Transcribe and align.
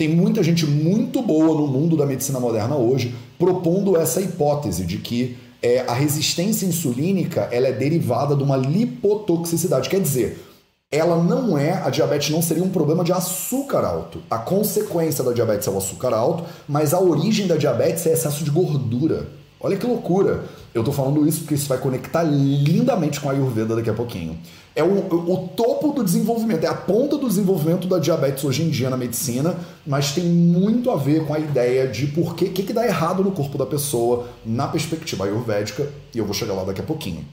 Tem 0.00 0.08
muita 0.08 0.42
gente 0.42 0.64
muito 0.64 1.20
boa 1.20 1.54
no 1.54 1.66
mundo 1.66 1.94
da 1.94 2.06
medicina 2.06 2.40
moderna 2.40 2.74
hoje 2.74 3.14
propondo 3.38 3.98
essa 3.98 4.18
hipótese 4.18 4.86
de 4.86 4.96
que 4.96 5.36
é, 5.60 5.80
a 5.80 5.92
resistência 5.92 6.64
insulínica 6.64 7.50
ela 7.52 7.66
é 7.66 7.72
derivada 7.72 8.34
de 8.34 8.42
uma 8.42 8.56
lipotoxicidade. 8.56 9.90
Quer 9.90 10.00
dizer, 10.00 10.42
ela 10.90 11.22
não 11.22 11.58
é, 11.58 11.72
a 11.72 11.90
diabetes 11.90 12.30
não 12.30 12.40
seria 12.40 12.64
um 12.64 12.70
problema 12.70 13.04
de 13.04 13.12
açúcar 13.12 13.84
alto. 13.84 14.22
A 14.30 14.38
consequência 14.38 15.22
da 15.22 15.34
diabetes 15.34 15.68
é 15.68 15.70
o 15.70 15.76
açúcar 15.76 16.14
alto, 16.14 16.44
mas 16.66 16.94
a 16.94 16.98
origem 16.98 17.46
da 17.46 17.58
diabetes 17.58 18.06
é 18.06 18.14
excesso 18.14 18.42
de 18.42 18.50
gordura. 18.50 19.28
Olha 19.62 19.76
que 19.76 19.86
loucura! 19.86 20.44
Eu 20.72 20.82
tô 20.82 20.90
falando 20.90 21.28
isso 21.28 21.40
porque 21.40 21.54
isso 21.54 21.68
vai 21.68 21.76
conectar 21.76 22.22
lindamente 22.22 23.20
com 23.20 23.28
a 23.28 23.32
Ayurveda 23.32 23.76
daqui 23.76 23.90
a 23.90 23.92
pouquinho. 23.92 24.38
É 24.74 24.82
o, 24.82 25.06
o 25.06 25.48
topo 25.48 25.92
do 25.92 26.02
desenvolvimento, 26.02 26.64
é 26.64 26.66
a 26.66 26.74
ponta 26.74 27.18
do 27.18 27.28
desenvolvimento 27.28 27.86
da 27.86 27.98
diabetes 27.98 28.42
hoje 28.42 28.62
em 28.62 28.70
dia 28.70 28.88
na 28.88 28.96
medicina, 28.96 29.54
mas 29.86 30.12
tem 30.12 30.24
muito 30.24 30.90
a 30.90 30.96
ver 30.96 31.26
com 31.26 31.34
a 31.34 31.38
ideia 31.38 31.86
de 31.86 32.06
por 32.06 32.34
que, 32.34 32.48
que, 32.48 32.62
que 32.62 32.72
dá 32.72 32.86
errado 32.86 33.22
no 33.22 33.32
corpo 33.32 33.58
da 33.58 33.66
pessoa 33.66 34.28
na 34.46 34.66
perspectiva 34.66 35.24
ayurvédica, 35.24 35.86
e 36.14 36.18
eu 36.18 36.24
vou 36.24 36.32
chegar 36.32 36.54
lá 36.54 36.64
daqui 36.64 36.80
a 36.80 36.84
pouquinho. 36.84 37.26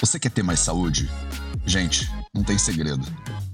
Você 0.00 0.18
quer 0.18 0.30
ter 0.30 0.42
mais 0.42 0.60
saúde? 0.60 1.10
Gente, 1.66 2.08
não 2.32 2.42
tem 2.42 2.56
segredo. 2.56 3.04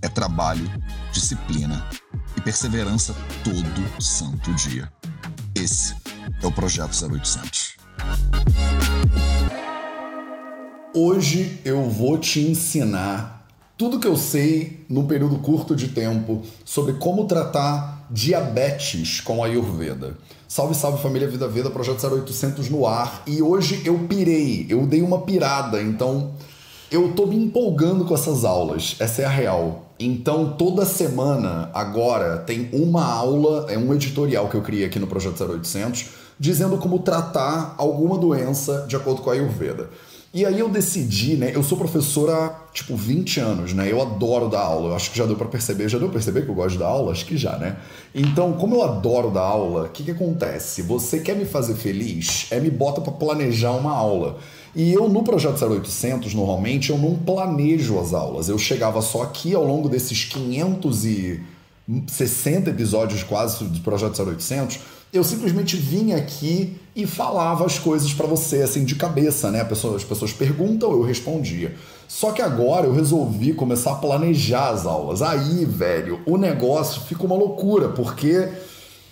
É 0.01 0.09
trabalho, 0.09 0.71
disciplina 1.11 1.85
e 2.37 2.41
perseverança 2.41 3.15
todo 3.43 4.03
santo 4.03 4.53
dia. 4.55 4.91
Esse 5.55 5.95
é 6.43 6.47
o 6.47 6.53
Projeto 6.53 6.93
0800. 6.93 7.77
Hoje 10.95 11.61
eu 11.65 11.89
vou 11.89 12.19
te 12.19 12.41
ensinar 12.41 13.47
tudo 13.77 13.99
que 13.99 14.07
eu 14.07 14.17
sei 14.17 14.85
num 14.89 15.07
período 15.07 15.39
curto 15.39 15.75
de 15.75 15.89
tempo 15.89 16.43
sobre 16.65 16.95
como 16.95 17.25
tratar 17.25 18.07
diabetes 18.11 19.21
com 19.21 19.43
a 19.43 19.47
Ayurveda. 19.47 20.17
Salve, 20.47 20.75
salve 20.75 21.03
família 21.03 21.29
Vida 21.29 21.49
Veda, 21.49 21.71
Projeto 21.71 22.07
0800 22.07 22.71
no 22.71 22.87
ar. 22.87 23.25
E 23.27 23.43
hoje 23.43 23.83
eu 23.85 23.99
pirei, 24.09 24.67
eu 24.69 24.87
dei 24.87 25.03
uma 25.03 25.23
pirada, 25.23 25.83
então 25.83 26.35
eu 26.91 27.13
tô 27.13 27.27
me 27.27 27.37
empolgando 27.37 28.05
com 28.05 28.15
essas 28.15 28.45
aulas, 28.45 28.95
essa 29.01 29.23
é 29.23 29.25
a 29.25 29.31
real. 29.31 29.84
Então, 29.99 30.55
toda 30.59 30.85
semana, 30.85 31.71
agora, 31.73 32.39
tem 32.39 32.69
uma 32.73 33.05
aula, 33.05 33.67
é 33.71 33.79
um 33.79 33.95
editorial 33.95 34.49
que 34.49 34.57
eu 34.57 34.63
criei 34.63 34.85
aqui 34.85 34.99
no 34.99 35.07
Projeto 35.07 35.43
0800, 35.45 36.07
dizendo 36.39 36.77
como 36.79 36.99
tratar 36.99 37.75
alguma 37.79 38.19
doença 38.19 38.87
de 38.89 38.97
acordo 38.97 39.23
com 39.23 39.31
a 39.31 39.35
Ayurveda. 39.35 39.89
E 40.35 40.45
aí 40.45 40.59
eu 40.59 40.69
decidi, 40.69 41.37
né? 41.37 41.53
Eu 41.55 41.63
sou 41.63 41.79
professor 41.79 42.29
há, 42.29 42.67
tipo, 42.73 42.97
20 42.97 43.39
anos, 43.39 43.73
né? 43.73 43.89
Eu 43.89 44.03
adoro 44.03 44.49
dar 44.49 44.63
aula. 44.63 44.89
Eu 44.89 44.97
acho 44.97 45.13
que 45.13 45.17
já 45.17 45.27
deu 45.27 45.37
para 45.37 45.47
perceber. 45.47 45.89
Já 45.89 45.97
deu 45.97 46.09
pra 46.09 46.15
perceber 46.15 46.43
que 46.43 46.49
eu 46.49 46.55
gosto 46.57 46.73
de 46.73 46.79
dar 46.79 46.89
aula? 46.89 47.13
Acho 47.13 47.25
que 47.25 47.37
já, 47.37 47.57
né? 47.57 47.77
Então, 48.13 48.53
como 48.55 48.75
eu 48.75 48.83
adoro 48.83 49.31
dar 49.31 49.43
aula, 49.43 49.85
o 49.85 49.89
que, 49.91 50.03
que 50.03 50.11
acontece? 50.11 50.83
Você 50.83 51.21
quer 51.21 51.37
me 51.37 51.45
fazer 51.45 51.77
feliz? 51.77 52.49
É 52.51 52.59
me 52.59 52.69
bota 52.69 53.01
para 53.01 53.13
planejar 53.13 53.71
uma 53.71 53.93
aula. 53.93 54.39
E 54.75 54.93
eu, 54.93 55.09
no 55.09 55.23
Projeto 55.23 55.65
0800, 55.65 56.35
normalmente, 56.35 56.91
eu 56.91 56.99
não 56.99 57.15
planejo 57.15 57.97
as 57.99 58.13
aulas. 58.13 58.49
Eu 58.49 58.59
chegava 58.59 59.01
só 59.01 59.23
aqui 59.23 59.55
ao 59.55 59.65
longo 59.65 59.89
desses 59.89 60.25
560 60.25 62.71
episódios 62.71 63.23
quase 63.23 63.65
do 63.65 63.81
Projeto 63.81 64.21
0800, 64.21 64.81
eu 65.15 65.23
simplesmente 65.23 65.77
vinha 65.77 66.17
aqui 66.17 66.77
e 66.97 67.07
falava 67.07 67.65
as 67.65 67.79
coisas 67.79 68.13
para 68.13 68.27
você, 68.27 68.63
assim, 68.63 68.85
de 68.85 68.97
cabeça, 68.97 69.49
né? 69.49 69.61
As 69.61 70.03
pessoas 70.03 70.33
perguntam, 70.33 70.91
eu 70.91 71.03
respondia. 71.03 71.77
Só 72.09 72.33
que 72.33 72.43
agora 72.43 72.87
eu 72.87 72.93
resolvi 72.93 73.55
começar 73.55 73.93
a 73.93 73.97
planejar 73.97 74.71
as 74.71 74.85
aulas. 74.85 75.23
Aí, 75.23 75.65
velho, 75.65 76.19
o 76.27 76.37
negócio 76.37 77.01
fica 77.03 77.25
uma 77.25 77.37
loucura, 77.37 77.91
porque 77.91 78.49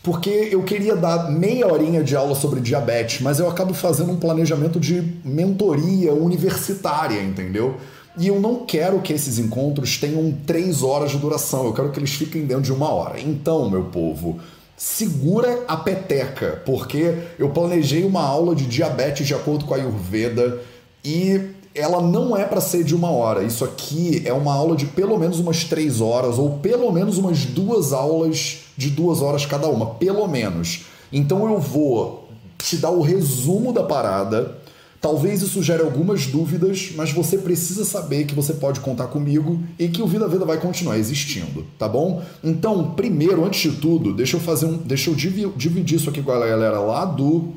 porque 0.03 0.49
eu 0.51 0.63
queria 0.65 0.97
dar 0.97 1.31
meia 1.31 1.73
horinha 1.73 2.03
de 2.03 2.17
aula 2.17 2.35
sobre 2.35 2.61
diabetes, 2.61 3.21
mas 3.21 3.39
eu 3.39 3.49
acabo 3.49 3.73
fazendo 3.73 4.13
um 4.13 4.17
planejamento 4.17 4.81
de 4.81 5.01
mentoria 5.25 6.13
universitária, 6.13 7.23
entendeu? 7.23 7.77
E 8.19 8.27
eu 8.27 8.41
não 8.41 8.67
quero 8.67 9.01
que 9.01 9.13
esses 9.13 9.39
encontros 9.39 9.97
tenham 9.99 10.35
três 10.45 10.83
horas 10.83 11.13
de 11.13 11.19
duração, 11.19 11.67
eu 11.67 11.73
quero 11.73 11.91
que 11.91 11.99
eles 11.99 12.13
fiquem 12.13 12.45
dentro 12.45 12.65
de 12.65 12.73
uma 12.73 12.91
hora. 12.91 13.21
Então, 13.21 13.71
meu 13.71 13.85
povo, 13.85 14.41
segura 14.77 15.65
a 15.69 15.77
peteca, 15.77 16.61
porque 16.67 17.15
eu 17.39 17.51
planejei 17.51 18.05
uma 18.05 18.23
aula 18.23 18.57
de 18.57 18.67
diabetes 18.67 19.27
de 19.27 19.35
acordo 19.35 19.65
com 19.65 19.73
a 19.73 19.77
Ayurveda 19.77 20.61
e 21.05 21.41
ela 21.75 22.03
não 22.03 22.37
é 22.37 22.45
para 22.45 22.61
ser 22.61 22.83
de 22.85 22.95
uma 22.95 23.11
hora. 23.11 23.45
Isso 23.45 23.65
aqui 23.65 24.21
é 24.27 24.33
uma 24.33 24.53
aula 24.53 24.77
de 24.77 24.87
pelo 24.87 25.17
menos 25.17 25.39
umas 25.39 25.65
três 25.65 26.01
horas, 26.01 26.39
ou 26.39 26.59
pelo 26.59 26.91
menos 26.91 27.17
umas 27.17 27.47
duas 27.47 27.93
aulas 27.93 28.62
de 28.77 28.91
duas 28.91 29.21
horas 29.21 29.47
cada 29.47 29.69
uma, 29.69 29.87
pelo 29.95 30.27
menos. 30.27 30.87
Então 31.13 31.51
eu 31.51 31.59
vou 31.59 32.29
te 32.59 32.77
dar 32.77 32.91
o 32.91 33.03
resumo 33.03 33.73
da 33.73 33.83
parada. 33.83 34.59
Talvez 35.01 35.43
isso 35.43 35.61
gere 35.65 35.83
algumas 35.83 36.27
dúvidas, 36.27 36.93
mas 36.95 37.11
você 37.11 37.37
precisa 37.37 37.85
saber 37.85 38.25
que 38.25 38.37
você 38.37 38.55
pode 38.55 38.79
contar 38.79 39.09
comigo 39.09 39.61
e 39.77 39.89
que 39.89 40.01
o 40.01 40.07
Vida 40.07 40.29
Vida 40.29 40.45
vai 40.45 40.59
continuar 40.59 40.97
existindo, 40.97 41.67
tá 41.77 41.89
bom? 41.89 42.23
Então, 42.43 42.93
primeiro, 42.93 43.45
antes 43.45 43.73
de 43.73 43.79
tudo, 43.79 44.15
deixa 44.15 44.37
eu 44.37 44.41
fazer 44.41 44.67
um. 44.67 44.77
Deixa 44.77 45.11
eu 45.11 45.15
dividir 45.17 45.97
isso 45.97 46.09
aqui 46.09 46.23
com 46.23 46.31
a 46.31 46.39
galera 46.39 46.79
lá 46.79 47.05
do 47.05 47.49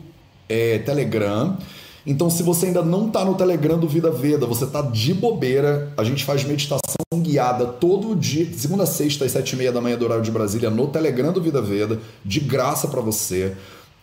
é, 0.49 0.79
Telegram. 0.79 1.55
Então, 2.05 2.29
se 2.29 2.43
você 2.43 2.67
ainda 2.67 2.83
não 2.83 3.07
está 3.07 3.25
no 3.25 3.33
Telegram 3.33 3.79
do 3.79 3.87
Vida 3.87 4.11
Veda, 4.11 4.45
você 4.45 4.65
está 4.65 4.81
de 4.81 5.13
bobeira, 5.13 5.91
a 5.97 6.03
gente 6.03 6.23
faz 6.23 6.43
meditação 6.43 6.95
guiada 7.15 7.65
todo 7.65 8.15
dia, 8.15 8.47
segunda 8.55 8.83
a 8.83 8.85
sexta, 8.85 9.25
às 9.25 9.31
sete 9.31 9.53
e 9.53 9.55
meia 9.55 9.71
da 9.71 9.81
manhã 9.81 9.97
do 9.97 10.05
horário 10.05 10.23
de 10.23 10.29
Brasília, 10.29 10.69
no 10.69 10.87
Telegram 10.87 11.33
do 11.33 11.41
Vida 11.41 11.61
Veda, 11.61 11.99
de 12.23 12.39
graça 12.39 12.87
para 12.87 13.01
você. 13.01 13.55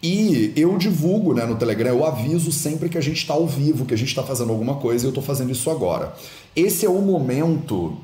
E 0.03 0.53
eu 0.57 0.77
divulgo 0.77 1.33
né, 1.33 1.47
no 1.47 1.55
Telegram, 1.55 1.91
eu 1.91 2.05
aviso 2.05 2.51
sempre 2.51 2.89
que 2.89 2.99
a 2.99 3.01
gente 3.01 3.19
está 3.19 3.35
ao 3.35 3.47
vivo, 3.47 3.85
que 3.85 3.95
a 3.95 3.97
gente 3.97 4.09
está 4.09 4.25
fazendo 4.25 4.51
alguma 4.51 4.75
coisa 4.77 5.05
e 5.05 5.07
eu 5.07 5.11
estou 5.11 5.23
fazendo 5.23 5.53
isso 5.53 5.71
agora. 5.71 6.13
Esse 6.57 6.85
é 6.85 6.91
o 6.91 7.01
momento. 7.01 7.97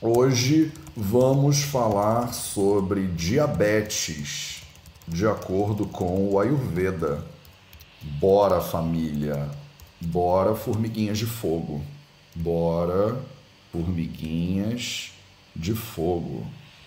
Hoje 0.00 0.72
vamos 0.96 1.60
falar 1.60 2.32
sobre 2.32 3.08
diabetes, 3.08 4.62
de 5.06 5.26
acordo 5.26 5.84
com 5.84 6.30
o 6.30 6.40
Ayurveda. 6.40 7.22
Bora, 8.00 8.60
família. 8.60 9.48
Bora, 10.00 10.54
formiguinhas 10.54 11.18
de 11.18 11.26
fogo. 11.26 11.82
Bora, 12.34 13.16
formiguinhas 13.72 15.12
de 15.54 15.74
fogo. 15.74 16.46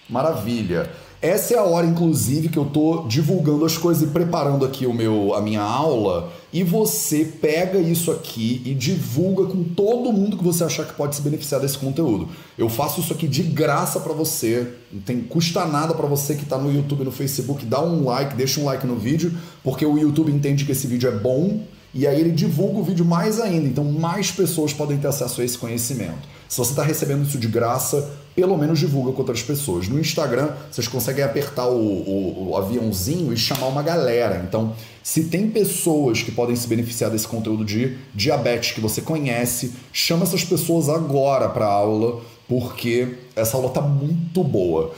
Maravilha. 0.10 0.92
Essa 1.22 1.54
é 1.54 1.58
a 1.58 1.64
hora, 1.64 1.86
inclusive, 1.86 2.50
que 2.50 2.58
eu 2.58 2.66
tô 2.66 3.04
divulgando 3.08 3.64
as 3.64 3.78
coisas 3.78 4.02
e 4.02 4.08
preparando 4.08 4.66
aqui 4.66 4.88
o 4.88 4.94
meu, 4.94 5.36
a 5.36 5.42
minha 5.42 5.62
aula. 5.62 6.34
E 6.52 6.64
você 6.64 7.24
pega 7.24 7.78
isso 7.78 8.12
aqui 8.12 8.60
e 8.66 8.74
divulga 8.74 9.46
com 9.46 9.64
todo 9.64 10.12
mundo 10.12 10.36
que 10.36 10.44
você 10.44 10.64
achar 10.64 10.84
que 10.84 10.94
pode 10.94 11.16
se 11.16 11.22
beneficiar 11.22 11.62
desse 11.62 11.78
conteúdo. 11.78 12.28
Eu 12.58 12.68
faço 12.70 13.02
isso 13.02 13.14
aqui 13.14 13.28
de 13.28 13.44
graça 13.44 14.00
para 14.00 14.14
você. 14.14 14.68
Não 14.92 15.00
tem 15.00 15.22
custa 15.22 15.64
nada 15.66 15.94
para 15.94 16.08
você 16.08 16.34
que 16.34 16.44
tá 16.44 16.58
no 16.58 16.74
YouTube, 16.74 17.04
no 17.04 17.12
Facebook, 17.12 17.66
dá 17.66 17.80
um 17.84 18.04
like, 18.04 18.36
deixa 18.36 18.60
um 18.60 18.66
like 18.66 18.88
no 18.88 18.96
vídeo, 18.96 19.32
porque 19.64 19.86
o 19.86 20.00
YouTube 20.00 20.32
entende 20.32 20.66
que 20.66 20.72
esse 20.72 20.88
vídeo 20.88 21.08
é 21.08 21.16
bom 21.16 21.62
e 21.94 22.08
aí 22.08 22.20
ele 22.20 22.32
divulga 22.32 22.80
o 22.80 22.84
vídeo 22.84 23.06
mais 23.06 23.40
ainda. 23.40 23.68
Então 23.68 23.84
mais 23.84 24.32
pessoas 24.32 24.74
podem 24.74 24.98
ter 24.98 25.08
acesso 25.08 25.42
a 25.42 25.46
esse 25.46 25.58
conhecimento. 25.58 26.28
Se 26.48 26.58
você 26.58 26.72
está 26.72 26.84
recebendo 26.84 27.26
isso 27.26 27.38
de 27.38 27.48
graça, 27.48 28.12
pelo 28.36 28.58
menos 28.58 28.80
divulga 28.80 29.12
com 29.12 29.20
outras 29.20 29.42
pessoas. 29.42 29.88
No 29.88 30.00
Instagram, 30.00 30.50
vocês 30.70 30.88
conseguem 30.88 31.24
apertar 31.24 31.68
o, 31.68 31.78
o, 31.78 32.50
o, 32.50 32.58
aviãozinho 32.58 33.34
e 33.34 33.38
chamar 33.38 33.68
uma 33.68 33.82
galera. 33.82 34.44
Então, 34.48 34.74
se 35.04 35.26
tem 35.26 35.50
pessoas 35.50 36.22
que 36.22 36.32
podem 36.32 36.56
se 36.56 36.68
beneficiar 36.68 37.10
desse 37.10 37.28
conteúdo 37.28 37.66
de 37.66 37.98
diabetes 38.14 38.72
que 38.72 38.82
você 38.82 39.02
conhece, 39.02 39.74
chama 39.92 40.24
essas 40.24 40.44
pessoas 40.44 40.90
agora 40.90 41.50
para 41.50 41.66
aula, 41.66 42.22
porque 42.52 43.08
essa 43.34 43.56
aula 43.56 43.70
tá 43.70 43.80
muito 43.80 44.44
boa. 44.44 44.92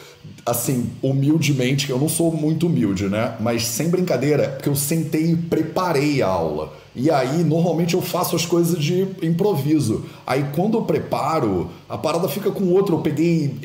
Assim, 0.44 0.90
humildemente, 1.04 1.88
eu 1.88 2.00
não 2.00 2.10
sou 2.10 2.32
muito 2.32 2.66
humilde, 2.66 3.08
né? 3.08 3.36
Mas 3.40 3.68
sem 3.68 3.90
brincadeira, 3.90 4.50
porque 4.50 4.68
eu 4.68 4.76
sentei 4.76 5.34
e 5.34 5.36
preparei 5.36 6.24
a 6.24 6.28
aula. 6.28 6.74
E 6.96 7.12
aí, 7.12 7.44
normalmente 7.44 7.94
eu 7.94 8.02
faço 8.02 8.36
as 8.36 8.44
coisas 8.44 8.80
de 8.80 9.08
improviso. 9.22 10.04
Aí, 10.26 10.48
quando 10.56 10.80
eu 10.80 10.82
preparo, 10.82 11.70
a 11.88 11.96
parada 11.96 12.28
fica 12.28 12.50
com 12.50 12.72
outro. 12.72 12.96
Eu 12.96 13.02
peguei. 13.02 13.56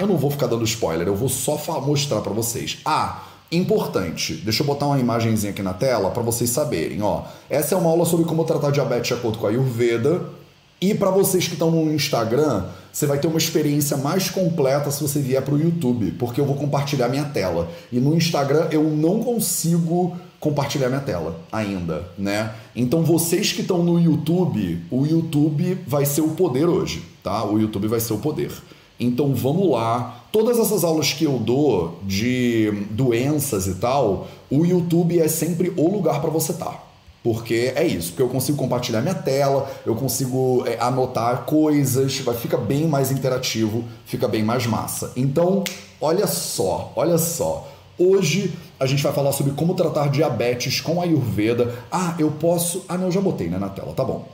Eu 0.00 0.08
não 0.08 0.16
vou 0.16 0.32
ficar 0.32 0.48
dando 0.48 0.64
spoiler, 0.64 1.06
eu 1.06 1.14
vou 1.14 1.28
só 1.28 1.56
mostrar 1.80 2.20
para 2.22 2.32
vocês. 2.32 2.78
Ah, 2.84 3.22
importante. 3.52 4.34
Deixa 4.34 4.64
eu 4.64 4.66
botar 4.66 4.86
uma 4.86 4.98
imagenzinha 4.98 5.52
aqui 5.52 5.62
na 5.62 5.74
tela 5.74 6.10
para 6.10 6.24
vocês 6.24 6.50
saberem. 6.50 7.00
Ó, 7.02 7.22
essa 7.48 7.76
é 7.76 7.78
uma 7.78 7.88
aula 7.88 8.04
sobre 8.04 8.26
como 8.26 8.42
tratar 8.42 8.72
diabetes 8.72 9.06
de 9.06 9.14
acordo 9.14 9.38
com 9.38 9.46
a 9.46 9.50
Ayurveda. 9.50 10.37
E 10.80 10.94
para 10.94 11.10
vocês 11.10 11.46
que 11.46 11.54
estão 11.54 11.70
no 11.72 11.92
Instagram, 11.92 12.66
você 12.92 13.04
vai 13.04 13.18
ter 13.18 13.26
uma 13.26 13.38
experiência 13.38 13.96
mais 13.96 14.30
completa 14.30 14.90
se 14.92 15.02
você 15.02 15.20
vier 15.20 15.42
para 15.42 15.54
o 15.54 15.60
YouTube, 15.60 16.12
porque 16.12 16.40
eu 16.40 16.44
vou 16.44 16.54
compartilhar 16.54 17.08
minha 17.08 17.24
tela. 17.24 17.68
E 17.90 17.98
no 17.98 18.14
Instagram 18.14 18.68
eu 18.70 18.84
não 18.84 19.20
consigo 19.20 20.16
compartilhar 20.38 20.88
minha 20.88 21.00
tela 21.00 21.40
ainda, 21.50 22.08
né? 22.16 22.52
Então 22.76 23.02
vocês 23.02 23.52
que 23.52 23.62
estão 23.62 23.82
no 23.82 23.98
YouTube, 23.98 24.80
o 24.88 25.04
YouTube 25.04 25.78
vai 25.84 26.06
ser 26.06 26.20
o 26.20 26.28
poder 26.28 26.66
hoje, 26.66 27.02
tá? 27.24 27.44
O 27.44 27.58
YouTube 27.58 27.88
vai 27.88 27.98
ser 27.98 28.12
o 28.12 28.18
poder. 28.18 28.52
Então 29.00 29.34
vamos 29.34 29.70
lá. 29.70 30.24
Todas 30.30 30.58
essas 30.58 30.84
aulas 30.84 31.12
que 31.12 31.24
eu 31.24 31.38
dou 31.38 31.98
de 32.04 32.70
doenças 32.90 33.66
e 33.66 33.74
tal, 33.74 34.28
o 34.48 34.64
YouTube 34.64 35.18
é 35.18 35.26
sempre 35.26 35.72
o 35.76 35.90
lugar 35.90 36.20
para 36.20 36.30
você 36.30 36.52
estar. 36.52 36.66
Tá. 36.66 36.87
Porque 37.22 37.72
é 37.74 37.84
isso, 37.84 38.10
porque 38.10 38.22
eu 38.22 38.28
consigo 38.28 38.56
compartilhar 38.56 39.02
minha 39.02 39.14
tela, 39.14 39.70
eu 39.84 39.94
consigo 39.96 40.64
é, 40.66 40.78
anotar 40.80 41.44
coisas, 41.44 42.18
vai 42.20 42.36
fica 42.36 42.56
bem 42.56 42.86
mais 42.86 43.10
interativo, 43.10 43.84
fica 44.06 44.28
bem 44.28 44.42
mais 44.42 44.66
massa. 44.66 45.12
Então, 45.16 45.64
olha 46.00 46.26
só, 46.26 46.92
olha 46.94 47.18
só. 47.18 47.68
Hoje 47.98 48.54
a 48.78 48.86
gente 48.86 49.02
vai 49.02 49.12
falar 49.12 49.32
sobre 49.32 49.52
como 49.54 49.74
tratar 49.74 50.08
diabetes 50.08 50.80
com 50.80 51.02
Ayurveda. 51.02 51.74
Ah, 51.90 52.14
eu 52.18 52.30
posso. 52.30 52.84
Ah, 52.88 52.96
não, 52.96 53.10
já 53.10 53.20
botei 53.20 53.48
né, 53.48 53.58
na 53.58 53.68
tela, 53.68 53.92
tá 53.92 54.04
bom. 54.04 54.24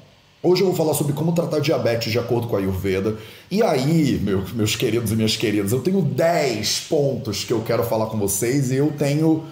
Hoje 0.43 0.61
eu 0.61 0.67
vou 0.67 0.77
falar 0.77 0.93
sobre 0.93 1.15
como 1.15 1.33
tratar 1.33 1.61
diabetes 1.61 2.13
de 2.13 2.19
acordo 2.19 2.47
com 2.47 2.55
a 2.55 2.59
Ayurveda. 2.59 3.17
E 3.51 3.63
aí, 3.63 4.21
meu, 4.23 4.45
meus 4.53 4.77
queridos 4.77 5.11
e 5.11 5.17
minhas 5.17 5.37
queridas, 5.37 5.73
eu 5.73 5.81
tenho 5.81 6.03
10 6.03 6.81
pontos 6.81 7.45
que 7.45 7.53
eu 7.55 7.63
quero 7.63 7.83
falar 7.83 8.07
com 8.07 8.19
vocês 8.19 8.71
e 8.71 8.77
eu 8.77 8.93
tenho 8.99 9.45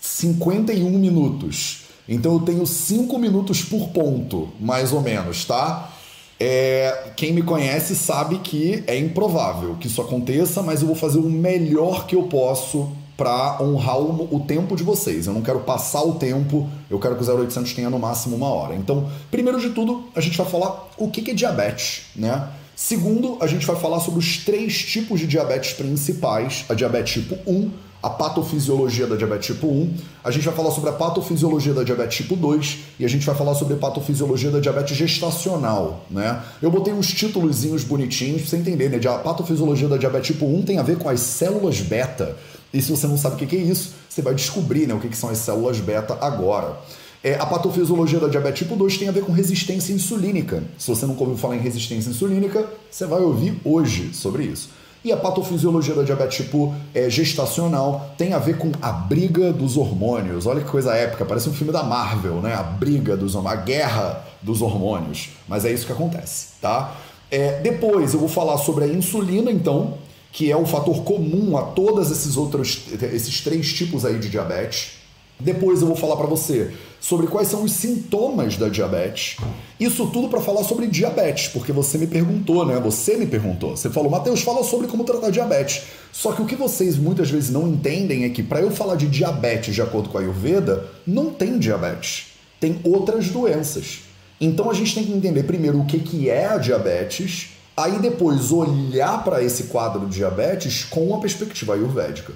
51 0.00 0.88
minutos. 0.96 1.87
Então 2.08 2.32
eu 2.34 2.40
tenho 2.40 2.66
5 2.66 3.18
minutos 3.18 3.62
por 3.62 3.88
ponto, 3.88 4.48
mais 4.58 4.92
ou 4.92 5.00
menos, 5.00 5.44
tá? 5.44 5.92
É, 6.40 7.10
quem 7.16 7.32
me 7.32 7.42
conhece 7.42 7.96
sabe 7.96 8.38
que 8.38 8.84
é 8.86 8.96
improvável 8.96 9.76
que 9.78 9.88
isso 9.88 10.00
aconteça, 10.00 10.62
mas 10.62 10.80
eu 10.80 10.86
vou 10.86 10.96
fazer 10.96 11.18
o 11.18 11.28
melhor 11.28 12.06
que 12.06 12.14
eu 12.14 12.22
posso 12.24 12.92
para 13.16 13.60
honrar 13.60 13.98
o, 13.98 14.36
o, 14.36 14.40
tempo 14.40 14.76
de 14.76 14.84
vocês. 14.84 15.26
Eu 15.26 15.32
não 15.32 15.42
quero 15.42 15.58
passar 15.60 16.02
o 16.02 16.14
tempo, 16.14 16.70
eu 16.88 17.00
quero 17.00 17.16
que 17.16 17.28
o 17.28 17.36
0800 17.36 17.74
tenha 17.74 17.90
no 17.90 17.98
máximo 17.98 18.36
uma 18.36 18.46
hora. 18.46 18.76
Então, 18.76 19.10
primeiro 19.28 19.60
de 19.60 19.70
tudo, 19.70 20.04
a 20.14 20.20
gente 20.20 20.38
vai 20.38 20.46
falar 20.46 20.88
o 20.96 21.10
que 21.10 21.28
é 21.28 21.34
diabetes, 21.34 22.02
né? 22.14 22.48
Segundo, 22.76 23.36
a 23.40 23.48
gente 23.48 23.66
vai 23.66 23.74
falar 23.74 23.98
sobre 23.98 24.20
os 24.20 24.36
três 24.44 24.78
tipos 24.78 25.18
de 25.18 25.26
diabetes 25.26 25.72
principais: 25.72 26.64
a 26.68 26.74
diabetes 26.74 27.24
tipo 27.24 27.36
1, 27.44 27.72
a 28.02 28.08
patofisiologia 28.08 29.06
da 29.06 29.16
diabetes 29.16 29.46
tipo 29.46 29.66
1, 29.66 29.94
a 30.22 30.30
gente 30.30 30.44
vai 30.44 30.54
falar 30.54 30.70
sobre 30.70 30.90
a 30.90 30.92
patofisiologia 30.92 31.74
da 31.74 31.82
diabetes 31.82 32.18
tipo 32.18 32.36
2 32.36 32.78
e 33.00 33.04
a 33.04 33.08
gente 33.08 33.26
vai 33.26 33.34
falar 33.34 33.54
sobre 33.54 33.74
a 33.74 33.76
patofisiologia 33.76 34.50
da 34.50 34.60
diabetes 34.60 34.96
gestacional, 34.96 36.04
né? 36.10 36.40
Eu 36.62 36.70
botei 36.70 36.92
uns 36.92 37.08
títulozinhos 37.08 37.82
bonitinhos 37.82 38.42
pra 38.42 38.50
você 38.50 38.56
entender, 38.56 38.88
né? 38.88 39.00
A 39.08 39.18
patofisiologia 39.18 39.88
da 39.88 39.96
diabetes 39.96 40.28
tipo 40.28 40.46
1 40.46 40.62
tem 40.62 40.78
a 40.78 40.82
ver 40.82 40.96
com 40.98 41.08
as 41.08 41.20
células 41.20 41.80
beta. 41.80 42.36
E 42.72 42.80
se 42.80 42.90
você 42.90 43.06
não 43.06 43.16
sabe 43.16 43.42
o 43.42 43.46
que 43.48 43.56
é 43.56 43.60
isso, 43.60 43.94
você 44.08 44.22
vai 44.22 44.34
descobrir 44.34 44.86
né, 44.86 44.94
o 44.94 45.00
que 45.00 45.16
são 45.16 45.30
as 45.30 45.38
células 45.38 45.80
beta 45.80 46.18
agora. 46.20 46.78
É, 47.22 47.34
a 47.34 47.46
patofisiologia 47.46 48.20
da 48.20 48.28
diabetes 48.28 48.60
tipo 48.60 48.76
2 48.76 48.96
tem 48.96 49.08
a 49.08 49.12
ver 49.12 49.24
com 49.24 49.32
resistência 49.32 49.92
insulínica. 49.92 50.62
Se 50.78 50.88
você 50.88 51.04
nunca 51.04 51.22
ouviu 51.22 51.36
falar 51.36 51.56
em 51.56 51.60
resistência 51.60 52.10
insulínica, 52.10 52.68
você 52.88 53.06
vai 53.06 53.20
ouvir 53.20 53.60
hoje 53.64 54.14
sobre 54.14 54.44
isso. 54.44 54.68
E 55.04 55.12
a 55.12 55.16
patofisiologia 55.16 55.94
da 55.94 56.02
diabetes 56.02 56.38
tipo 56.38 56.74
é, 56.94 57.08
gestacional 57.08 58.14
tem 58.18 58.32
a 58.32 58.38
ver 58.38 58.58
com 58.58 58.72
a 58.82 58.90
briga 58.90 59.52
dos 59.52 59.76
hormônios. 59.76 60.46
Olha 60.46 60.60
que 60.60 60.68
coisa 60.68 60.94
épica, 60.94 61.24
parece 61.24 61.48
um 61.48 61.52
filme 61.52 61.72
da 61.72 61.82
Marvel, 61.82 62.42
né? 62.42 62.54
A 62.54 62.62
briga 62.62 63.16
dos 63.16 63.36
a 63.36 63.56
guerra 63.56 64.24
dos 64.42 64.60
hormônios. 64.60 65.30
Mas 65.46 65.64
é 65.64 65.72
isso 65.72 65.86
que 65.86 65.92
acontece, 65.92 66.48
tá? 66.60 66.96
É, 67.30 67.60
depois 67.60 68.14
eu 68.14 68.20
vou 68.20 68.28
falar 68.28 68.58
sobre 68.58 68.84
a 68.84 68.88
insulina, 68.88 69.50
então, 69.50 69.94
que 70.32 70.50
é 70.50 70.56
o 70.56 70.66
fator 70.66 71.02
comum 71.02 71.56
a 71.56 71.62
todos 71.62 72.10
esses 72.10 72.36
outros, 72.36 72.84
esses 73.12 73.40
três 73.42 73.72
tipos 73.72 74.04
aí 74.04 74.18
de 74.18 74.28
diabetes. 74.28 74.97
Depois 75.40 75.80
eu 75.80 75.86
vou 75.86 75.96
falar 75.96 76.16
para 76.16 76.26
você 76.26 76.72
sobre 77.00 77.26
quais 77.28 77.48
são 77.48 77.62
os 77.62 77.72
sintomas 77.72 78.56
da 78.56 78.68
diabetes. 78.68 79.36
Isso 79.78 80.06
tudo 80.08 80.28
para 80.28 80.40
falar 80.40 80.64
sobre 80.64 80.86
diabetes, 80.86 81.48
porque 81.48 81.72
você 81.72 81.96
me 81.96 82.06
perguntou, 82.06 82.66
né? 82.66 82.78
Você 82.80 83.16
me 83.16 83.26
perguntou. 83.26 83.76
Você 83.76 83.88
falou, 83.88 84.10
Mateus, 84.10 84.42
fala 84.42 84.64
sobre 84.64 84.88
como 84.88 85.04
tratar 85.04 85.30
diabetes. 85.30 85.82
Só 86.12 86.32
que 86.32 86.42
o 86.42 86.46
que 86.46 86.56
vocês 86.56 86.96
muitas 86.96 87.30
vezes 87.30 87.50
não 87.50 87.68
entendem 87.68 88.24
é 88.24 88.28
que 88.28 88.42
para 88.42 88.60
eu 88.60 88.70
falar 88.70 88.96
de 88.96 89.06
diabetes 89.06 89.74
de 89.74 89.82
acordo 89.82 90.08
com 90.08 90.18
a 90.18 90.20
Ayurveda, 90.20 90.88
não 91.06 91.30
tem 91.30 91.58
diabetes. 91.58 92.32
Tem 92.58 92.80
outras 92.82 93.28
doenças. 93.28 94.00
Então 94.40 94.70
a 94.70 94.74
gente 94.74 94.94
tem 94.94 95.04
que 95.04 95.12
entender 95.12 95.44
primeiro 95.44 95.80
o 95.80 95.86
que, 95.86 95.98
que 96.00 96.28
é 96.28 96.46
a 96.46 96.58
diabetes 96.58 97.58
Aí 97.78 97.96
depois 98.00 98.50
olhar 98.50 99.22
para 99.22 99.40
esse 99.40 99.64
quadro 99.64 100.04
de 100.08 100.16
diabetes 100.16 100.82
com 100.82 101.06
uma 101.06 101.20
perspectiva 101.20 101.74
ayurvédica. 101.74 102.32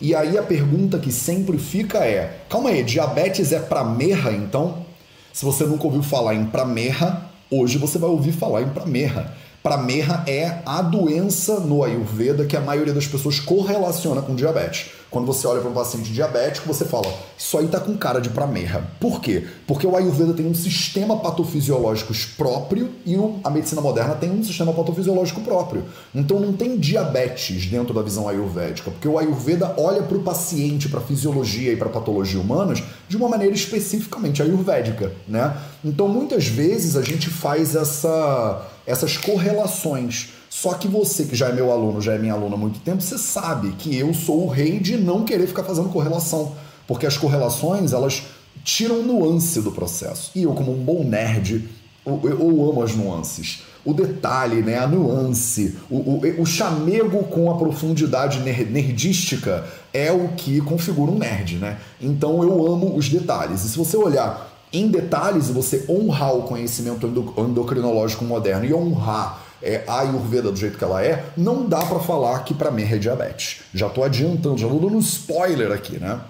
E 0.00 0.14
aí 0.14 0.36
a 0.36 0.42
pergunta 0.42 0.98
que 0.98 1.12
sempre 1.12 1.58
fica 1.58 1.98
é: 1.98 2.40
calma 2.48 2.70
aí, 2.70 2.82
diabetes 2.82 3.52
é 3.52 3.58
pramerra 3.58 4.32
então? 4.32 4.84
Se 5.32 5.44
você 5.44 5.64
nunca 5.64 5.84
ouviu 5.84 6.02
falar 6.02 6.34
em 6.34 6.46
pramerra, 6.46 7.30
hoje 7.50 7.78
você 7.78 7.98
vai 7.98 8.10
ouvir 8.10 8.32
falar 8.32 8.62
em 8.62 8.68
pramerra. 8.68 9.34
Pramerra 9.62 10.24
é 10.26 10.58
a 10.66 10.82
doença 10.82 11.58
no 11.58 11.82
Ayurveda 11.82 12.44
que 12.44 12.56
a 12.56 12.60
maioria 12.60 12.92
das 12.92 13.06
pessoas 13.06 13.40
correlaciona 13.40 14.20
com 14.20 14.34
diabetes. 14.34 14.90
Quando 15.14 15.26
você 15.26 15.46
olha 15.46 15.60
para 15.60 15.70
um 15.70 15.72
paciente 15.72 16.12
diabético, 16.12 16.66
você 16.66 16.84
fala, 16.84 17.06
isso 17.38 17.56
aí 17.56 17.68
tá 17.68 17.78
com 17.78 17.96
cara 17.96 18.20
de 18.20 18.30
pramerra. 18.30 18.90
Por 18.98 19.20
quê? 19.20 19.46
Porque 19.64 19.86
o 19.86 19.96
Ayurveda 19.96 20.32
tem 20.32 20.44
um 20.44 20.54
sistema 20.54 21.16
patofisiológico 21.20 22.12
próprio 22.36 22.90
e 23.06 23.14
a 23.44 23.48
medicina 23.48 23.80
moderna 23.80 24.16
tem 24.16 24.28
um 24.28 24.42
sistema 24.42 24.72
patofisiológico 24.72 25.40
próprio. 25.42 25.84
Então 26.12 26.40
não 26.40 26.52
tem 26.52 26.76
diabetes 26.76 27.64
dentro 27.66 27.94
da 27.94 28.02
visão 28.02 28.28
ayurvédica, 28.28 28.90
porque 28.90 29.06
o 29.06 29.16
Ayurveda 29.16 29.76
olha 29.78 30.02
para 30.02 30.16
o 30.18 30.22
paciente, 30.24 30.88
para 30.88 30.98
a 30.98 31.04
fisiologia 31.04 31.72
e 31.72 31.76
para 31.76 31.86
a 31.86 31.92
patologia 31.92 32.40
humanas 32.40 32.82
de 33.08 33.16
uma 33.16 33.28
maneira 33.28 33.54
especificamente 33.54 34.42
ayurvédica, 34.42 35.12
né? 35.28 35.56
Então 35.84 36.08
muitas 36.08 36.48
vezes 36.48 36.96
a 36.96 37.02
gente 37.02 37.30
faz 37.30 37.76
essa, 37.76 38.66
essas 38.84 39.16
correlações. 39.16 40.30
Só 40.56 40.74
que 40.74 40.86
você, 40.86 41.24
que 41.24 41.34
já 41.34 41.48
é 41.48 41.52
meu 41.52 41.72
aluno, 41.72 42.00
já 42.00 42.14
é 42.14 42.18
minha 42.18 42.32
aluna 42.32 42.54
há 42.54 42.56
muito 42.56 42.78
tempo, 42.78 43.02
você 43.02 43.18
sabe 43.18 43.72
que 43.72 43.98
eu 43.98 44.14
sou 44.14 44.46
o 44.46 44.48
rei 44.48 44.78
de 44.78 44.96
não 44.96 45.24
querer 45.24 45.48
ficar 45.48 45.64
fazendo 45.64 45.88
correlação. 45.88 46.52
Porque 46.86 47.04
as 47.04 47.18
correlações, 47.18 47.92
elas 47.92 48.22
tiram 48.62 49.02
nuance 49.02 49.60
do 49.60 49.72
processo. 49.72 50.30
E 50.32 50.44
eu, 50.44 50.52
como 50.52 50.70
um 50.72 50.76
bom 50.76 51.02
nerd, 51.02 51.68
eu, 52.06 52.20
eu 52.22 52.70
amo 52.70 52.84
as 52.84 52.94
nuances. 52.94 53.64
O 53.84 53.92
detalhe, 53.92 54.62
né, 54.62 54.78
a 54.78 54.86
nuance, 54.86 55.76
o, 55.90 55.96
o, 55.96 56.42
o 56.42 56.46
chamego 56.46 57.24
com 57.24 57.50
a 57.50 57.56
profundidade 57.56 58.38
nerdística 58.38 59.66
é 59.92 60.12
o 60.12 60.28
que 60.36 60.60
configura 60.60 61.10
um 61.10 61.18
nerd, 61.18 61.56
né? 61.56 61.80
Então 62.00 62.44
eu 62.44 62.72
amo 62.72 62.96
os 62.96 63.08
detalhes. 63.08 63.64
E 63.64 63.70
se 63.70 63.76
você 63.76 63.96
olhar 63.96 64.52
em 64.72 64.86
detalhes, 64.86 65.50
você 65.50 65.84
honrar 65.88 66.32
o 66.32 66.42
conhecimento 66.42 67.08
endocrinológico 67.36 68.24
moderno 68.24 68.64
e 68.64 68.72
honrar 68.72 69.43
é, 69.64 69.84
a 69.86 70.00
Ayurveda 70.00 70.52
do 70.52 70.56
jeito 70.56 70.78
que 70.78 70.84
ela 70.84 71.02
é, 71.02 71.24
não 71.36 71.66
dá 71.66 71.78
para 71.84 71.98
falar 71.98 72.44
que 72.44 72.54
para 72.54 72.70
mim 72.70 72.82
é 72.82 72.98
diabetes. 72.98 73.62
Já 73.72 73.88
tô 73.88 74.02
adiantando, 74.02 74.58
já 74.58 74.68
tô 74.68 74.74
dando 74.74 74.96
um 74.96 75.00
spoiler 75.00 75.72
aqui, 75.72 75.98
né? 75.98 76.20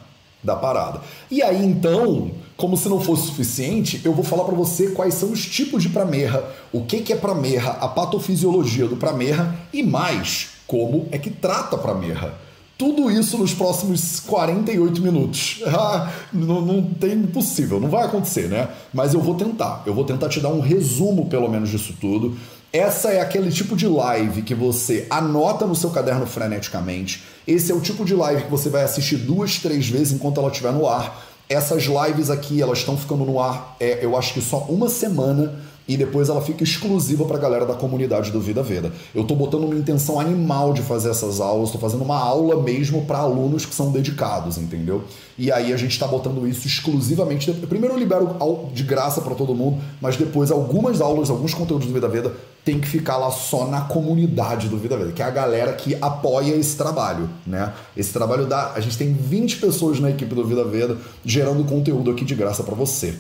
Da 0.43 0.55
parada. 0.55 1.01
E 1.31 1.43
aí 1.43 1.65
então, 1.65 2.31
como 2.57 2.77
se 2.77 2.89
não 2.89 3.01
fosse 3.01 3.27
suficiente, 3.27 4.01
eu 4.05 4.13
vou 4.13 4.25
falar 4.25 4.45
para 4.45 4.55
você 4.55 4.89
quais 4.89 5.15
são 5.15 5.33
os 5.33 5.45
tipos 5.45 5.83
de 5.83 5.89
pramerra, 5.89 6.45
o 6.73 6.85
que, 6.85 7.01
que 7.01 7.13
é 7.13 7.17
pramerra, 7.17 7.79
a 7.81 7.89
patofisiologia 7.89 8.87
do 8.87 8.97
pramerra 8.97 9.57
e 9.73 9.83
mais, 9.83 10.51
como 10.67 11.09
é 11.11 11.19
que 11.19 11.31
trata 11.31 11.77
pramerra. 11.77 12.45
Tudo 12.77 13.09
isso 13.09 13.39
nos 13.39 13.55
próximos 13.55 14.21
48 14.21 15.01
minutos. 15.01 15.63
Ah, 15.75 16.13
não, 16.33 16.61
não 16.61 16.83
tem 16.83 17.13
impossível, 17.13 17.81
não 17.81 17.89
vai 17.89 18.05
acontecer, 18.05 18.49
né? 18.49 18.69
Mas 18.93 19.13
eu 19.13 19.21
vou 19.21 19.35
tentar. 19.35 19.83
Eu 19.87 19.93
vou 19.93 20.05
tentar 20.05 20.29
te 20.29 20.41
dar 20.41 20.49
um 20.49 20.61
resumo, 20.61 21.27
pelo 21.27 21.49
menos, 21.49 21.69
disso 21.69 21.95
tudo. 22.01 22.37
Essa 22.75 23.13
é 23.13 23.21
aquele 23.21 23.53
tipo 23.53 23.77
de 23.77 23.87
live 23.87 24.43
que 24.43 24.53
você 24.53 25.07
anota 25.09 25.65
no 25.65 25.77
seu 25.77 25.91
caderno 25.91 26.27
freneticamente. 26.27 27.23
Esse 27.47 27.71
é 27.71 27.75
o 27.75 27.81
tipo 27.81 28.05
de 28.05 28.17
live 28.17 28.43
que 28.43 28.51
você 28.51 28.69
vai 28.69 28.83
assistir 28.83 29.15
duas, 29.15 29.61
três 29.61 29.89
vezes 29.89 30.13
enquanto 30.13 30.41
ela 30.41 30.51
estiver 30.51 30.73
no 30.73 30.89
ar. 30.89 31.25
Essas 31.49 31.85
lives 31.85 32.31
aqui, 32.31 32.61
elas 32.61 32.79
estão 32.79 32.99
ficando 32.99 33.25
no 33.25 33.39
ar, 33.39 33.77
é, 33.79 34.05
eu 34.05 34.17
acho 34.17 34.35
que 34.35 34.41
só 34.41 34.59
uma 34.69 34.89
semana 34.89 35.55
e 35.87 35.97
depois 35.97 36.29
ela 36.29 36.41
fica 36.41 36.65
exclusiva 36.65 37.25
para 37.25 37.37
a 37.37 37.41
galera 37.41 37.67
da 37.67 37.75
comunidade 37.75 38.31
do 38.31 38.41
Vida 38.41 38.63
Veda. 38.63 38.93
Eu 39.15 39.23
estou 39.23 39.37
botando 39.37 39.65
uma 39.65 39.75
intenção 39.75 40.19
animal 40.19 40.73
de 40.73 40.83
fazer 40.83 41.11
essas 41.11 41.41
aulas, 41.41 41.69
estou 41.69 41.81
fazendo 41.81 42.03
uma 42.03 42.19
aula 42.19 42.63
mesmo 42.63 43.05
para 43.05 43.19
alunos 43.19 43.67
que 43.67 43.75
são 43.75 43.91
dedicados, 43.91 44.57
entendeu? 44.57 45.05
E 45.37 45.53
aí 45.53 45.73
a 45.73 45.77
gente 45.77 45.93
está 45.93 46.07
botando 46.07 46.47
isso 46.47 46.67
exclusivamente. 46.67 47.53
Primeiro 47.53 47.95
eu 47.95 47.99
libero 47.99 48.37
de 48.73 48.83
graça 48.83 49.21
para 49.21 49.35
todo 49.35 49.55
mundo, 49.55 49.83
mas 50.01 50.17
depois 50.17 50.51
algumas 50.51 51.01
aulas, 51.01 51.29
alguns 51.29 51.53
conteúdos 51.53 51.87
do 51.87 51.93
Vida 51.93 52.09
Veda 52.09 52.33
tem 52.65 52.81
que 52.81 52.89
ficar 52.89 53.19
lá 53.19 53.31
só 53.31 53.67
na 53.67 53.83
comunidade 53.83 54.69
do 54.69 54.79
Vida 54.79 54.97
Veda, 54.97 55.13
que 55.13 55.21
é 55.21 55.25
a 55.27 55.31
galera 55.31 55.75
que 55.75 55.97
apoia 56.01 56.55
esse 56.55 56.77
trabalho, 56.77 57.29
né? 57.47 57.75
Esse 57.95 58.13
trabalho 58.13 58.47
dá, 58.47 58.73
a 58.75 58.81
gente 58.81 58.97
tem 58.97 59.13
20 59.13 59.57
pessoas 59.57 60.01
na 60.01 60.11
equipe 60.11 60.35
do 60.35 60.47
Vida 60.47 60.65
Veda 60.65 60.97
gerando 61.25 61.63
conteúdo 61.65 62.11
aqui 62.11 62.25
de 62.25 62.35
graça 62.35 62.63
para 62.63 62.75
você. 62.75 63.15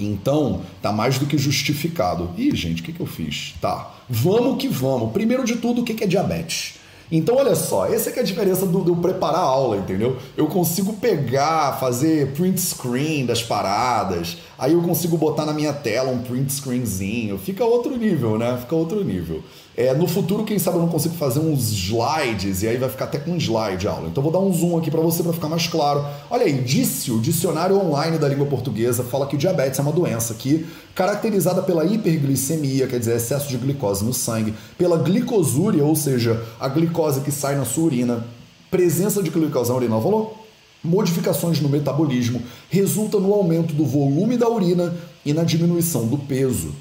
Então, 0.00 0.62
tá 0.80 0.92
mais 0.92 1.18
do 1.18 1.26
que 1.26 1.36
justificado. 1.36 2.30
Ih, 2.36 2.54
gente, 2.54 2.82
o 2.82 2.84
que, 2.84 2.92
que 2.92 3.00
eu 3.00 3.06
fiz? 3.06 3.54
Tá, 3.60 3.94
vamos 4.08 4.60
que 4.60 4.68
vamos. 4.68 5.12
Primeiro 5.12 5.44
de 5.44 5.56
tudo, 5.56 5.80
o 5.80 5.84
que, 5.84 5.94
que 5.94 6.04
é 6.04 6.06
diabetes? 6.06 6.78
Então, 7.10 7.36
olha 7.36 7.54
só, 7.54 7.86
essa 7.86 8.10
é 8.10 8.20
a 8.20 8.22
diferença 8.22 8.66
do, 8.66 8.84
do, 8.84 8.94
preparar 8.96 9.40
a 9.40 9.44
aula, 9.44 9.78
entendeu? 9.78 10.18
Eu 10.36 10.46
consigo 10.46 10.92
pegar, 10.94 11.78
fazer 11.80 12.32
print 12.32 12.60
screen 12.60 13.24
das 13.24 13.42
paradas, 13.42 14.36
aí 14.58 14.74
eu 14.74 14.82
consigo 14.82 15.16
botar 15.16 15.46
na 15.46 15.54
minha 15.54 15.72
tela 15.72 16.10
um 16.10 16.18
print 16.18 16.52
screenzinho, 16.52 17.38
fica 17.38 17.64
outro 17.64 17.96
nível, 17.96 18.38
né? 18.38 18.58
Fica 18.60 18.74
outro 18.74 19.02
nível. 19.02 19.42
É, 19.80 19.94
no 19.94 20.08
futuro, 20.08 20.42
quem 20.42 20.58
sabe 20.58 20.76
eu 20.76 20.82
não 20.82 20.88
consigo 20.88 21.14
fazer 21.14 21.38
uns 21.38 21.70
slides 21.70 22.64
e 22.64 22.66
aí 22.66 22.76
vai 22.76 22.88
ficar 22.88 23.04
até 23.04 23.16
com 23.16 23.30
um 23.30 23.36
slide 23.36 23.86
aula. 23.86 24.08
Então 24.08 24.20
vou 24.20 24.32
dar 24.32 24.40
um 24.40 24.52
zoom 24.52 24.76
aqui 24.76 24.90
para 24.90 25.00
você 25.00 25.22
para 25.22 25.32
ficar 25.32 25.48
mais 25.48 25.68
claro. 25.68 26.04
Olha 26.28 26.46
aí, 26.46 26.52
disse 26.52 27.12
o 27.12 27.20
dicionário 27.20 27.78
online 27.78 28.18
da 28.18 28.26
língua 28.26 28.44
portuguesa 28.44 29.04
fala 29.04 29.28
que 29.28 29.36
diabetes 29.36 29.78
é 29.78 29.82
uma 29.82 29.92
doença 29.92 30.34
que 30.34 30.66
caracterizada 30.96 31.62
pela 31.62 31.84
hiperglicemia, 31.84 32.88
quer 32.88 32.98
dizer, 32.98 33.14
excesso 33.14 33.46
de 33.48 33.56
glicose 33.56 34.04
no 34.04 34.12
sangue, 34.12 34.52
pela 34.76 34.98
glicosúria, 34.98 35.84
ou 35.84 35.94
seja, 35.94 36.42
a 36.58 36.66
glicose 36.66 37.20
que 37.20 37.30
sai 37.30 37.54
na 37.54 37.64
sua 37.64 37.84
urina, 37.84 38.26
presença 38.72 39.22
de 39.22 39.30
glicose 39.30 39.70
na 39.70 39.76
urina, 39.76 40.00
falou? 40.00 40.44
Modificações 40.82 41.60
no 41.60 41.68
metabolismo 41.68 42.42
resulta 42.68 43.20
no 43.20 43.32
aumento 43.32 43.72
do 43.74 43.84
volume 43.84 44.36
da 44.36 44.48
urina 44.48 44.92
e 45.24 45.32
na 45.32 45.44
diminuição 45.44 46.04
do 46.04 46.18
peso 46.18 46.74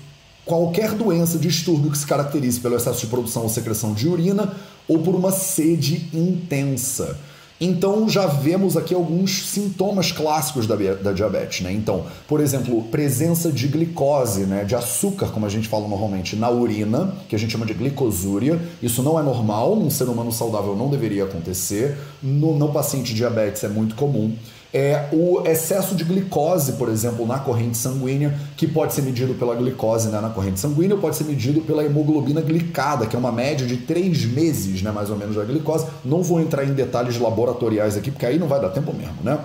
qualquer 0.48 0.94
doença, 0.94 1.38
distúrbio 1.38 1.92
que 1.92 1.98
se 1.98 2.08
caracterize 2.08 2.60
pelo 2.60 2.76
excesso 2.76 3.02
de 3.02 3.08
produção 3.08 3.44
ou 3.44 3.50
secreção 3.50 3.94
de 3.94 4.08
urina 4.08 4.54
ou 4.88 5.00
por 5.00 5.14
uma 5.14 5.32
sede 5.32 6.10
intensa. 6.14 7.18
Então 7.60 8.08
já 8.08 8.28
vemos 8.28 8.78
aqui 8.78 8.94
alguns 8.94 9.48
sintomas 9.48 10.12
clássicos 10.12 10.68
da, 10.68 10.76
da 10.76 11.12
diabetes, 11.12 11.62
né? 11.62 11.74
Então, 11.74 12.06
por 12.28 12.40
exemplo, 12.40 12.84
presença 12.84 13.52
de 13.52 13.68
glicose, 13.68 14.42
né, 14.42 14.64
de 14.64 14.76
açúcar, 14.76 15.30
como 15.30 15.46
a 15.46 15.50
gente 15.50 15.68
fala 15.68 15.88
normalmente, 15.88 16.36
na 16.36 16.52
urina, 16.52 17.12
que 17.28 17.36
a 17.36 17.40
gente 17.40 17.52
chama 17.52 17.66
de 17.66 17.74
glicosúria. 17.74 18.62
Isso 18.82 19.02
não 19.02 19.20
é 19.20 19.24
normal, 19.24 19.76
num 19.76 19.90
ser 19.90 20.08
humano 20.08 20.32
saudável 20.32 20.76
não 20.76 20.88
deveria 20.88 21.24
acontecer. 21.24 21.98
No, 22.22 22.56
no 22.58 22.70
paciente 22.72 23.14
diabetes 23.14 23.64
é 23.64 23.68
muito 23.68 23.96
comum 23.96 24.36
é 24.74 25.08
o 25.12 25.44
excesso 25.46 25.96
de 25.96 26.04
glicose, 26.04 26.74
por 26.74 26.90
exemplo, 26.90 27.26
na 27.26 27.40
corrente 27.40 27.78
sanguínea, 27.78 28.38
que 28.56 28.68
pode 28.68 28.94
ser 28.94 29.02
medido 29.02 29.34
pela 29.34 29.56
glicose 29.56 30.10
né, 30.10 30.20
na 30.20 30.30
corrente 30.30 30.60
sanguínea, 30.60 30.96
ou 30.96 31.02
pode 31.02 31.16
ser 31.16 31.24
medido 31.24 31.62
pela 31.62 31.84
hemoglobina 31.84 32.42
glicada, 32.42 33.06
que 33.06 33.16
é 33.16 33.20
uma 33.20 33.32
média 33.32 33.66
de 33.66 33.78
três 33.78 34.26
meses, 34.26 34.82
né, 34.82 34.92
mais 34.92 35.10
ou 35.10 35.18
menos, 35.18 35.36
da 35.36 35.44
glicose. 35.44 35.86
Não 36.04 36.22
vou 36.22 36.40
entrar 36.40 36.66
em 36.66 36.74
detalhes 36.74 37.20
laboratoriais 37.20 37.98
aqui, 37.98 38.12
porque 38.12 38.26
aí 38.26 38.38
não 38.38 38.48
vai 38.48 38.60
dar 38.60 38.70
tempo 38.70 38.94
mesmo, 38.94 39.18
né? 39.24 39.40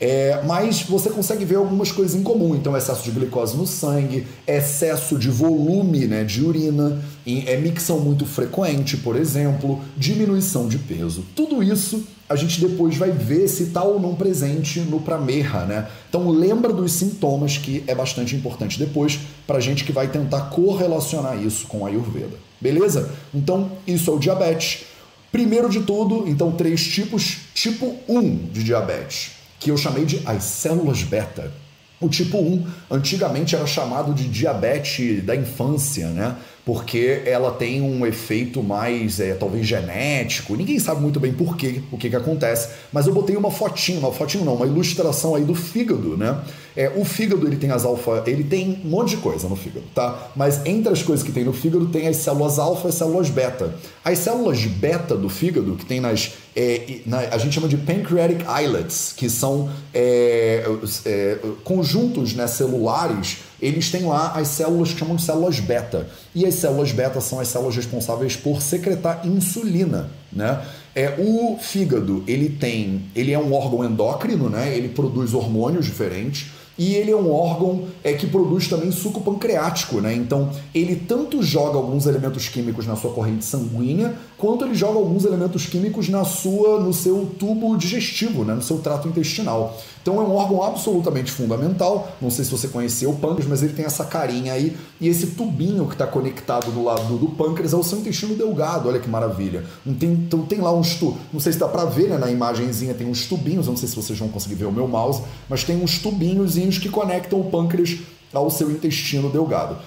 É, 0.00 0.42
mas 0.44 0.82
você 0.82 1.08
consegue 1.08 1.44
ver 1.44 1.54
algumas 1.54 1.92
coisas 1.92 2.14
em 2.14 2.22
comum. 2.22 2.54
Então, 2.54 2.76
excesso 2.76 3.04
de 3.04 3.10
glicose 3.12 3.56
no 3.56 3.66
sangue, 3.66 4.26
excesso 4.46 5.16
de 5.16 5.30
volume 5.30 6.06
né, 6.06 6.24
de 6.24 6.44
urina, 6.44 7.00
é, 7.26 7.56
micção 7.56 8.00
muito 8.00 8.26
frequente, 8.26 8.96
por 8.96 9.16
exemplo, 9.16 9.80
diminuição 9.96 10.68
de 10.68 10.78
peso. 10.78 11.24
Tudo 11.34 11.62
isso 11.62 12.04
a 12.28 12.36
gente 12.36 12.60
depois 12.60 12.96
vai 12.96 13.10
ver 13.10 13.48
se 13.48 13.64
está 13.64 13.82
ou 13.82 14.00
não 14.00 14.14
presente 14.14 14.80
no 14.80 15.00
Pramerra, 15.00 15.64
né? 15.66 15.88
Então 16.08 16.30
lembra 16.30 16.72
dos 16.72 16.92
sintomas 16.92 17.58
que 17.58 17.84
é 17.86 17.94
bastante 17.94 18.34
importante 18.34 18.78
depois 18.78 19.18
para 19.46 19.58
a 19.58 19.60
gente 19.60 19.84
que 19.84 19.92
vai 19.92 20.08
tentar 20.08 20.42
correlacionar 20.42 21.42
isso 21.42 21.66
com 21.66 21.84
a 21.84 21.88
Ayurveda. 21.90 22.36
Beleza? 22.60 23.10
Então 23.34 23.72
isso 23.86 24.10
é 24.10 24.14
o 24.14 24.18
diabetes. 24.18 24.84
Primeiro 25.30 25.68
de 25.68 25.80
tudo, 25.80 26.24
então 26.26 26.52
três 26.52 26.82
tipos. 26.82 27.38
Tipo 27.54 27.94
1 28.08 28.50
de 28.52 28.64
diabetes, 28.64 29.32
que 29.60 29.70
eu 29.70 29.76
chamei 29.76 30.04
de 30.04 30.22
as 30.24 30.44
células 30.44 31.02
beta. 31.02 31.52
O 32.00 32.08
tipo 32.08 32.38
1 32.38 32.66
antigamente 32.90 33.54
era 33.54 33.66
chamado 33.66 34.14
de 34.14 34.28
diabetes 34.28 35.24
da 35.24 35.34
infância, 35.34 36.08
né? 36.08 36.36
Porque 36.64 37.22
ela 37.26 37.50
tem 37.50 37.82
um 37.82 38.06
efeito 38.06 38.62
mais, 38.62 39.20
é, 39.20 39.34
talvez, 39.34 39.66
genético. 39.66 40.56
Ninguém 40.56 40.78
sabe 40.78 41.00
muito 41.02 41.20
bem 41.20 41.32
por 41.32 41.56
quê, 41.56 41.82
o 41.92 41.98
que, 41.98 42.08
que 42.08 42.16
acontece, 42.16 42.68
mas 42.92 43.06
eu 43.06 43.12
botei 43.12 43.36
uma 43.36 43.50
fotinho, 43.50 43.98
uma 43.98 44.12
fotinho 44.12 44.44
não, 44.44 44.54
uma 44.54 44.66
ilustração 44.66 45.34
aí 45.34 45.44
do 45.44 45.54
fígado, 45.54 46.16
né? 46.16 46.40
É, 46.76 46.90
o 46.96 47.04
fígado 47.04 47.46
ele 47.46 47.56
tem 47.56 47.70
as 47.70 47.84
alfa, 47.84 48.24
ele 48.26 48.42
tem 48.42 48.80
um 48.84 48.88
monte 48.88 49.10
de 49.10 49.18
coisa 49.18 49.48
no 49.48 49.54
fígado, 49.54 49.86
tá? 49.94 50.30
Mas 50.34 50.64
entre 50.66 50.92
as 50.92 51.02
coisas 51.02 51.24
que 51.24 51.30
tem 51.30 51.44
no 51.44 51.52
fígado 51.52 51.86
tem 51.86 52.08
as 52.08 52.16
células 52.16 52.58
alfa 52.58 52.88
e 52.88 52.90
as 52.90 52.96
células 52.96 53.30
beta. 53.30 53.74
As 54.04 54.18
células 54.18 54.64
beta 54.64 55.16
do 55.16 55.28
fígado, 55.28 55.76
que 55.76 55.84
tem 55.84 56.00
nas. 56.00 56.32
É, 56.56 57.00
na, 57.06 57.18
a 57.18 57.38
gente 57.38 57.52
chama 57.52 57.68
de 57.68 57.76
pancreatic 57.76 58.40
islets, 58.64 59.12
que 59.16 59.28
são 59.28 59.70
é, 59.92 60.64
é, 61.04 61.38
conjuntos 61.62 62.32
né, 62.32 62.46
celulares 62.46 63.38
eles 63.64 63.90
têm 63.90 64.04
lá 64.04 64.32
as 64.32 64.48
células 64.48 64.92
que 64.92 64.98
chamam 64.98 65.16
de 65.16 65.22
células 65.22 65.58
beta. 65.58 66.06
E 66.34 66.44
as 66.44 66.54
células 66.54 66.92
beta 66.92 67.18
são 67.18 67.40
as 67.40 67.48
células 67.48 67.74
responsáveis 67.74 68.36
por 68.36 68.60
secretar 68.60 69.26
insulina, 69.26 70.10
né? 70.30 70.62
É, 70.94 71.14
o 71.18 71.56
fígado, 71.58 72.22
ele 72.26 72.50
tem, 72.50 73.06
ele 73.16 73.32
é 73.32 73.38
um 73.38 73.54
órgão 73.54 73.82
endócrino, 73.82 74.50
né? 74.50 74.76
Ele 74.76 74.90
produz 74.90 75.32
hormônios 75.32 75.86
diferentes. 75.86 76.52
E 76.76 76.94
ele 76.94 77.12
é 77.12 77.16
um 77.16 77.32
órgão 77.32 77.84
é, 78.02 78.12
que 78.14 78.26
produz 78.26 78.66
também 78.68 78.90
suco 78.90 79.20
pancreático, 79.20 80.00
né? 80.00 80.12
Então, 80.12 80.50
ele 80.74 80.96
tanto 80.96 81.42
joga 81.42 81.78
alguns 81.78 82.04
elementos 82.04 82.48
químicos 82.48 82.84
na 82.86 82.96
sua 82.96 83.12
corrente 83.12 83.44
sanguínea, 83.44 84.14
quanto 84.44 84.62
ele 84.62 84.74
joga 84.74 84.98
alguns 84.98 85.24
elementos 85.24 85.64
químicos 85.64 86.10
na 86.10 86.22
sua, 86.22 86.78
no 86.78 86.92
seu 86.92 87.30
tubo 87.38 87.74
digestivo, 87.78 88.44
né? 88.44 88.52
no 88.52 88.60
seu 88.60 88.76
trato 88.76 89.08
intestinal. 89.08 89.74
Então 90.02 90.20
é 90.20 90.20
um 90.20 90.34
órgão 90.34 90.62
absolutamente 90.62 91.32
fundamental. 91.32 92.14
Não 92.20 92.30
sei 92.30 92.44
se 92.44 92.50
você 92.50 92.68
conheceu 92.68 93.08
o 93.08 93.16
pâncreas, 93.16 93.48
mas 93.48 93.62
ele 93.62 93.72
tem 93.72 93.86
essa 93.86 94.04
carinha 94.04 94.52
aí. 94.52 94.76
E 95.00 95.08
esse 95.08 95.28
tubinho 95.28 95.86
que 95.86 95.94
está 95.94 96.06
conectado 96.06 96.70
do 96.70 96.84
lado 96.84 97.16
do 97.16 97.28
pâncreas 97.28 97.72
é 97.72 97.76
o 97.76 97.82
seu 97.82 98.00
intestino 98.00 98.34
delgado. 98.34 98.86
Olha 98.86 99.00
que 99.00 99.08
maravilha. 99.08 99.64
Tem, 99.98 100.10
então 100.10 100.42
tem 100.42 100.60
lá 100.60 100.74
uns 100.74 101.00
não 101.32 101.40
sei 101.40 101.54
se 101.54 101.58
dá 101.58 101.66
para 101.66 101.86
ver, 101.86 102.10
né? 102.10 102.18
Na 102.18 102.30
imagenzinha 102.30 102.92
tem 102.92 103.06
uns 103.06 103.24
tubinhos. 103.24 103.66
Não 103.66 103.78
sei 103.78 103.88
se 103.88 103.96
vocês 103.96 104.18
vão 104.18 104.28
conseguir 104.28 104.56
ver 104.56 104.66
o 104.66 104.72
meu 104.72 104.86
mouse, 104.86 105.22
mas 105.48 105.64
tem 105.64 105.82
uns 105.82 105.98
tubinhozinhos 105.98 106.76
que 106.76 106.90
conectam 106.90 107.40
o 107.40 107.44
pâncreas 107.44 107.96
ao 108.30 108.50
seu 108.50 108.70
intestino 108.70 109.30
delgado. 109.30 109.78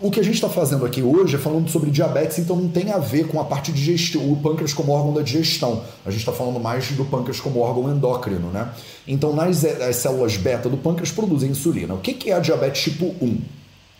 O 0.00 0.10
que 0.10 0.18
a 0.18 0.22
gente 0.22 0.34
está 0.34 0.48
fazendo 0.48 0.86
aqui 0.86 1.02
hoje 1.02 1.36
é 1.36 1.38
falando 1.38 1.68
sobre 1.68 1.90
diabetes, 1.90 2.38
então 2.38 2.56
não 2.56 2.68
tem 2.68 2.90
a 2.90 2.98
ver 2.98 3.28
com 3.28 3.38
a 3.38 3.44
parte 3.44 3.70
de 3.70 3.78
digestão, 3.78 4.32
o 4.32 4.36
pâncreas 4.36 4.72
como 4.72 4.92
órgão 4.92 5.12
da 5.12 5.22
digestão. 5.22 5.82
A 6.04 6.10
gente 6.10 6.20
está 6.20 6.32
falando 6.32 6.58
mais 6.58 6.90
do 6.92 7.04
pâncreas 7.04 7.40
como 7.40 7.60
órgão 7.60 7.90
endócrino, 7.94 8.50
né? 8.50 8.72
Então, 9.06 9.34
nas 9.34 9.64
as 9.64 9.96
células 9.96 10.36
beta 10.36 10.68
do 10.68 10.76
pâncreas 10.76 11.12
produzem 11.12 11.50
insulina. 11.50 11.94
O 11.94 11.98
que 11.98 12.30
é 12.30 12.32
a 12.32 12.40
diabetes 12.40 12.82
tipo 12.82 13.14
1? 13.20 13.38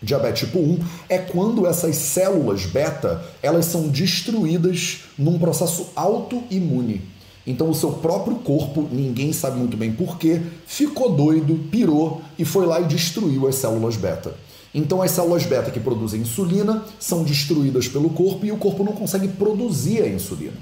Diabetes 0.01 0.41
tipo 0.41 0.59
1 0.59 0.79
é 1.07 1.17
quando 1.17 1.65
essas 1.67 1.95
células 1.95 2.65
beta 2.65 3.23
elas 3.41 3.65
são 3.65 3.87
destruídas 3.87 5.01
num 5.17 5.37
processo 5.37 5.87
autoimune. 5.95 7.01
Então 7.45 7.69
o 7.69 7.75
seu 7.75 7.91
próprio 7.91 8.37
corpo, 8.37 8.87
ninguém 8.91 9.31
sabe 9.31 9.57
muito 9.57 9.77
bem 9.77 9.91
porquê, 9.91 10.41
ficou 10.65 11.13
doido, 11.13 11.55
pirou 11.69 12.21
e 12.37 12.45
foi 12.45 12.65
lá 12.65 12.81
e 12.81 12.85
destruiu 12.85 13.47
as 13.47 13.55
células 13.55 13.95
beta. 13.95 14.33
Então 14.73 15.01
as 15.01 15.11
células 15.11 15.45
beta 15.45 15.69
que 15.69 15.79
produzem 15.79 16.21
insulina 16.21 16.83
são 16.99 17.23
destruídas 17.23 17.87
pelo 17.87 18.09
corpo 18.09 18.45
e 18.45 18.51
o 18.51 18.57
corpo 18.57 18.83
não 18.83 18.93
consegue 18.93 19.27
produzir 19.27 20.01
a 20.01 20.07
insulina. 20.07 20.57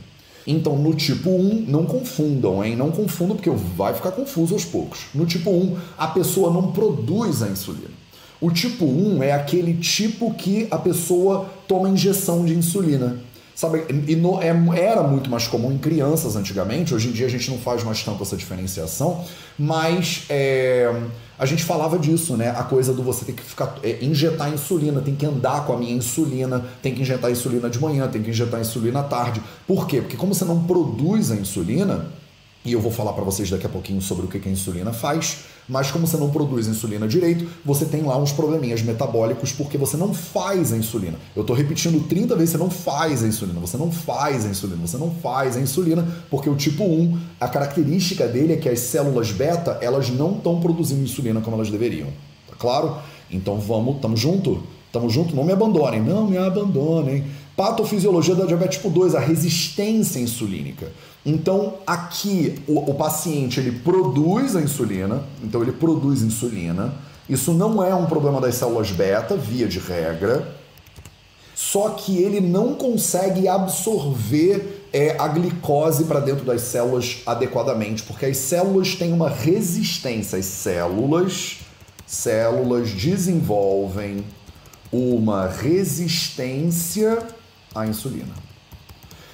Então 0.45 0.77
no 0.77 0.93
tipo 0.93 1.29
1, 1.29 1.65
não 1.67 1.85
confundam, 1.85 2.63
hein? 2.63 2.75
Não 2.75 2.91
confundam 2.91 3.35
porque 3.35 3.49
vai 3.49 3.93
ficar 3.93 4.11
confuso 4.11 4.53
aos 4.53 4.65
poucos. 4.65 5.05
No 5.13 5.25
tipo 5.25 5.49
1, 5.49 5.77
a 5.97 6.07
pessoa 6.07 6.51
não 6.51 6.71
produz 6.71 7.41
a 7.41 7.47
insulina. 7.47 8.01
O 8.41 8.49
tipo 8.49 8.85
1 8.85 9.21
é 9.21 9.33
aquele 9.33 9.75
tipo 9.75 10.33
que 10.33 10.67
a 10.71 10.77
pessoa 10.77 11.45
toma 11.67 11.89
injeção 11.89 12.43
de 12.43 12.55
insulina. 12.55 13.17
Sabe, 13.55 13.85
e 14.07 14.15
no, 14.15 14.41
é, 14.41 14.47
era 14.79 15.03
muito 15.03 15.29
mais 15.29 15.47
comum 15.47 15.71
em 15.71 15.77
crianças 15.77 16.35
antigamente, 16.35 16.93
hoje 16.95 17.09
em 17.09 17.11
dia 17.11 17.27
a 17.27 17.29
gente 17.29 17.51
não 17.51 17.57
faz 17.57 17.83
mais 17.83 18.01
tanto 18.03 18.23
essa 18.23 18.35
diferenciação, 18.35 19.23
mas 19.59 20.23
é, 20.29 20.91
a 21.37 21.45
gente 21.45 21.63
falava 21.63 21.99
disso, 21.99 22.37
né? 22.37 22.49
A 22.49 22.63
coisa 22.63 22.93
do 22.93 23.03
você 23.03 23.25
ter 23.25 23.33
que 23.33 23.43
ficar 23.43 23.75
é, 23.83 24.03
injetar 24.03 24.53
insulina, 24.53 25.01
tem 25.01 25.15
que 25.15 25.25
andar 25.25 25.65
com 25.65 25.73
a 25.73 25.77
minha 25.77 25.93
insulina, 25.93 26.63
tem 26.81 26.93
que 26.93 27.01
injetar 27.01 27.29
insulina 27.31 27.69
de 27.69 27.79
manhã, 27.79 28.07
tem 28.07 28.21
que 28.21 28.29
injetar 28.29 28.61
insulina 28.61 28.99
à 28.99 29.03
tarde. 29.03 29.41
Por 29.67 29.87
quê? 29.87 30.01
Porque 30.01 30.15
como 30.15 30.33
você 30.33 30.45
não 30.45 30.63
produz 30.63 31.31
a 31.31 31.35
insulina, 31.35 32.05
e 32.63 32.73
eu 32.73 32.79
vou 32.79 32.91
falar 32.91 33.13
para 33.13 33.23
vocês 33.23 33.49
daqui 33.49 33.65
a 33.65 33.69
pouquinho 33.69 34.01
sobre 34.01 34.25
o 34.25 34.27
que 34.27 34.47
a 34.47 34.51
insulina 34.51 34.93
faz, 34.93 35.45
mas 35.71 35.89
como 35.89 36.05
você 36.05 36.17
não 36.17 36.29
produz 36.29 36.67
insulina 36.67 37.07
direito, 37.07 37.47
você 37.63 37.85
tem 37.85 38.01
lá 38.03 38.17
uns 38.17 38.33
probleminhas 38.33 38.81
metabólicos 38.81 39.53
porque 39.53 39.77
você 39.77 39.95
não 39.95 40.13
faz 40.13 40.73
a 40.73 40.77
insulina. 40.77 41.17
Eu 41.33 41.43
estou 41.43 41.55
repetindo 41.55 42.05
30 42.09 42.35
vezes, 42.35 42.49
você 42.49 42.57
não 42.57 42.69
faz 42.69 43.23
a 43.23 43.27
insulina, 43.27 43.57
você 43.57 43.77
não 43.77 43.89
faz 43.89 44.45
a 44.45 44.49
insulina, 44.49 44.85
você 44.85 44.97
não 44.97 45.09
faz 45.09 45.55
a 45.55 45.61
insulina, 45.61 46.05
porque 46.29 46.49
o 46.49 46.57
tipo 46.57 46.83
1, 46.83 47.17
a 47.39 47.47
característica 47.47 48.27
dele 48.27 48.51
é 48.51 48.57
que 48.57 48.67
as 48.67 48.79
células 48.79 49.31
beta, 49.31 49.77
elas 49.81 50.09
não 50.09 50.33
estão 50.33 50.59
produzindo 50.59 51.03
insulina 51.03 51.39
como 51.39 51.55
elas 51.55 51.69
deveriam. 51.69 52.09
Tá 52.49 52.55
claro? 52.59 52.97
Então 53.31 53.57
vamos, 53.57 54.01
tamo 54.01 54.17
junto? 54.17 54.61
Tamo 54.91 55.09
junto? 55.09 55.33
Não 55.33 55.45
me 55.45 55.53
abandonem, 55.53 56.01
não 56.01 56.27
me 56.27 56.37
abandonem. 56.37 57.23
Patofisiologia 57.55 58.35
da 58.35 58.45
diabetes 58.45 58.75
tipo 58.75 58.89
2, 58.89 59.15
a 59.15 59.21
resistência 59.21 60.19
insulínica. 60.19 60.91
Então, 61.25 61.75
aqui 61.85 62.63
o, 62.67 62.91
o, 62.91 62.95
paciente 62.95 63.59
ele 63.59 63.79
produz 63.79 64.55
a 64.55 64.61
insulina, 64.61 65.23
então 65.43 65.61
ele 65.61 65.71
produz 65.71 66.23
insulina. 66.23 66.93
Isso 67.29 67.53
não 67.53 67.83
é 67.83 67.93
um 67.93 68.07
problema 68.07 68.41
das 68.41 68.55
células 68.55 68.91
beta, 68.91 69.37
via 69.37 69.67
de 69.67 69.77
regra. 69.77 70.55
Só 71.53 71.89
que 71.89 72.17
ele 72.17 72.41
não 72.41 72.73
consegue 72.73 73.47
absorver 73.47 74.87
é, 74.91 75.15
a 75.19 75.27
glicose 75.27 76.05
para 76.05 76.19
dentro 76.19 76.43
das 76.43 76.61
células 76.61 77.19
adequadamente, 77.23 78.01
porque 78.01 78.25
as 78.25 78.37
células 78.37 78.95
têm 78.95 79.13
uma 79.13 79.29
resistência. 79.29 80.39
As 80.39 80.45
células, 80.45 81.59
células 82.07 82.89
desenvolvem 82.89 84.25
uma 84.91 85.47
resistência 85.47 87.19
A 87.73 87.85
insulina. 87.85 88.50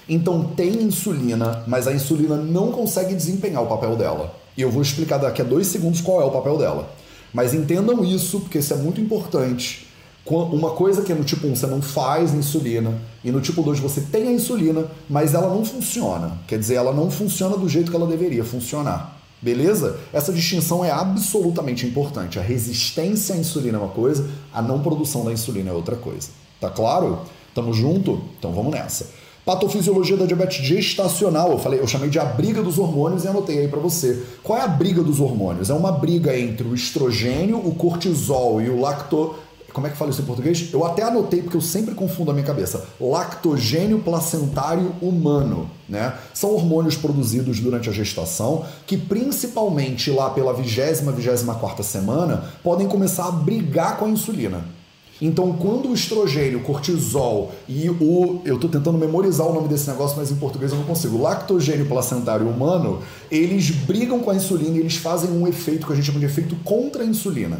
Então 0.09 0.43
tem 0.55 0.83
insulina, 0.83 1.63
mas 1.67 1.87
a 1.87 1.93
insulina 1.93 2.35
não 2.37 2.71
consegue 2.71 3.13
desempenhar 3.13 3.63
o 3.63 3.67
papel 3.67 3.95
dela. 3.95 4.33
E 4.57 4.61
eu 4.61 4.71
vou 4.71 4.81
explicar 4.81 5.17
daqui 5.17 5.41
a 5.41 5.45
dois 5.45 5.67
segundos 5.67 6.01
qual 6.01 6.21
é 6.21 6.25
o 6.25 6.31
papel 6.31 6.57
dela. 6.57 6.89
Mas 7.33 7.53
entendam 7.53 8.03
isso, 8.03 8.39
porque 8.39 8.59
isso 8.59 8.73
é 8.73 8.77
muito 8.77 9.01
importante. 9.01 9.85
Uma 10.25 10.71
coisa 10.71 11.03
que 11.03 11.13
no 11.13 11.23
tipo 11.23 11.47
1 11.47 11.55
você 11.55 11.67
não 11.67 11.81
faz 11.81 12.33
insulina, 12.33 12.93
e 13.23 13.31
no 13.31 13.39
tipo 13.39 13.61
2 13.61 13.79
você 13.79 14.01
tem 14.01 14.27
a 14.27 14.31
insulina, 14.31 14.85
mas 15.09 15.33
ela 15.33 15.47
não 15.47 15.63
funciona. 15.63 16.37
Quer 16.47 16.59
dizer, 16.59 16.75
ela 16.75 16.91
não 16.91 17.09
funciona 17.09 17.55
do 17.55 17.69
jeito 17.69 17.89
que 17.91 17.95
ela 17.95 18.07
deveria 18.07 18.43
funcionar. 18.43 19.17
Beleza? 19.41 19.99
Essa 20.11 20.33
distinção 20.33 20.83
é 20.83 20.91
absolutamente 20.91 21.85
importante. 21.85 22.39
A 22.39 22.41
resistência 22.41 23.35
à 23.35 23.37
insulina 23.37 23.77
é 23.77 23.81
uma 23.81 23.89
coisa, 23.89 24.27
a 24.51 24.61
não 24.61 24.81
produção 24.81 25.23
da 25.23 25.31
insulina 25.31 25.69
é 25.69 25.73
outra 25.73 25.95
coisa. 25.95 26.29
Tá 26.59 26.69
claro? 26.69 27.19
Tamo 27.53 27.71
junto? 27.71 28.21
Então 28.37 28.51
vamos 28.51 28.73
nessa. 28.73 29.07
Patofisiologia 29.47 30.17
da 30.17 30.25
diabetes 30.25 30.61
gestacional. 30.61 31.53
Eu 31.53 31.57
falei, 31.57 31.79
eu 31.79 31.87
chamei 31.87 32.09
de 32.09 32.19
a 32.19 32.25
briga 32.25 32.61
dos 32.61 32.77
hormônios 32.77 33.23
e 33.23 33.29
anotei 33.29 33.59
aí 33.59 33.69
para 33.69 33.79
você. 33.79 34.21
Qual 34.43 34.59
é 34.59 34.61
a 34.61 34.67
briga 34.67 35.01
dos 35.01 35.21
hormônios? 35.21 35.69
É 35.69 35.73
uma 35.73 35.89
briga 35.89 36.37
entre 36.37 36.67
o 36.67 36.75
estrogênio, 36.75 37.55
o 37.55 37.73
cortisol 37.73 38.61
e 38.61 38.69
o 38.69 38.77
lacto 38.77 39.35
como 39.71 39.85
é 39.85 39.91
que 39.91 39.95
fala 39.95 40.09
isso 40.09 40.21
em 40.21 40.25
português? 40.25 40.69
Eu 40.73 40.83
até 40.83 41.03
anotei 41.03 41.41
porque 41.41 41.55
eu 41.55 41.61
sempre 41.61 41.93
confundo 41.93 42.31
a 42.31 42.33
minha 42.33 42.45
cabeça. 42.45 42.87
Lactogênio 42.99 43.99
placentário 43.99 44.91
humano, 44.99 45.69
né? 45.87 46.15
São 46.33 46.51
hormônios 46.51 46.97
produzidos 46.97 47.59
durante 47.59 47.87
a 47.87 47.93
gestação 47.93 48.65
que 48.87 48.97
principalmente 48.97 50.09
lá 50.09 50.31
pela 50.31 50.51
vigésima, 50.51 51.11
vigésima 51.11 51.55
quarta 51.55 51.83
semana 51.83 52.45
podem 52.63 52.87
começar 52.87 53.27
a 53.27 53.31
brigar 53.31 53.97
com 53.97 54.05
a 54.05 54.09
insulina. 54.09 54.65
Então, 55.21 55.53
quando 55.53 55.89
o 55.89 55.93
estrogênio, 55.93 56.59
cortisol 56.61 57.51
e 57.67 57.89
o. 57.89 58.41
Eu 58.45 58.55
estou 58.55 58.69
tentando 58.69 58.97
memorizar 58.97 59.47
o 59.47 59.53
nome 59.53 59.67
desse 59.67 59.89
negócio, 59.89 60.15
mas 60.17 60.31
em 60.31 60.35
português 60.35 60.71
eu 60.71 60.77
não 60.77 60.85
consigo. 60.85 61.19
Lactogênio 61.19 61.87
placentário 61.87 62.47
humano, 62.47 63.01
eles 63.31 63.71
brigam 63.71 64.19
com 64.19 64.29
a 64.29 64.35
insulina 64.35 64.77
e 64.77 64.79
eles 64.79 64.97
fazem 64.97 65.31
um 65.31 65.47
efeito 65.47 65.87
que 65.87 65.93
a 65.93 65.95
gente 65.95 66.05
chama 66.05 66.19
de 66.19 66.25
efeito 66.25 66.55
contra 66.63 67.03
a 67.03 67.05
insulina. 67.05 67.59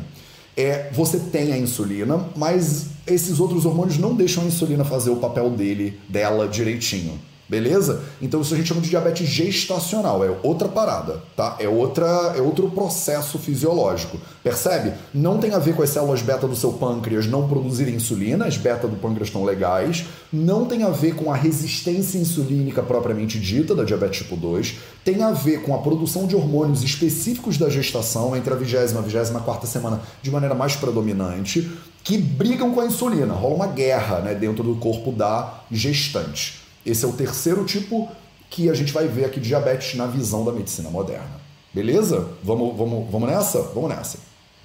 É, 0.56 0.90
você 0.92 1.20
tem 1.20 1.52
a 1.52 1.58
insulina, 1.58 2.30
mas 2.36 2.88
esses 3.06 3.40
outros 3.40 3.66
hormônios 3.66 3.98
não 3.98 4.16
deixam 4.16 4.44
a 4.44 4.48
insulina 4.48 4.84
fazer 4.84 5.10
o 5.10 5.18
papel 5.18 5.50
dele, 5.52 6.00
dela 6.10 6.48
direitinho. 6.48 7.20
Beleza? 7.50 8.02
Então 8.22 8.42
isso 8.42 8.54
a 8.54 8.58
gente 8.58 8.68
chama 8.68 8.82
de 8.82 8.90
diabetes 8.90 9.28
gestacional, 9.28 10.24
é 10.24 10.30
outra 10.44 10.68
parada, 10.68 11.24
tá? 11.34 11.56
É 11.60 11.68
outra 11.68 12.34
é 12.36 12.42
outro 12.42 12.70
processo 12.70 13.40
fisiológico. 13.40 14.18
Percebe? 14.44 14.94
Não 15.14 15.38
tem 15.38 15.54
a 15.54 15.60
ver 15.60 15.74
com 15.74 15.82
as 15.82 15.90
células 15.90 16.22
beta 16.22 16.46
do 16.46 16.56
seu 16.58 16.74
pâncreas 16.74 17.26
não 17.26 17.48
produzirem 17.48 17.96
insulina, 17.96 18.46
as 18.46 18.58
beta 18.58 18.86
do 18.86 18.98
pâncreas 18.98 19.30
estão 19.30 19.46
legais, 19.46 20.06
não 20.32 20.66
tem 20.66 20.84
a 20.84 20.90
ver 20.90 21.16
com 21.16 21.32
a 21.32 21.36
resistência 21.36 22.18
insulínica 22.18 22.84
propriamente 22.84 23.40
dita 23.40 23.74
da 23.74 23.86
diabetes 23.86 24.20
tipo 24.20 24.36
2, 24.36 24.76
tem 25.06 25.24
a 25.24 25.32
ver 25.32 25.62
com 25.64 25.74
a 25.74 25.78
produção 25.78 26.28
de 26.28 26.36
hormônios 26.36 26.84
específicos 26.84 27.58
da 27.58 27.70
gestação 27.70 28.36
entre 28.36 28.54
a 28.54 28.58
vigésima 28.58 29.00
e 29.00 29.04
a 29.04 29.06
vigésima 29.06 29.40
quarta 29.40 29.66
semana 29.66 30.02
de 30.22 30.30
maneira 30.30 30.54
mais 30.54 30.76
predominante, 30.76 31.72
que 32.04 32.18
brigam 32.18 32.74
com 32.74 32.82
a 32.82 32.86
insulina. 32.86 33.34
Rola 33.34 33.56
uma 33.56 33.68
guerra, 33.68 34.20
né, 34.20 34.36
dentro 34.36 34.64
do 34.64 34.76
corpo 34.76 35.14
da 35.14 35.62
gestante. 35.72 36.67
Esse 36.90 37.04
é 37.04 37.08
o 37.08 37.12
terceiro 37.12 37.66
tipo 37.66 38.08
que 38.50 38.70
a 38.70 38.74
gente 38.74 38.94
vai 38.94 39.08
ver 39.08 39.26
aqui 39.26 39.42
de 39.42 39.50
diabetes 39.50 39.96
na 39.96 40.06
visão 40.06 40.46
da 40.46 40.54
medicina 40.54 40.90
moderna. 40.90 41.42
Beleza? 41.74 42.30
Vamos, 42.42 42.78
vamos, 42.78 43.12
vamos 43.12 43.30
nessa? 43.30 43.62
Vamos 43.74 43.90
nessa. 43.90 44.18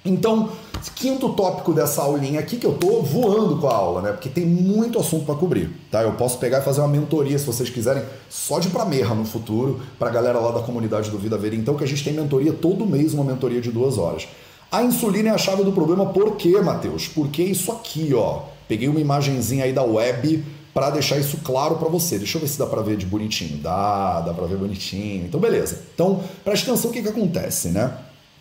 Então, 0.05 0.49
quinto 0.95 1.29
tópico 1.29 1.73
dessa 1.73 2.01
aulinha 2.01 2.39
aqui, 2.39 2.57
que 2.57 2.65
eu 2.65 2.73
tô 2.73 3.01
voando 3.01 3.57
com 3.57 3.67
a 3.67 3.73
aula, 3.73 4.01
né? 4.01 4.11
Porque 4.11 4.29
tem 4.29 4.45
muito 4.45 4.99
assunto 4.99 5.25
para 5.25 5.35
cobrir, 5.35 5.69
tá? 5.91 6.01
Eu 6.01 6.13
posso 6.13 6.37
pegar 6.39 6.59
e 6.59 6.61
fazer 6.61 6.81
uma 6.81 6.89
mentoria, 6.89 7.37
se 7.37 7.45
vocês 7.45 7.69
quiserem, 7.69 8.03
só 8.29 8.59
de 8.59 8.69
pra 8.69 8.85
merra 8.85 9.15
no 9.15 9.25
futuro, 9.25 9.81
pra 9.99 10.09
galera 10.09 10.39
lá 10.39 10.51
da 10.51 10.61
comunidade 10.61 11.09
do 11.09 11.17
Vida 11.17 11.37
Ver. 11.37 11.53
Então, 11.53 11.75
que 11.75 11.83
a 11.83 11.87
gente 11.87 12.03
tem 12.03 12.13
mentoria 12.13 12.51
todo 12.51 12.85
mês, 12.85 13.13
uma 13.13 13.23
mentoria 13.23 13.61
de 13.61 13.71
duas 13.71 13.97
horas. 13.97 14.27
A 14.71 14.81
insulina 14.83 15.29
é 15.29 15.31
a 15.31 15.37
chave 15.37 15.63
do 15.63 15.71
problema, 15.71 16.07
por 16.07 16.35
quê, 16.35 16.59
Matheus? 16.59 17.07
Porque 17.07 17.43
isso 17.43 17.71
aqui, 17.71 18.13
ó. 18.13 18.41
Peguei 18.67 18.87
uma 18.87 18.99
imagenzinha 18.99 19.65
aí 19.65 19.71
da 19.71 19.83
web 19.83 20.43
para 20.73 20.89
deixar 20.89 21.17
isso 21.17 21.37
claro 21.43 21.75
para 21.75 21.87
você. 21.87 22.17
Deixa 22.17 22.37
eu 22.37 22.41
ver 22.41 22.47
se 22.47 22.57
dá 22.57 22.65
para 22.65 22.81
ver 22.81 22.97
de 22.97 23.05
bonitinho. 23.05 23.57
Dá, 23.57 24.21
dá 24.21 24.33
para 24.33 24.47
ver 24.47 24.57
bonitinho. 24.57 25.25
Então, 25.25 25.39
beleza. 25.39 25.79
Então, 25.93 26.23
preste 26.43 26.69
atenção 26.69 26.89
o 26.89 26.93
que, 26.93 27.01
que 27.01 27.09
acontece, 27.09 27.69
né? 27.69 27.95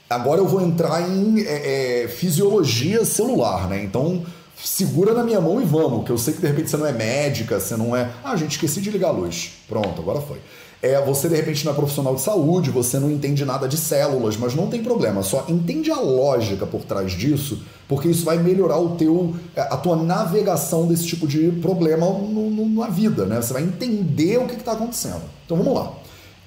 Agora 0.08 0.40
eu 0.40 0.46
vou 0.46 0.60
entrar 0.60 1.08
em 1.08 1.40
é, 1.40 2.04
é, 2.04 2.08
fisiologia 2.08 3.04
celular, 3.04 3.68
né? 3.68 3.82
Então, 3.82 4.24
segura 4.62 5.14
na 5.14 5.24
minha 5.24 5.40
mão 5.40 5.60
e 5.60 5.64
vamos, 5.64 6.04
que 6.04 6.10
eu 6.10 6.18
sei 6.18 6.34
que 6.34 6.40
de 6.40 6.46
repente 6.46 6.70
você 6.70 6.76
não 6.76 6.86
é 6.86 6.92
médica, 6.92 7.58
você 7.58 7.76
não 7.76 7.96
é. 7.96 8.10
Ah, 8.22 8.36
gente, 8.36 8.52
esqueci 8.52 8.80
de 8.80 8.90
ligar 8.90 9.08
a 9.08 9.12
luz. 9.12 9.52
Pronto, 9.68 10.00
agora 10.00 10.20
foi. 10.20 10.38
É, 10.82 11.00
você 11.00 11.28
de 11.28 11.36
repente 11.36 11.64
não 11.64 11.72
é 11.72 11.74
profissional 11.76 12.16
de 12.16 12.20
saúde, 12.20 12.70
você 12.70 12.98
não 12.98 13.08
entende 13.08 13.44
nada 13.44 13.68
de 13.68 13.76
células, 13.76 14.36
mas 14.36 14.52
não 14.54 14.66
tem 14.66 14.82
problema, 14.82 15.22
só 15.22 15.44
entende 15.48 15.92
a 15.92 16.00
lógica 16.00 16.66
por 16.66 16.82
trás 16.82 17.12
disso, 17.12 17.62
porque 17.86 18.08
isso 18.08 18.24
vai 18.24 18.36
melhorar 18.36 18.78
o 18.78 18.96
teu, 18.96 19.34
é, 19.54 19.60
a 19.60 19.76
tua 19.76 19.94
navegação 19.94 20.88
desse 20.88 21.06
tipo 21.06 21.26
de 21.26 21.52
problema 21.62 22.06
no, 22.06 22.50
no, 22.50 22.80
na 22.80 22.88
vida, 22.88 23.26
né? 23.26 23.40
Você 23.40 23.52
vai 23.52 23.62
entender 23.62 24.38
o 24.38 24.46
que 24.48 24.54
está 24.54 24.72
acontecendo. 24.72 25.22
Então 25.46 25.56
vamos 25.56 25.72
lá 25.72 26.01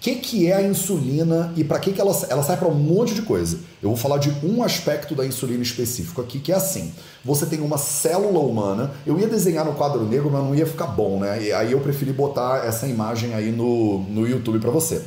que, 0.05 0.15
que 0.17 0.51
é 0.51 0.53
a 0.53 0.61
insulina 0.61 1.51
e 1.55 1.63
para 1.63 1.79
que, 1.79 1.91
que 1.91 1.99
ela, 1.99 2.15
ela 2.29 2.43
serve 2.43 2.63
para 2.63 2.71
um 2.71 2.75
monte 2.75 3.15
de 3.15 3.23
coisa. 3.23 3.57
Eu 3.81 3.89
vou 3.89 3.97
falar 3.97 4.19
de 4.19 4.29
um 4.45 4.61
aspecto 4.61 5.15
da 5.15 5.25
insulina 5.25 5.63
específico 5.63 6.21
aqui, 6.21 6.39
que 6.39 6.51
é 6.51 6.55
assim: 6.55 6.93
você 7.23 7.47
tem 7.47 7.59
uma 7.59 7.79
célula 7.79 8.37
humana. 8.37 8.91
Eu 9.03 9.19
ia 9.19 9.27
desenhar 9.27 9.65
no 9.65 9.73
quadro 9.73 10.05
negro, 10.05 10.29
mas 10.31 10.43
não 10.43 10.53
ia 10.53 10.67
ficar 10.67 10.85
bom, 10.85 11.19
né? 11.19 11.41
E 11.41 11.51
aí 11.51 11.71
eu 11.71 11.79
preferi 11.79 12.13
botar 12.13 12.67
essa 12.67 12.85
imagem 12.85 13.33
aí 13.33 13.51
no, 13.51 14.03
no 14.03 14.27
YouTube 14.27 14.59
para 14.59 14.69
você. 14.69 15.01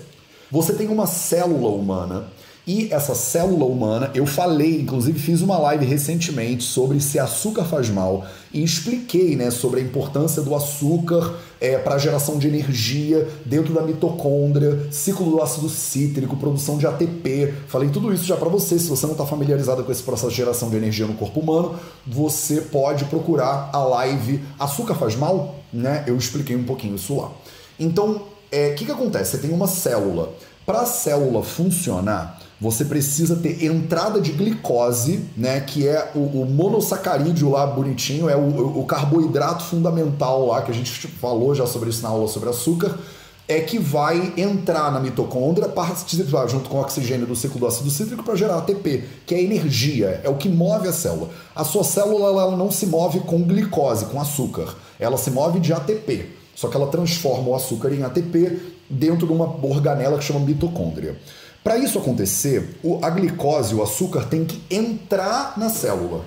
Você 0.51 0.73
tem 0.73 0.89
uma 0.89 1.07
célula 1.07 1.69
humana 1.69 2.27
e 2.69 2.93
essa 2.93 3.15
célula 3.15 3.65
humana, 3.65 4.11
eu 4.15 4.27
falei, 4.27 4.83
inclusive 4.83 5.19
fiz 5.19 5.41
uma 5.41 5.57
live 5.57 5.87
recentemente 5.87 6.65
sobre 6.65 7.01
se 7.01 7.19
açúcar 7.19 7.65
faz 7.65 7.89
mal 7.89 8.27
e 8.53 8.63
expliquei 8.63 9.35
né, 9.37 9.51
sobre 9.51 9.81
a 9.81 9.83
importância 9.83 10.43
do 10.43 10.55
açúcar 10.55 11.35
é, 11.59 11.79
para 11.79 11.95
a 11.95 11.99
geração 11.99 12.37
de 12.39 12.47
energia 12.47 13.27
dentro 13.47 13.73
da 13.73 13.81
mitocôndria, 13.81 14.87
ciclo 14.91 15.31
do 15.31 15.41
ácido 15.41 15.67
cítrico, 15.67 16.37
produção 16.37 16.77
de 16.77 16.87
ATP. 16.87 17.55
Falei 17.69 17.89
tudo 17.89 18.13
isso 18.13 18.27
já 18.27 18.37
para 18.37 18.51
você. 18.51 18.79
Se 18.79 18.89
você 18.89 19.07
não 19.07 19.13
está 19.13 19.25
familiarizado 19.25 19.83
com 19.83 19.91
esse 19.91 20.03
processo 20.03 20.29
de 20.29 20.37
geração 20.37 20.69
de 20.69 20.77
energia 20.77 21.07
no 21.07 21.15
corpo 21.15 21.41
humano, 21.41 21.75
você 22.07 22.61
pode 22.61 23.07
procurar 23.07 23.71
a 23.73 23.83
live 23.83 24.43
Açúcar 24.59 24.95
faz 24.95 25.17
mal? 25.17 25.55
Né? 25.73 26.05
Eu 26.07 26.19
expliquei 26.19 26.55
um 26.55 26.65
pouquinho 26.65 26.97
isso 26.97 27.17
lá. 27.17 27.33
Então, 27.81 28.17
o 28.17 28.23
é, 28.53 28.73
que, 28.75 28.85
que 28.85 28.93
acontece? 28.93 29.31
Você 29.31 29.39
tem 29.39 29.53
uma 29.53 29.67
célula. 29.67 30.35
Para 30.67 30.83
a 30.83 30.87
célula 30.87 31.43
funcionar, 31.43 32.38
você 32.61 32.85
precisa 32.85 33.37
ter 33.37 33.65
entrada 33.65 34.21
de 34.21 34.33
glicose, 34.33 35.25
né, 35.37 35.61
que 35.61 35.87
é 35.87 36.11
o, 36.15 36.19
o 36.19 36.47
monossacarídeo 36.47 37.51
lá 37.51 37.67
bonitinho, 37.67 38.29
é 38.29 38.37
o, 38.37 38.81
o, 38.81 38.85
carboidrato 38.85 39.65
fundamental 39.65 40.47
lá, 40.47 40.63
que 40.63 40.71
a 40.71 40.75
gente 40.75 40.91
falou 41.07 41.55
já 41.55 41.67
sobre 41.67 41.91
isso 41.91 42.03
na 42.03 42.09
aula 42.09 42.27
sobre 42.27 42.49
açúcar, 42.49 42.99
é 43.47 43.61
que 43.61 43.79
vai 43.79 44.35
entrar 44.37 44.93
na 44.93 45.01
mitocôndria, 45.01 45.69
participar 45.69 46.49
junto 46.49 46.69
com 46.69 46.77
o 46.77 46.81
oxigênio 46.81 47.27
do 47.27 47.35
ciclo 47.35 47.59
do 47.59 47.67
ácido 47.67 47.91
cítrico 47.91 48.23
para 48.23 48.35
gerar 48.35 48.59
ATP, 48.59 49.05
que 49.25 49.35
é 49.35 49.43
energia, 49.43 50.21
é 50.23 50.29
o 50.29 50.37
que 50.37 50.49
move 50.49 50.87
a 50.87 50.93
célula. 50.93 51.31
A 51.55 51.65
sua 51.65 51.83
célula 51.83 52.43
ela 52.43 52.57
não 52.57 52.71
se 52.71 52.87
move 52.87 53.21
com 53.21 53.43
glicose, 53.43 54.05
com 54.07 54.21
açúcar, 54.21 54.75
ela 54.99 55.17
se 55.17 55.31
move 55.31 55.61
de 55.61 55.73
ATP, 55.73 56.27
só 56.55 56.69
que 56.69 56.77
ela 56.77 56.89
transforma 56.89 57.49
o 57.49 57.55
açúcar 57.55 57.91
em 57.95 58.03
ATP 58.03 58.61
dentro 58.91 59.27
de 59.27 59.33
uma 59.33 59.47
organela 59.65 60.19
que 60.19 60.25
chama 60.25 60.41
mitocôndria. 60.41 61.17
Para 61.69 61.77
isso 61.77 61.99
acontecer, 61.99 62.79
a 63.03 63.11
glicose, 63.11 63.75
o 63.75 63.83
açúcar, 63.83 64.25
tem 64.25 64.43
que 64.43 64.59
entrar 64.75 65.53
na 65.59 65.69
célula. 65.69 66.25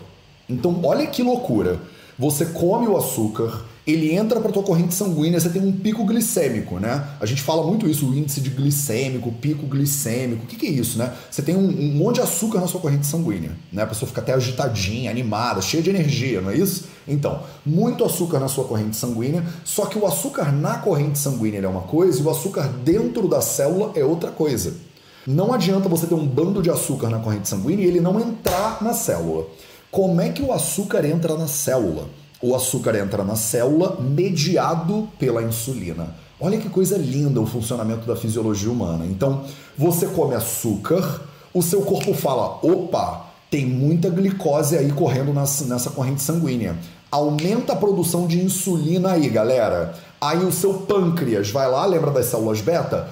Então, 0.48 0.80
olha 0.84 1.08
que 1.08 1.24
loucura. 1.24 1.82
Você 2.16 2.46
come 2.46 2.88
o 2.88 2.96
açúcar, 2.96 3.66
ele 3.88 4.14
entra 4.14 4.40
para 4.40 4.52
tua 4.52 4.62
corrente 4.62 4.94
sanguínea, 4.94 5.40
você 5.40 5.50
tem 5.50 5.60
um 5.60 5.72
pico 5.72 6.06
glicêmico, 6.06 6.80
né? 6.80 7.08
A 7.20 7.26
gente 7.26 7.42
fala 7.42 7.66
muito 7.66 7.90
isso, 7.90 8.08
o 8.08 8.16
índice 8.16 8.40
de 8.40 8.52
glicêmico, 8.52 9.32
pico 9.32 9.66
glicêmico. 9.66 10.44
O 10.44 10.46
que, 10.46 10.58
que 10.58 10.68
é 10.68 10.70
isso, 10.70 11.00
né? 11.00 11.12
Você 11.32 11.42
tem 11.42 11.56
um, 11.56 11.70
um, 11.70 11.92
monte 11.96 12.18
de 12.18 12.22
açúcar 12.22 12.60
na 12.60 12.68
sua 12.68 12.80
corrente 12.80 13.08
sanguínea, 13.08 13.50
né? 13.74 13.82
A 13.82 13.88
pessoa 13.88 14.08
fica 14.08 14.22
até 14.22 14.34
agitadinha, 14.34 15.10
animada, 15.10 15.60
cheia 15.60 15.82
de 15.82 15.90
energia, 15.90 16.40
não 16.40 16.52
é 16.52 16.56
isso? 16.56 16.84
Então, 17.08 17.42
muito 17.66 18.06
açúcar 18.06 18.40
na 18.40 18.48
sua 18.48 18.66
corrente 18.66 18.96
sanguínea, 18.96 19.44
só 19.64 19.88
que 19.88 19.98
o 19.98 20.06
açúcar 20.06 20.52
na 20.52 20.78
corrente 20.78 21.18
sanguínea 21.18 21.62
é 21.62 21.68
uma 21.68 21.82
coisa 21.82 22.22
e 22.22 22.24
o 22.24 22.30
açúcar 22.30 22.68
dentro 22.86 23.28
da 23.28 23.42
célula 23.42 23.92
é 23.96 24.06
outra 24.06 24.30
coisa. 24.30 24.91
Não 25.32 25.54
adianta 25.54 25.88
você 25.88 26.06
ter 26.06 26.14
um 26.14 26.28
bando 26.28 26.62
de 26.62 26.70
açúcar 26.70 27.10
na 27.10 27.20
corrente 27.20 27.48
sanguínea 27.48 27.86
e 27.86 27.88
ele 27.88 28.02
não 28.02 28.20
entrar 28.20 28.84
na 28.84 28.94
célula. 28.94 29.46
Como 29.90 30.20
é 30.20 30.30
que 30.30 30.42
o 30.42 30.52
açúcar 30.52 31.06
entra 31.06 31.38
na 31.38 31.48
célula? 31.48 32.10
O 32.42 32.54
açúcar 32.54 32.96
entra 32.96 33.24
na 33.24 33.38
célula 33.38 33.98
mediado 34.02 35.08
pela 35.18 35.42
insulina. 35.42 36.14
Olha 36.38 36.58
que 36.58 36.68
coisa 36.68 36.98
linda 36.98 37.40
o 37.40 37.46
funcionamento 37.46 38.06
da 38.06 38.16
fisiologia 38.16 38.70
humana. 38.70 39.06
Então, 39.06 39.46
você 39.78 40.08
come 40.08 40.36
açúcar, 40.36 41.22
o 41.54 41.62
seu 41.62 41.82
corpo 41.82 42.14
fala: 42.14 42.60
opa, 42.62 43.28
Tem 43.50 43.66
muita 43.66 44.10
glicose 44.10 44.78
aí 44.78 44.92
correndo 44.92 45.34
nessa 45.34 45.92
corrente 45.92 46.22
sanguínea. 46.22 46.76
Aumenta 47.10 47.74
a 47.74 47.76
produção 47.76 48.28
de 48.28 48.42
insulina 48.42 49.12
aí, 49.12 49.30
galera. 49.30 49.94
Aí 50.24 50.46
o 50.46 50.52
seu 50.52 50.76
pâncreas 50.76 51.50
vai 51.50 51.68
lá, 51.68 51.84
lembra 51.84 52.12
das 52.12 52.28
células 52.28 52.62
beta? 52.62 53.10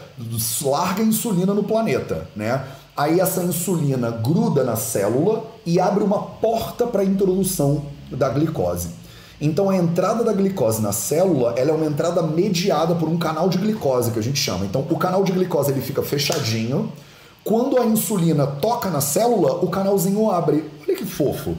Larga 0.62 1.02
insulina 1.02 1.56
no 1.56 1.64
planeta, 1.64 2.30
né? 2.36 2.64
Aí 2.96 3.20
essa 3.20 3.42
insulina 3.42 4.12
gruda 4.12 4.64
na 4.64 4.76
célula 4.76 5.44
e 5.66 5.80
abre 5.80 6.04
uma 6.04 6.22
porta 6.22 6.86
para 6.86 7.02
a 7.02 7.04
introdução 7.04 7.82
da 8.12 8.30
glicose. 8.30 8.90
Então 9.42 9.72
a 9.72 9.76
entrada 9.76 10.24
da 10.24 10.34
glicose 10.34 10.84
na 10.84 10.92
célula 10.92 11.56
ela 11.58 11.72
é 11.72 11.74
uma 11.74 11.88
entrada 11.88 12.22
mediada 12.22 12.94
por 12.94 13.10
um 13.10 13.18
canal 13.18 13.50
de 13.50 13.58
glicose 13.58 14.12
que 14.12 14.20
a 14.20 14.24
gente 14.24 14.38
chama. 14.38 14.64
Então 14.66 14.86
o 14.88 14.98
canal 14.98 15.24
de 15.24 15.32
glicose 15.32 15.72
ele 15.72 15.82
fica 15.82 16.04
fechadinho. 16.04 16.92
Quando 17.44 17.82
a 17.82 17.86
insulina 17.86 18.46
toca 18.46 18.88
na 18.92 19.02
célula, 19.02 19.54
o 19.66 19.68
canalzinho 19.70 20.30
abre. 20.30 20.70
Olha 20.88 20.96
que 20.96 21.06
fofo. 21.06 21.56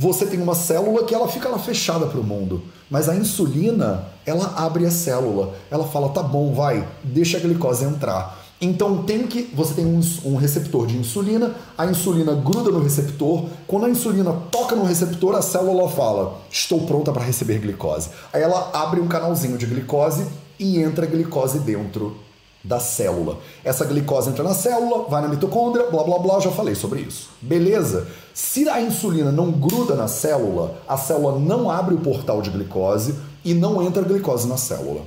Você 0.00 0.24
tem 0.24 0.40
uma 0.40 0.54
célula 0.54 1.04
que 1.04 1.14
ela 1.14 1.28
fica 1.28 1.46
lá 1.46 1.58
fechada 1.58 2.06
para 2.06 2.18
o 2.18 2.24
mundo, 2.24 2.62
mas 2.88 3.06
a 3.06 3.14
insulina 3.14 4.06
ela 4.24 4.54
abre 4.56 4.86
a 4.86 4.90
célula. 4.90 5.52
Ela 5.70 5.84
fala 5.84 6.08
tá 6.08 6.22
bom, 6.22 6.54
vai, 6.54 6.88
deixa 7.04 7.36
a 7.36 7.40
glicose 7.40 7.84
entrar. 7.84 8.42
Então 8.62 9.02
tem 9.02 9.26
que 9.26 9.54
você 9.54 9.74
tem 9.74 9.84
um, 9.84 10.00
um, 10.24 10.36
receptor 10.36 10.86
de 10.86 10.96
insulina, 10.96 11.54
a 11.76 11.84
insulina 11.84 12.34
gruda 12.34 12.70
no 12.70 12.82
receptor. 12.82 13.44
Quando 13.66 13.84
a 13.84 13.90
insulina 13.90 14.32
toca 14.50 14.74
no 14.74 14.84
receptor, 14.84 15.34
a 15.34 15.42
célula 15.42 15.86
fala: 15.90 16.40
"Estou 16.50 16.86
pronta 16.86 17.12
para 17.12 17.22
receber 17.22 17.58
glicose". 17.58 18.08
Aí 18.32 18.40
ela 18.40 18.70
abre 18.72 19.02
um 19.02 19.06
canalzinho 19.06 19.58
de 19.58 19.66
glicose 19.66 20.24
e 20.58 20.78
entra 20.78 21.04
glicose 21.04 21.58
dentro 21.58 22.16
da 22.62 22.78
célula. 22.78 23.38
Essa 23.64 23.84
glicose 23.84 24.30
entra 24.30 24.44
na 24.44 24.54
célula, 24.54 25.08
vai 25.08 25.22
na 25.22 25.28
mitocôndria, 25.28 25.90
blá 25.90 26.02
blá 26.04 26.18
blá, 26.18 26.40
já 26.40 26.50
falei 26.50 26.74
sobre 26.74 27.00
isso. 27.00 27.30
Beleza? 27.40 28.06
Se 28.34 28.68
a 28.68 28.80
insulina 28.80 29.32
não 29.32 29.50
gruda 29.50 29.94
na 29.94 30.08
célula, 30.08 30.78
a 30.86 30.96
célula 30.96 31.38
não 31.38 31.70
abre 31.70 31.94
o 31.94 32.00
portal 32.00 32.42
de 32.42 32.50
glicose 32.50 33.14
e 33.44 33.54
não 33.54 33.82
entra 33.82 34.02
glicose 34.02 34.46
na 34.46 34.56
célula. 34.56 35.02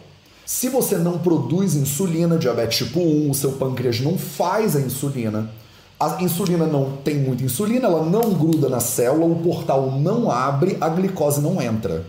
Se 0.46 0.68
você 0.68 0.98
não 0.98 1.20
produz 1.20 1.76
insulina, 1.76 2.38
diabetes 2.38 2.80
tipo 2.80 3.00
1, 3.00 3.30
o 3.30 3.34
seu 3.34 3.54
pâncreas 3.54 4.00
não 4.02 4.18
faz 4.18 4.76
a 4.76 4.82
insulina. 4.82 5.50
A 6.00 6.22
insulina 6.22 6.66
não 6.66 6.98
tem 7.04 7.16
muita 7.16 7.44
insulina, 7.44 7.88
ela 7.88 8.04
não 8.04 8.34
gruda 8.34 8.68
na 8.68 8.82
célula, 8.82 9.26
o 9.26 9.42
portal 9.42 9.92
não 9.92 10.30
abre, 10.30 10.78
a 10.82 10.90
glicose 10.90 11.40
não 11.40 11.62
entra. 11.62 12.04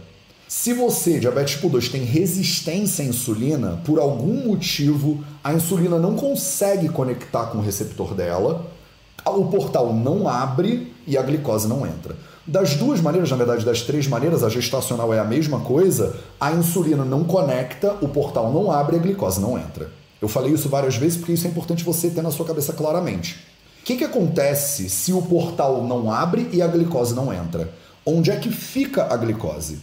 Se 0.46 0.74
você, 0.74 1.18
diabetes 1.18 1.54
tipo 1.54 1.68
2, 1.68 1.88
tem 1.88 2.04
resistência 2.04 3.04
à 3.04 3.08
insulina, 3.08 3.80
por 3.84 3.98
algum 3.98 4.46
motivo 4.46 5.24
a 5.42 5.54
insulina 5.54 5.98
não 5.98 6.14
consegue 6.14 6.88
conectar 6.88 7.46
com 7.46 7.58
o 7.58 7.62
receptor 7.62 8.14
dela, 8.14 8.70
o 9.26 9.46
portal 9.46 9.92
não 9.94 10.28
abre 10.28 10.92
e 11.06 11.16
a 11.16 11.22
glicose 11.22 11.66
não 11.66 11.86
entra. 11.86 12.14
Das 12.46 12.76
duas 12.76 13.00
maneiras, 13.00 13.30
na 13.30 13.38
verdade, 13.38 13.64
das 13.64 13.80
três 13.82 14.06
maneiras, 14.06 14.44
a 14.44 14.50
gestacional 14.50 15.14
é 15.14 15.18
a 15.18 15.24
mesma 15.24 15.60
coisa, 15.60 16.14
a 16.38 16.52
insulina 16.52 17.04
não 17.04 17.24
conecta, 17.24 17.96
o 18.02 18.08
portal 18.08 18.52
não 18.52 18.70
abre 18.70 18.96
e 18.96 18.98
a 18.98 19.02
glicose 19.02 19.40
não 19.40 19.58
entra. 19.58 19.90
Eu 20.20 20.28
falei 20.28 20.52
isso 20.52 20.68
várias 20.68 20.96
vezes 20.96 21.16
porque 21.16 21.32
isso 21.32 21.46
é 21.46 21.50
importante 21.50 21.82
você 21.82 22.10
ter 22.10 22.22
na 22.22 22.30
sua 22.30 22.44
cabeça 22.44 22.74
claramente. 22.74 23.46
O 23.80 23.84
que, 23.84 23.96
que 23.96 24.04
acontece 24.04 24.90
se 24.90 25.12
o 25.12 25.22
portal 25.22 25.84
não 25.84 26.10
abre 26.10 26.48
e 26.52 26.60
a 26.60 26.66
glicose 26.66 27.14
não 27.14 27.32
entra? 27.32 27.72
Onde 28.04 28.30
é 28.30 28.36
que 28.36 28.50
fica 28.50 29.12
a 29.12 29.16
glicose? 29.16 29.78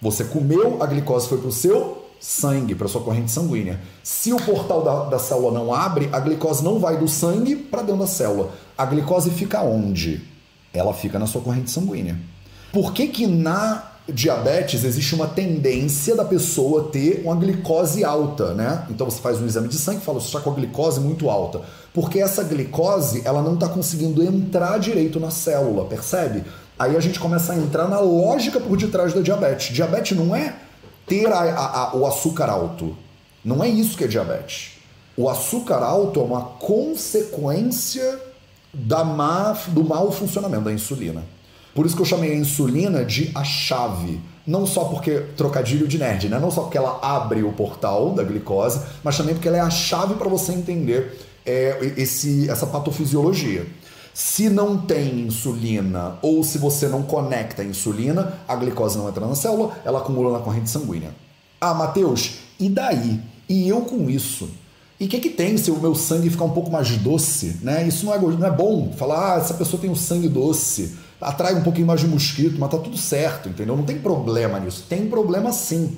Você 0.00 0.24
comeu, 0.24 0.82
a 0.82 0.86
glicose 0.86 1.28
foi 1.28 1.38
para 1.38 1.48
o 1.48 1.52
seu 1.52 2.04
sangue, 2.20 2.74
para 2.74 2.88
sua 2.88 3.02
corrente 3.02 3.30
sanguínea. 3.30 3.80
Se 4.02 4.32
o 4.32 4.36
portal 4.36 4.82
da, 4.82 5.04
da 5.04 5.18
célula 5.18 5.52
não 5.52 5.72
abre, 5.72 6.08
a 6.12 6.20
glicose 6.20 6.62
não 6.62 6.78
vai 6.78 6.96
do 6.96 7.08
sangue 7.08 7.56
para 7.56 7.82
dentro 7.82 8.00
da 8.00 8.06
célula. 8.06 8.50
A 8.76 8.84
glicose 8.84 9.30
fica 9.30 9.62
onde? 9.62 10.36
ela 10.78 10.92
fica 10.92 11.18
na 11.18 11.26
sua 11.26 11.40
corrente 11.40 11.70
sanguínea. 11.70 12.16
Por 12.72 12.92
que 12.92 13.08
que 13.08 13.26
na 13.26 13.92
diabetes 14.08 14.84
existe 14.84 15.16
uma 15.16 15.26
tendência 15.26 16.14
da 16.14 16.24
pessoa 16.24 16.90
ter 16.92 17.22
uma 17.24 17.34
glicose 17.34 18.04
alta, 18.04 18.54
né? 18.54 18.86
Então 18.88 19.08
você 19.08 19.20
faz 19.20 19.40
um 19.40 19.46
exame 19.46 19.66
de 19.66 19.76
sangue 19.76 19.98
e 19.98 20.04
fala, 20.04 20.20
você 20.20 20.26
está 20.26 20.38
com 20.38 20.50
a 20.50 20.54
glicose 20.54 21.00
muito 21.00 21.28
alta. 21.28 21.62
Porque 21.92 22.20
essa 22.20 22.44
glicose, 22.44 23.22
ela 23.24 23.42
não 23.42 23.54
está 23.54 23.68
conseguindo 23.68 24.22
entrar 24.22 24.78
direito 24.78 25.18
na 25.18 25.30
célula, 25.30 25.86
percebe? 25.86 26.44
Aí 26.78 26.96
a 26.96 27.00
gente 27.00 27.18
começa 27.18 27.52
a 27.52 27.56
entrar 27.56 27.88
na 27.88 28.00
lógica 28.00 28.60
por 28.60 28.76
detrás 28.76 29.14
da 29.14 29.20
diabetes. 29.20 29.74
Diabetes 29.74 30.16
não 30.16 30.36
é 30.36 30.54
ter 31.06 31.26
a, 31.26 31.38
a, 31.38 31.82
a, 31.82 31.96
o 31.96 32.06
açúcar 32.06 32.50
alto. 32.50 32.96
Não 33.44 33.62
é 33.62 33.68
isso 33.68 33.96
que 33.96 34.04
é 34.04 34.06
diabetes. 34.06 34.72
O 35.16 35.28
açúcar 35.28 35.78
alto 35.78 36.20
é 36.20 36.22
uma 36.22 36.42
consequência 36.42 38.20
da 38.74 39.02
má, 39.02 39.56
do 39.68 39.82
mau 39.82 40.12
funcionamento 40.12 40.64
da 40.64 40.72
insulina. 40.72 41.24
Por 41.74 41.86
isso 41.86 41.96
que 41.96 42.02
eu 42.02 42.06
chamei 42.06 42.32
a 42.32 42.34
insulina 42.34 43.04
de 43.04 43.30
a 43.34 43.42
chave. 43.42 44.20
Não 44.46 44.66
só 44.66 44.84
porque 44.84 45.24
trocadilho 45.36 45.88
de 45.88 45.98
nerd, 45.98 46.28
né? 46.28 46.38
Não 46.38 46.50
só 46.50 46.62
porque 46.62 46.78
ela 46.78 46.98
abre 47.02 47.42
o 47.42 47.52
portal 47.52 48.10
da 48.10 48.22
glicose, 48.22 48.80
mas 49.02 49.16
também 49.16 49.34
porque 49.34 49.48
ela 49.48 49.56
é 49.56 49.60
a 49.60 49.70
chave 49.70 50.14
para 50.14 50.28
você 50.28 50.52
entender 50.52 51.18
é, 51.44 51.94
esse, 51.96 52.48
essa 52.50 52.66
patofisiologia. 52.66 53.66
Se 54.18 54.48
não 54.48 54.78
tem 54.78 55.26
insulina 55.26 56.16
ou 56.22 56.42
se 56.42 56.56
você 56.56 56.88
não 56.88 57.02
conecta 57.02 57.60
a 57.60 57.64
insulina, 57.66 58.32
a 58.48 58.56
glicose 58.56 58.96
não 58.96 59.10
entra 59.10 59.26
na 59.26 59.34
célula, 59.34 59.78
ela 59.84 59.98
acumula 59.98 60.32
na 60.32 60.42
corrente 60.42 60.70
sanguínea. 60.70 61.14
Ah, 61.60 61.74
Matheus, 61.74 62.36
e 62.58 62.70
daí? 62.70 63.20
E 63.46 63.68
eu 63.68 63.82
com 63.82 64.08
isso? 64.08 64.48
E 64.98 65.04
o 65.04 65.08
que, 65.08 65.20
que 65.20 65.28
tem 65.28 65.58
se 65.58 65.70
o 65.70 65.78
meu 65.78 65.94
sangue 65.94 66.30
ficar 66.30 66.44
um 66.44 66.54
pouco 66.54 66.70
mais 66.70 66.96
doce? 66.96 67.58
Né? 67.60 67.86
Isso 67.86 68.06
não 68.06 68.14
é, 68.14 68.18
não 68.18 68.46
é 68.46 68.50
bom. 68.50 68.90
Falar, 68.96 69.34
ah, 69.34 69.38
essa 69.38 69.52
pessoa 69.52 69.78
tem 69.78 69.90
um 69.90 69.94
sangue 69.94 70.30
doce, 70.30 70.96
atrai 71.20 71.54
um 71.54 71.62
pouquinho 71.62 71.86
mais 71.86 72.00
de 72.00 72.06
mosquito, 72.06 72.56
mas 72.58 72.70
tá 72.70 72.78
tudo 72.78 72.96
certo, 72.96 73.50
entendeu? 73.50 73.76
Não 73.76 73.84
tem 73.84 73.98
problema 73.98 74.58
nisso. 74.58 74.86
Tem 74.88 75.06
problema 75.06 75.52
sim. 75.52 75.94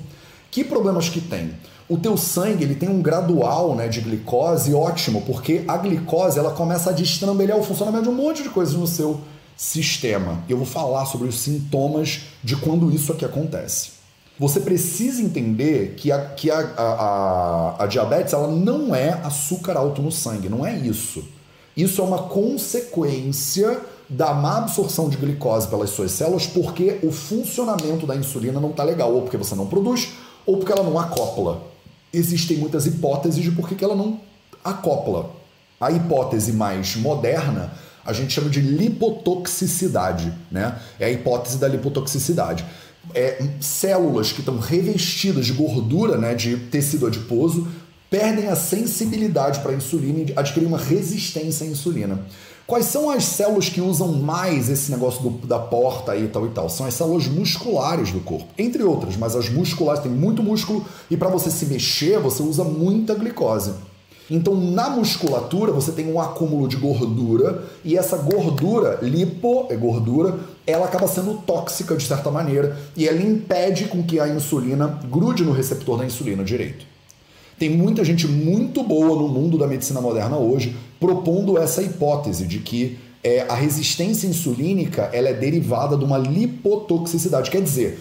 Que 0.51 0.65
problemas 0.65 1.07
que 1.07 1.21
tem? 1.21 1.53
O 1.89 1.97
teu 1.97 2.15
sangue 2.15 2.63
ele 2.63 2.75
tem 2.75 2.87
um 2.87 3.01
gradual 3.01 3.73
né, 3.73 3.87
de 3.87 3.99
glicose 3.99 4.75
ótimo, 4.75 5.23
porque 5.23 5.63
a 5.67 5.75
glicose 5.75 6.37
ela 6.37 6.51
começa 6.51 6.91
a 6.91 6.93
destrambelhar 6.93 7.57
o 7.57 7.63
funcionamento 7.63 8.03
de 8.03 8.09
um 8.09 8.13
monte 8.13 8.43
de 8.43 8.49
coisas 8.49 8.75
no 8.75 8.85
seu 8.85 9.19
sistema. 9.57 10.43
Eu 10.47 10.57
vou 10.57 10.67
falar 10.67 11.07
sobre 11.07 11.27
os 11.27 11.39
sintomas 11.39 12.21
de 12.43 12.55
quando 12.55 12.91
isso 12.91 13.11
aqui 13.11 13.25
acontece. 13.25 13.93
Você 14.37 14.59
precisa 14.59 15.19
entender 15.21 15.95
que 15.97 16.11
a, 16.11 16.25
que 16.27 16.51
a, 16.51 16.59
a, 16.59 17.83
a, 17.83 17.87
diabetes 17.87 18.33
ela 18.33 18.47
não 18.47 18.93
é 18.93 19.09
açúcar 19.23 19.75
alto 19.75 20.01
no 20.01 20.11
sangue, 20.11 20.47
não 20.47 20.63
é 20.63 20.77
isso. 20.77 21.25
Isso 21.75 22.01
é 22.01 22.03
uma 22.05 22.19
consequência 22.19 23.81
da 24.07 24.31
má 24.33 24.59
absorção 24.59 25.09
de 25.09 25.17
glicose 25.17 25.67
pelas 25.67 25.89
suas 25.89 26.11
células 26.11 26.45
porque 26.45 26.99
o 27.01 27.11
funcionamento 27.11 28.05
da 28.05 28.15
insulina 28.15 28.59
não 28.59 28.69
está 28.69 28.83
legal, 28.83 29.11
ou 29.11 29.23
porque 29.23 29.37
você 29.37 29.55
não 29.55 29.65
produz, 29.65 30.11
ou 30.45 30.57
porque 30.57 30.71
ela 30.71 30.83
não 30.83 30.99
acopla. 30.99 31.68
Existem 32.13 32.57
muitas 32.57 32.85
hipóteses 32.85 33.43
de 33.43 33.51
por 33.51 33.67
que 33.67 33.83
ela 33.83 33.95
não 33.95 34.19
acopla. 34.63 35.31
A 35.79 35.91
hipótese 35.91 36.51
mais 36.51 36.95
moderna 36.95 37.71
a 38.05 38.13
gente 38.13 38.33
chama 38.33 38.49
de 38.49 38.59
lipotoxicidade, 38.59 40.33
né? 40.51 40.79
É 40.99 41.05
a 41.05 41.11
hipótese 41.11 41.57
da 41.57 41.67
lipotoxicidade 41.67 42.65
é, 43.13 43.43
células 43.59 44.31
que 44.31 44.39
estão 44.39 44.59
revestidas 44.59 45.45
de 45.45 45.53
gordura, 45.53 46.17
né, 46.17 46.35
de 46.35 46.57
tecido 46.57 47.07
adiposo, 47.07 47.67
perdem 48.09 48.47
a 48.47 48.55
sensibilidade 48.55 49.59
para 49.59 49.71
a 49.71 49.75
insulina 49.75 50.19
e 50.19 50.33
adquirem 50.35 50.67
uma 50.67 50.77
resistência 50.77 51.65
à 51.65 51.69
insulina. 51.69 52.19
Quais 52.69 52.85
são 52.85 53.09
as 53.09 53.23
células 53.23 53.67
que 53.67 53.81
usam 53.81 54.09
mais 54.09 54.69
esse 54.69 54.91
negócio 54.91 55.23
do, 55.23 55.47
da 55.47 55.57
porta 55.57 56.15
e 56.15 56.27
tal 56.27 56.45
e 56.45 56.49
tal? 56.49 56.69
São 56.69 56.85
as 56.85 56.93
células 56.93 57.27
musculares 57.27 58.11
do 58.11 58.19
corpo, 58.19 58.45
entre 58.59 58.83
outras, 58.83 59.17
mas 59.17 59.35
as 59.35 59.49
musculares 59.49 60.03
têm 60.03 60.11
muito 60.11 60.43
músculo 60.43 60.85
e 61.09 61.17
para 61.17 61.29
você 61.29 61.49
se 61.49 61.65
mexer 61.65 62.19
você 62.19 62.43
usa 62.43 62.63
muita 62.63 63.15
glicose. 63.15 63.73
Então, 64.29 64.53
na 64.53 64.87
musculatura, 64.87 65.71
você 65.71 65.91
tem 65.91 66.13
um 66.13 66.21
acúmulo 66.21 66.67
de 66.67 66.75
gordura 66.75 67.63
e 67.83 67.97
essa 67.97 68.17
gordura, 68.17 68.99
lipo, 69.01 69.65
é 69.71 69.75
gordura, 69.75 70.37
ela 70.67 70.85
acaba 70.85 71.07
sendo 71.07 71.39
tóxica 71.39 71.95
de 71.95 72.05
certa 72.05 72.29
maneira 72.29 72.77
e 72.95 73.07
ela 73.07 73.19
impede 73.19 73.85
com 73.85 74.03
que 74.03 74.19
a 74.19 74.27
insulina 74.27 74.99
grude 75.09 75.43
no 75.43 75.53
receptor 75.53 75.97
da 75.97 76.05
insulina 76.05 76.43
direito. 76.43 76.85
Tem 77.59 77.69
muita 77.69 78.05
gente 78.05 78.25
muito 78.25 78.81
boa 78.81 79.21
no 79.21 79.27
mundo 79.27 79.57
da 79.57 79.67
medicina 79.67 79.99
moderna 79.99 80.37
hoje 80.37 80.77
propondo 80.97 81.57
essa 81.57 81.81
hipótese 81.83 82.47
de 82.47 82.59
que 82.59 82.97
é, 83.21 83.41
a 83.49 83.53
resistência 83.53 84.27
insulínica 84.27 85.09
ela 85.11 85.27
é 85.27 85.33
derivada 85.33 85.97
de 85.97 86.05
uma 86.05 86.17
lipotoxicidade. 86.17 87.51
Quer 87.51 87.61
dizer, 87.61 87.99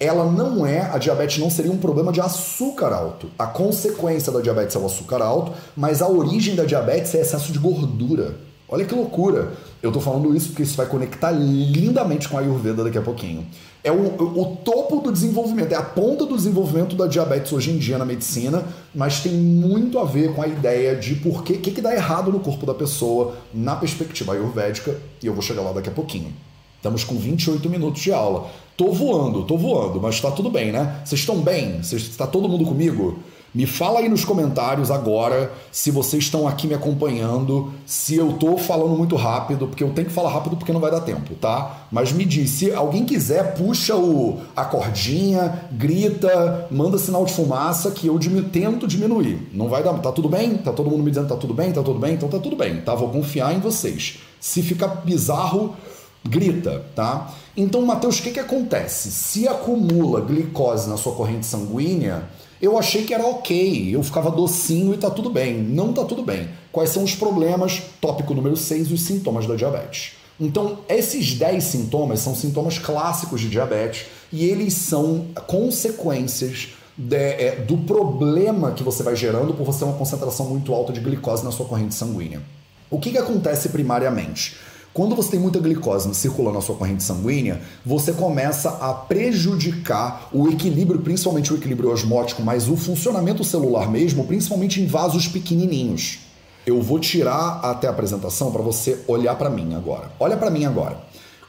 ela 0.00 0.30
não 0.30 0.66
é, 0.66 0.80
a 0.92 0.98
diabetes 0.98 1.38
não 1.38 1.48
seria 1.48 1.70
um 1.70 1.78
problema 1.78 2.12
de 2.12 2.20
açúcar 2.20 2.92
alto. 2.92 3.28
A 3.38 3.46
consequência 3.46 4.32
da 4.32 4.40
diabetes 4.40 4.74
é 4.74 4.78
o 4.78 4.86
açúcar 4.86 5.22
alto, 5.22 5.52
mas 5.76 6.02
a 6.02 6.08
origem 6.08 6.56
da 6.56 6.64
diabetes 6.64 7.14
é 7.14 7.20
excesso 7.20 7.52
de 7.52 7.60
gordura. 7.60 8.34
Olha 8.68 8.84
que 8.84 8.94
loucura. 8.94 9.52
Eu 9.80 9.92
tô 9.92 10.00
falando 10.00 10.34
isso 10.34 10.48
porque 10.48 10.64
isso 10.64 10.76
vai 10.76 10.86
conectar 10.86 11.30
lindamente 11.30 12.28
com 12.28 12.36
a 12.36 12.40
Ayurveda 12.40 12.82
daqui 12.82 12.98
a 12.98 13.02
pouquinho. 13.02 13.46
É 13.84 13.92
o, 13.92 14.16
o, 14.16 14.56
topo 14.64 15.00
do 15.00 15.12
desenvolvimento, 15.12 15.72
é 15.72 15.76
a 15.76 15.82
ponta 15.82 16.26
do 16.26 16.34
desenvolvimento 16.34 16.96
da 16.96 17.06
diabetes 17.06 17.52
hoje 17.52 17.70
em 17.70 17.78
dia 17.78 17.96
na 17.96 18.04
medicina, 18.04 18.64
mas 18.92 19.20
tem 19.20 19.32
muito 19.32 20.00
a 20.00 20.04
ver 20.04 20.34
com 20.34 20.42
a 20.42 20.48
ideia 20.48 20.96
de 20.96 21.14
por 21.14 21.44
que, 21.44 21.58
que, 21.58 21.70
que 21.70 21.80
dá 21.80 21.94
errado 21.94 22.32
no 22.32 22.40
corpo 22.40 22.66
da 22.66 22.74
pessoa 22.74 23.36
na 23.54 23.76
perspectiva 23.76 24.32
ayurvédica, 24.32 24.96
e 25.22 25.26
eu 25.26 25.32
vou 25.32 25.42
chegar 25.42 25.62
lá 25.62 25.70
daqui 25.70 25.88
a 25.88 25.92
pouquinho. 25.92 26.32
Estamos 26.76 27.04
com 27.04 27.16
28 27.16 27.70
minutos 27.70 28.02
de 28.02 28.12
aula. 28.12 28.50
Tô 28.76 28.90
voando, 28.90 29.44
tô 29.44 29.56
voando, 29.56 30.00
mas 30.00 30.20
tá 30.20 30.32
tudo 30.32 30.50
bem, 30.50 30.72
né? 30.72 31.00
Vocês 31.04 31.20
estão 31.20 31.40
bem? 31.40 31.78
Está 31.80 32.26
todo 32.26 32.48
mundo 32.48 32.64
comigo? 32.64 33.20
Me 33.56 33.64
fala 33.64 34.00
aí 34.00 34.08
nos 34.10 34.22
comentários 34.22 34.90
agora 34.90 35.50
se 35.72 35.90
vocês 35.90 36.24
estão 36.24 36.46
aqui 36.46 36.66
me 36.66 36.74
acompanhando, 36.74 37.72
se 37.86 38.14
eu 38.14 38.34
tô 38.34 38.58
falando 38.58 38.94
muito 38.94 39.16
rápido, 39.16 39.66
porque 39.66 39.82
eu 39.82 39.94
tenho 39.94 40.08
que 40.08 40.12
falar 40.12 40.30
rápido 40.30 40.58
porque 40.58 40.74
não 40.74 40.80
vai 40.80 40.90
dar 40.90 41.00
tempo, 41.00 41.34
tá? 41.36 41.86
Mas 41.90 42.12
me 42.12 42.26
diz, 42.26 42.50
se 42.50 42.70
alguém 42.70 43.06
quiser, 43.06 43.54
puxa 43.54 43.96
o, 43.96 44.42
a 44.54 44.62
cordinha, 44.66 45.68
grita, 45.72 46.68
manda 46.70 46.98
sinal 46.98 47.24
de 47.24 47.32
fumaça 47.32 47.90
que 47.92 48.08
eu 48.08 48.18
diminu 48.18 48.46
tento 48.50 48.86
diminuir. 48.86 49.48
Não 49.54 49.68
vai 49.68 49.82
dar, 49.82 49.94
tá 50.00 50.12
tudo 50.12 50.28
bem? 50.28 50.58
Tá 50.58 50.70
todo 50.70 50.90
mundo 50.90 51.02
me 51.02 51.10
dizendo 51.10 51.28
tá 51.28 51.36
tudo 51.36 51.54
bem? 51.54 51.72
Tá 51.72 51.82
tudo 51.82 51.98
bem? 51.98 52.12
Então 52.12 52.28
tá 52.28 52.38
tudo 52.38 52.56
bem, 52.56 52.82
tá? 52.82 52.94
Vou 52.94 53.08
confiar 53.08 53.54
em 53.54 53.58
vocês. 53.58 54.18
Se 54.38 54.60
ficar 54.60 54.88
bizarro, 54.96 55.74
grita, 56.22 56.84
tá? 56.94 57.32
Então, 57.56 57.80
Mateus, 57.80 58.18
o 58.18 58.22
que, 58.22 58.32
que 58.32 58.40
acontece? 58.40 59.10
Se 59.10 59.48
acumula 59.48 60.20
glicose 60.20 60.90
na 60.90 60.98
sua 60.98 61.14
corrente 61.14 61.46
sanguínea, 61.46 62.24
eu 62.60 62.78
achei 62.78 63.04
que 63.04 63.12
era 63.12 63.26
ok, 63.26 63.94
eu 63.94 64.02
ficava 64.02 64.30
docinho 64.30 64.94
e 64.94 64.96
tá 64.96 65.10
tudo 65.10 65.30
bem. 65.30 65.54
Não 65.54 65.92
tá 65.92 66.04
tudo 66.04 66.22
bem. 66.22 66.48
Quais 66.72 66.90
são 66.90 67.02
os 67.02 67.14
problemas? 67.14 67.82
Tópico 68.00 68.34
número 68.34 68.56
6, 68.56 68.92
os 68.92 69.02
sintomas 69.02 69.46
da 69.46 69.54
diabetes. 69.56 70.12
Então, 70.38 70.78
esses 70.88 71.34
10 71.34 71.64
sintomas 71.64 72.20
são 72.20 72.34
sintomas 72.34 72.78
clássicos 72.78 73.40
de 73.40 73.48
diabetes 73.48 74.06
e 74.32 74.44
eles 74.44 74.74
são 74.74 75.26
consequências 75.46 76.68
de, 76.96 77.16
é, 77.16 77.56
do 77.56 77.78
problema 77.78 78.72
que 78.72 78.82
você 78.82 79.02
vai 79.02 79.16
gerando 79.16 79.54
por 79.54 79.64
você 79.64 79.80
ter 79.80 79.84
uma 79.86 79.96
concentração 79.96 80.46
muito 80.46 80.74
alta 80.74 80.92
de 80.92 81.00
glicose 81.00 81.44
na 81.44 81.50
sua 81.50 81.66
corrente 81.66 81.94
sanguínea. 81.94 82.42
O 82.90 82.98
que, 82.98 83.10
que 83.10 83.18
acontece 83.18 83.70
primariamente? 83.70 84.56
Quando 84.96 85.14
você 85.14 85.32
tem 85.32 85.40
muita 85.40 85.58
glicose 85.58 86.14
circulando 86.14 86.54
na 86.54 86.62
sua 86.62 86.74
corrente 86.74 87.02
sanguínea, 87.02 87.60
você 87.84 88.14
começa 88.14 88.70
a 88.80 88.94
prejudicar 88.94 90.30
o 90.32 90.48
equilíbrio, 90.48 91.00
principalmente 91.00 91.52
o 91.52 91.56
equilíbrio 91.58 91.92
osmótico, 91.92 92.40
mas 92.40 92.66
o 92.66 92.78
funcionamento 92.78 93.44
celular 93.44 93.90
mesmo, 93.90 94.24
principalmente 94.24 94.80
em 94.80 94.86
vasos 94.86 95.28
pequenininhos. 95.28 96.20
Eu 96.64 96.80
vou 96.80 96.98
tirar 96.98 97.60
até 97.62 97.86
a 97.86 97.90
apresentação 97.90 98.50
para 98.50 98.62
você 98.62 99.04
olhar 99.06 99.36
para 99.36 99.50
mim 99.50 99.74
agora. 99.74 100.10
Olha 100.18 100.34
para 100.34 100.48
mim 100.48 100.64
agora. 100.64 100.96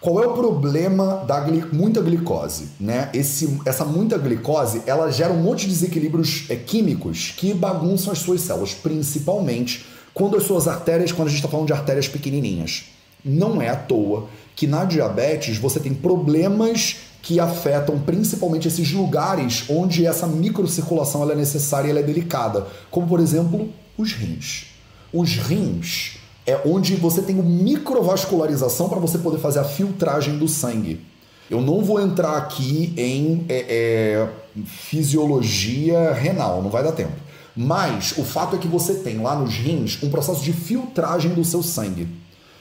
Qual 0.02 0.22
é 0.22 0.28
o 0.28 0.34
problema 0.34 1.24
da 1.26 1.40
gli 1.40 1.64
muita 1.72 2.02
glicose? 2.02 2.72
Né? 2.78 3.10
Esse, 3.14 3.62
essa 3.66 3.86
muita 3.86 4.18
glicose 4.18 4.82
ela 4.86 5.10
gera 5.10 5.32
um 5.32 5.42
monte 5.42 5.62
de 5.62 5.68
desequilíbrios 5.68 6.48
é, 6.50 6.58
químicos 6.58 7.34
que 7.38 7.54
bagunçam 7.54 8.12
as 8.12 8.20
suas 8.20 8.42
células, 8.42 8.74
principalmente 8.74 9.86
quando 10.14 10.36
as 10.36 10.44
suas 10.44 10.68
artérias, 10.68 11.14
quando 11.14 11.30
a 11.30 11.32
gente 11.32 11.40
está 11.40 11.48
falando 11.48 11.68
de 11.68 11.74
artérias 11.74 12.10
pequenininhas. 12.10 12.97
Não 13.24 13.62
é 13.62 13.70
à 13.70 13.76
toa 13.76 14.28
que 14.56 14.68
na 14.68 14.86
diabetes 14.86 15.58
você 15.58 15.80
tem 15.80 15.94
problemas 15.94 16.98
que 17.22 17.40
afetam 17.40 18.00
principalmente 18.00 18.68
esses 18.68 18.92
lugares 18.92 19.66
onde 19.70 20.06
essa 20.06 20.26
microcirculação 20.26 21.22
ela 21.22 21.34
é 21.34 21.36
necessária 21.36 21.88
e 21.88 21.92
ela 21.92 22.00
é 22.00 22.04
delicada, 22.04 22.66
como 22.90 23.08
por 23.08 23.20
exemplo 23.20 23.70
os 23.98 24.14
rins. 24.14 24.68
Os 25.12 25.36
rins 25.36 26.18
é 26.46 26.62
onde 26.66 26.96
você 26.96 27.22
tem 27.22 27.36
microvascularização 27.36 28.88
para 28.88 29.00
você 29.00 29.18
poder 29.18 29.40
fazer 29.40 29.60
a 29.60 29.64
filtragem 29.64 30.38
do 30.38 30.48
sangue. 30.48 31.02
Eu 31.50 31.62
não 31.62 31.84
vou 31.84 32.00
entrar 32.00 32.38
aqui 32.38 32.94
em 32.98 33.46
é, 33.48 33.66
é, 33.70 34.30
fisiologia 34.66 36.14
renal, 36.14 36.62
não 36.62 36.70
vai 36.70 36.84
dar 36.84 36.92
tempo. 36.94 37.14
Mas 37.56 38.18
o 38.18 38.24
fato 38.24 38.56
é 38.56 38.60
que 38.60 38.68
você 38.68 38.96
tem 38.96 39.20
lá 39.20 39.36
nos 39.36 39.54
rins 39.56 40.02
um 40.04 40.10
processo 40.10 40.44
de 40.44 40.54
filtragem 40.54 41.34
do 41.34 41.44
seu 41.44 41.64
sangue. 41.64 42.08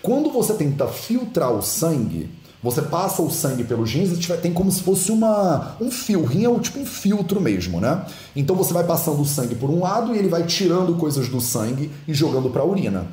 Quando 0.06 0.30
você 0.30 0.54
tenta 0.54 0.86
filtrar 0.86 1.50
o 1.50 1.60
sangue, 1.60 2.30
você 2.62 2.80
passa 2.80 3.20
o 3.22 3.28
sangue 3.28 3.64
pelos 3.64 3.92
rins 3.92 4.12
e 4.12 4.36
tem 4.36 4.52
como 4.52 4.70
se 4.70 4.80
fosse 4.80 5.10
uma, 5.10 5.74
um 5.80 5.90
fio. 5.90 6.20
O 6.20 6.24
rim 6.24 6.46
é 6.46 6.60
tipo 6.60 6.78
um 6.78 6.86
filtro 6.86 7.40
mesmo, 7.40 7.80
né? 7.80 8.06
Então 8.36 8.54
você 8.54 8.72
vai 8.72 8.84
passando 8.84 9.20
o 9.20 9.24
sangue 9.24 9.56
por 9.56 9.68
um 9.68 9.80
lado 9.80 10.14
e 10.14 10.18
ele 10.18 10.28
vai 10.28 10.44
tirando 10.44 10.94
coisas 10.94 11.28
do 11.28 11.40
sangue 11.40 11.90
e 12.06 12.14
jogando 12.14 12.48
para 12.50 12.62
a 12.62 12.64
urina. 12.64 13.04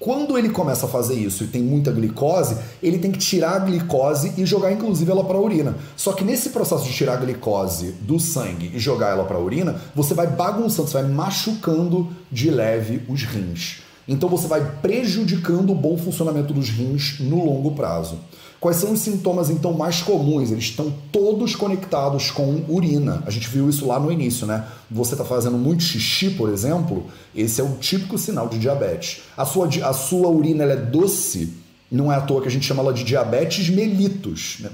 Quando 0.00 0.36
ele 0.36 0.48
começa 0.48 0.86
a 0.86 0.88
fazer 0.88 1.14
isso 1.14 1.44
e 1.44 1.46
tem 1.46 1.62
muita 1.62 1.92
glicose, 1.92 2.56
ele 2.82 2.98
tem 2.98 3.12
que 3.12 3.20
tirar 3.20 3.52
a 3.52 3.58
glicose 3.60 4.32
e 4.36 4.44
jogar 4.44 4.72
inclusive 4.72 5.12
ela 5.12 5.22
para 5.22 5.38
a 5.38 5.40
urina. 5.40 5.76
Só 5.94 6.12
que 6.12 6.24
nesse 6.24 6.50
processo 6.50 6.82
de 6.82 6.92
tirar 6.92 7.12
a 7.12 7.18
glicose 7.18 7.92
do 8.00 8.18
sangue 8.18 8.72
e 8.74 8.80
jogar 8.80 9.10
ela 9.10 9.22
para 9.22 9.36
a 9.36 9.40
urina, 9.40 9.76
você 9.94 10.12
vai 10.12 10.26
bagunçando, 10.26 10.88
você 10.88 10.94
vai 10.94 11.08
machucando 11.08 12.08
de 12.32 12.50
leve 12.50 13.00
os 13.08 13.22
rins. 13.22 13.91
Então 14.06 14.28
você 14.28 14.46
vai 14.46 14.78
prejudicando 14.82 15.70
o 15.70 15.74
bom 15.74 15.96
funcionamento 15.96 16.52
dos 16.52 16.68
rins 16.68 17.20
no 17.20 17.44
longo 17.44 17.72
prazo. 17.72 18.18
Quais 18.62 18.76
são 18.76 18.92
os 18.92 19.00
sintomas 19.00 19.50
então 19.50 19.72
mais 19.72 20.02
comuns? 20.02 20.52
Eles 20.52 20.64
estão 20.64 20.92
todos 21.10 21.56
conectados 21.56 22.30
com 22.30 22.62
urina. 22.68 23.20
A 23.26 23.30
gente 23.30 23.48
viu 23.48 23.68
isso 23.68 23.84
lá 23.86 23.98
no 23.98 24.12
início, 24.12 24.46
né? 24.46 24.64
Você 24.88 25.14
está 25.14 25.24
fazendo 25.24 25.58
muito 25.58 25.82
xixi, 25.82 26.30
por 26.30 26.48
exemplo, 26.48 27.06
esse 27.34 27.60
é 27.60 27.64
o 27.64 27.74
típico 27.80 28.16
sinal 28.16 28.48
de 28.48 28.60
diabetes. 28.60 29.22
A 29.36 29.44
sua, 29.44 29.66
a 29.66 29.92
sua 29.92 30.28
urina 30.28 30.62
é 30.62 30.76
doce, 30.76 31.54
não 31.90 32.12
é 32.12 32.14
à 32.14 32.20
toa 32.20 32.40
que 32.40 32.46
a 32.46 32.50
gente 32.52 32.64
chama 32.64 32.82
ela 32.84 32.92
de 32.92 33.02
diabetes 33.02 33.68
mellitus, 33.68 34.58
né? 34.60 34.70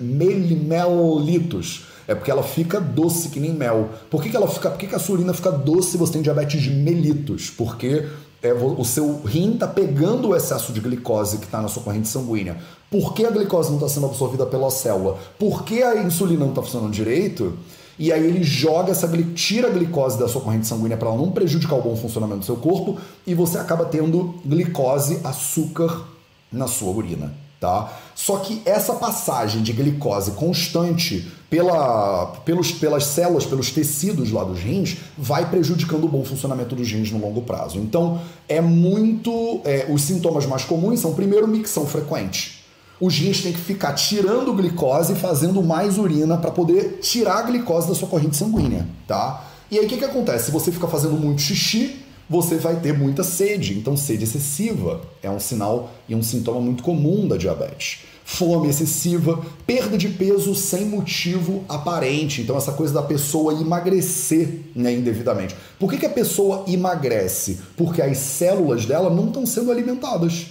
É 2.06 2.14
porque 2.14 2.30
ela 2.30 2.42
fica 2.42 2.80
doce 2.80 3.30
que 3.30 3.40
nem 3.40 3.54
mel. 3.54 3.90
Por 4.10 4.22
que, 4.22 4.28
que 4.28 4.36
ela 4.36 4.48
fica? 4.48 4.70
Por 4.70 4.78
que, 4.78 4.86
que 4.86 4.94
a 4.94 4.98
sua 4.98 5.16
urina 5.16 5.32
fica 5.32 5.50
doce 5.50 5.92
se 5.92 5.96
você 5.96 6.12
tem 6.12 6.22
diabetes 6.22 6.66
mellitus? 6.66 7.48
Porque 7.48 8.06
é, 8.42 8.52
o 8.52 8.84
seu 8.84 9.20
rim 9.24 9.54
está 9.54 9.66
pegando 9.66 10.28
o 10.28 10.36
excesso 10.36 10.72
de 10.72 10.80
glicose 10.80 11.38
que 11.38 11.44
está 11.44 11.60
na 11.60 11.68
sua 11.68 11.82
corrente 11.82 12.08
sanguínea. 12.08 12.56
Por 12.90 13.12
que 13.12 13.24
a 13.26 13.30
glicose 13.30 13.68
não 13.68 13.76
está 13.76 13.88
sendo 13.88 14.06
absorvida 14.06 14.46
pela 14.46 14.70
célula? 14.70 15.18
Por 15.38 15.64
que 15.64 15.82
a 15.82 16.02
insulina 16.02 16.40
não 16.40 16.50
está 16.50 16.62
funcionando 16.62 16.92
direito? 16.92 17.58
E 17.98 18.12
aí 18.12 18.24
ele 18.24 18.44
joga 18.44 18.92
essa 18.92 19.08
tira 19.34 19.66
a 19.66 19.70
glicose 19.70 20.18
da 20.18 20.28
sua 20.28 20.40
corrente 20.40 20.68
sanguínea 20.68 20.96
para 20.96 21.08
ela 21.08 21.18
não 21.18 21.32
prejudicar 21.32 21.76
o 21.76 21.82
bom 21.82 21.96
funcionamento 21.96 22.40
do 22.40 22.46
seu 22.46 22.56
corpo 22.56 22.96
e 23.26 23.34
você 23.34 23.58
acaba 23.58 23.84
tendo 23.84 24.36
glicose, 24.46 25.20
açúcar 25.24 26.06
na 26.52 26.68
sua 26.68 26.92
urina 26.92 27.47
tá? 27.60 27.92
Só 28.14 28.38
que 28.38 28.62
essa 28.64 28.94
passagem 28.94 29.62
de 29.62 29.72
glicose 29.72 30.32
constante 30.32 31.30
pela, 31.50 32.26
pelos, 32.44 32.72
pelas 32.72 33.04
células, 33.04 33.46
pelos 33.46 33.70
tecidos 33.70 34.30
lá 34.30 34.44
dos 34.44 34.58
rins, 34.58 34.98
vai 35.16 35.48
prejudicando 35.48 36.04
o 36.04 36.08
bom 36.08 36.24
funcionamento 36.24 36.76
dos 36.76 36.90
rins 36.90 37.10
no 37.10 37.18
longo 37.18 37.42
prazo. 37.42 37.78
Então, 37.78 38.20
é 38.48 38.60
muito. 38.60 39.60
É, 39.64 39.86
os 39.88 40.02
sintomas 40.02 40.46
mais 40.46 40.64
comuns 40.64 41.00
são, 41.00 41.14
primeiro, 41.14 41.48
micção 41.48 41.86
frequente. 41.86 42.64
Os 43.00 43.16
rins 43.16 43.42
têm 43.42 43.52
que 43.52 43.60
ficar 43.60 43.92
tirando 43.94 44.52
glicose 44.52 45.12
e 45.12 45.16
fazendo 45.16 45.62
mais 45.62 45.98
urina 45.98 46.36
para 46.36 46.50
poder 46.50 46.98
tirar 47.00 47.38
a 47.38 47.42
glicose 47.42 47.88
da 47.88 47.94
sua 47.94 48.08
corrente 48.08 48.36
sanguínea, 48.36 48.86
tá? 49.06 49.44
E 49.70 49.78
aí 49.78 49.86
o 49.86 49.88
que, 49.88 49.98
que 49.98 50.04
acontece? 50.04 50.46
Se 50.46 50.50
você 50.50 50.72
fica 50.72 50.88
fazendo 50.88 51.14
muito 51.14 51.40
xixi, 51.40 52.04
você 52.28 52.56
vai 52.56 52.76
ter 52.76 52.92
muita 52.96 53.22
sede. 53.22 53.78
Então, 53.78 53.96
sede 53.96 54.24
excessiva 54.24 55.00
é 55.22 55.30
um 55.30 55.40
sinal 55.40 55.90
e 56.08 56.14
um 56.14 56.22
sintoma 56.22 56.60
muito 56.60 56.82
comum 56.82 57.26
da 57.26 57.36
diabetes. 57.36 58.00
Fome 58.24 58.68
excessiva, 58.68 59.42
perda 59.66 59.96
de 59.96 60.10
peso 60.10 60.54
sem 60.54 60.84
motivo 60.84 61.64
aparente. 61.68 62.42
Então, 62.42 62.56
essa 62.56 62.72
coisa 62.72 62.92
da 62.92 63.02
pessoa 63.02 63.54
emagrecer 63.54 64.60
né, 64.74 64.92
indevidamente. 64.92 65.56
Por 65.78 65.90
que, 65.90 65.96
que 65.96 66.06
a 66.06 66.10
pessoa 66.10 66.64
emagrece? 66.68 67.58
Porque 67.76 68.02
as 68.02 68.18
células 68.18 68.84
dela 68.84 69.08
não 69.08 69.28
estão 69.28 69.46
sendo 69.46 69.70
alimentadas 69.70 70.48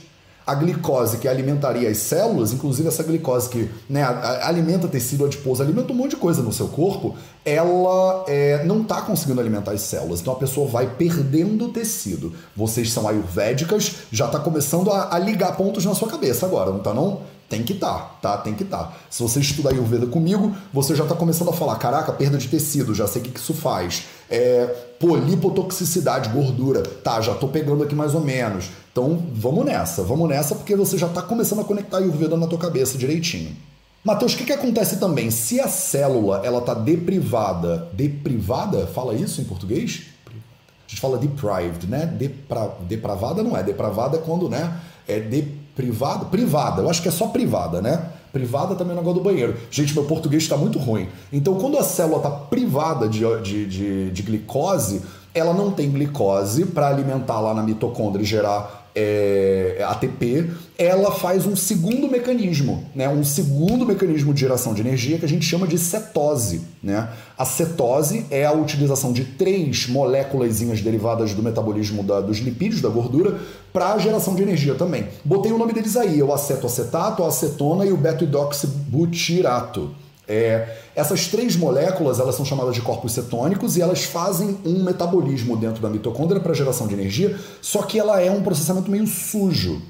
a 0.47 0.55
glicose 0.55 1.17
que 1.17 1.27
alimentaria 1.27 1.89
as 1.89 1.97
células, 1.97 2.53
inclusive 2.53 2.88
essa 2.88 3.03
glicose 3.03 3.49
que 3.49 3.69
né, 3.89 4.01
alimenta 4.41 4.88
tecido 4.88 5.25
adiposo, 5.25 5.62
alimenta 5.62 5.91
um 5.91 5.95
monte 5.95 6.12
de 6.12 6.15
coisa 6.15 6.41
no 6.41 6.53
seu 6.53 6.69
corpo, 6.69 7.17
ela 7.43 8.23
é, 8.29 8.63
não 8.63 8.81
está 8.81 9.01
conseguindo 9.01 9.41
alimentar 9.41 9.71
as 9.71 9.81
células. 9.81 10.21
Então 10.21 10.31
a 10.31 10.38
pessoa 10.38 10.65
vai 10.65 10.88
perdendo 10.88 11.67
tecido. 11.67 12.31
Vocês 12.55 12.93
são 12.93 13.05
ayurvédicas, 13.10 13.97
já 14.10 14.27
está 14.27 14.39
começando 14.39 14.89
a, 14.89 15.13
a, 15.13 15.19
ligar 15.19 15.57
pontos 15.57 15.83
na 15.83 15.93
sua 15.93 16.07
cabeça 16.07 16.45
agora, 16.45 16.71
não 16.71 16.77
está 16.77 16.93
não? 16.93 17.23
Tem 17.49 17.63
que 17.63 17.73
estar, 17.73 18.17
tá, 18.21 18.36
tá? 18.36 18.38
Tem 18.38 18.53
que 18.53 18.63
estar. 18.63 18.77
Tá. 18.77 18.93
Se 19.10 19.23
você 19.23 19.39
estudar 19.39 19.71
Ayurveda 19.71 20.05
comigo, 20.05 20.53
você 20.73 20.93
já 20.95 21.03
está 21.03 21.15
começando 21.15 21.49
a 21.49 21.53
falar: 21.53 21.77
caraca, 21.77 22.12
perda 22.12 22.38
de 22.38 22.47
tecido, 22.47 22.93
já 22.93 23.07
sei 23.07 23.21
o 23.21 23.25
que, 23.25 23.31
que 23.31 23.39
isso 23.39 23.53
faz. 23.53 24.03
É, 24.29 24.75
pô, 24.99 25.15
lipotoxicidade, 25.15 26.29
gordura, 26.29 26.81
tá, 26.81 27.21
já 27.21 27.33
estou 27.33 27.49
pegando 27.49 27.83
aqui 27.83 27.95
mais 27.95 28.15
ou 28.15 28.21
menos. 28.21 28.69
Então 28.91 29.23
vamos 29.33 29.65
nessa, 29.65 30.03
vamos 30.03 30.27
nessa, 30.27 30.55
porque 30.55 30.75
você 30.75 30.97
já 30.97 31.07
está 31.07 31.21
começando 31.21 31.62
a 31.62 31.63
conectar 31.63 31.97
Ayurveda 31.97 32.36
na 32.36 32.47
tua 32.47 32.57
cabeça 32.57 32.97
direitinho. 32.97 33.55
Mateus, 34.03 34.33
o 34.33 34.38
que, 34.38 34.45
que 34.45 34.53
acontece 34.53 34.97
também? 34.97 35.29
Se 35.29 35.60
a 35.60 35.67
célula 35.67 36.41
ela 36.43 36.60
está 36.60 36.73
deprivada, 36.73 37.89
deprivada, 37.93 38.88
fala 38.88 39.13
isso 39.13 39.41
em 39.41 39.43
português? 39.43 40.03
A 40.25 40.89
gente 40.89 41.01
fala 41.01 41.17
deprived, 41.17 41.88
né? 41.88 42.05
Depra, 42.05 42.71
depravada 42.81 43.43
não 43.43 43.57
é, 43.57 43.62
depravada 43.62 44.17
é 44.17 44.21
quando, 44.21 44.49
né? 44.49 44.79
É 45.07 45.19
de 45.19 45.41
privada? 45.75 46.25
Privada, 46.25 46.81
eu 46.81 46.89
acho 46.89 47.01
que 47.01 47.10
é 47.10 47.12
só 47.12 47.27
privada, 47.27 47.81
né? 47.81 48.13
Privada 48.38 48.76
também 48.76 48.91
é 48.91 48.93
um 48.93 49.00
negócio 49.00 49.19
do 49.19 49.23
banheiro. 49.23 49.56
Gente, 49.71 49.95
meu 49.95 50.04
português 50.04 50.43
está 50.43 50.56
muito 50.56 50.78
ruim. 50.78 51.08
Então, 51.34 51.56
quando 51.56 51.76
a 51.76 51.84
célula 51.84 52.17
está 52.17 52.30
privada 52.30 53.10
de, 53.10 53.23
de, 53.41 53.65
de, 53.65 54.12
de 54.12 54.21
glicose, 54.21 55.02
ela 55.34 55.56
não 55.56 55.71
tem 55.71 55.89
glicose 55.89 56.63
para 56.63 56.88
alimentar 56.88 57.39
lá 57.39 57.52
na 57.52 57.63
mitocôndria 57.63 58.21
e 58.21 58.28
gerar 58.28 58.76
é, 58.99 59.83
ATP, 59.88 60.49
ela 60.75 61.12
faz 61.12 61.45
um 61.45 61.55
segundo 61.55 62.10
mecanismo, 62.10 62.83
né? 62.95 63.07
um 63.07 63.23
segundo 63.23 63.86
mecanismo 63.86 64.33
de 64.33 64.39
geração 64.39 64.73
de 64.73 64.81
energia 64.81 65.19
que 65.19 65.25
a 65.25 65.29
gente 65.29 65.45
chama 65.45 65.67
de 65.67 65.77
cetose. 65.77 66.62
Né? 66.81 67.07
A 67.38 67.45
cetose 67.45 68.25
é 68.31 68.43
a 68.43 68.51
utilização 68.51 69.13
de 69.13 69.23
três 69.23 69.88
moléculas 69.88 70.60
derivadas 70.60 71.36
do 71.36 71.43
metabolismo 71.43 72.01
da, 72.01 72.19
dos 72.19 72.39
lipídios, 72.39 72.81
da 72.81 72.89
gordura, 72.89 73.39
para 73.71 73.93
a 73.93 73.99
geração 73.99 74.33
de 74.33 74.41
energia 74.41 74.73
também. 74.73 75.07
Botei 75.23 75.51
o 75.51 75.60
nome 75.60 75.73
deles 75.73 75.95
aí, 75.95 76.23
o 76.23 76.33
acetoacetato, 76.33 77.23
a 77.23 77.27
acetona 77.27 77.86
e 77.86 77.91
o 77.91 77.97
beta-hidroxibutirato. 77.97 79.91
É, 80.27 80.77
essas 80.93 81.27
três 81.27 81.55
moléculas 81.55 82.19
elas 82.19 82.35
são 82.35 82.43
chamadas 82.43 82.75
de 82.75 82.81
corpos 82.81 83.13
cetônicos 83.13 83.77
e 83.77 83.81
elas 83.81 84.03
fazem 84.03 84.57
um 84.65 84.83
metabolismo 84.83 85.55
dentro 85.55 85.81
da 85.81 85.89
mitocôndria 85.89 86.41
para 86.41 86.53
geração 86.53 86.85
de 86.85 86.93
energia, 86.93 87.39
só 87.61 87.83
que 87.83 87.97
ela 87.97 88.19
é 88.19 88.29
um 88.29 88.43
processamento 88.43 88.91
meio 88.91 89.07
sujo. 89.07 89.81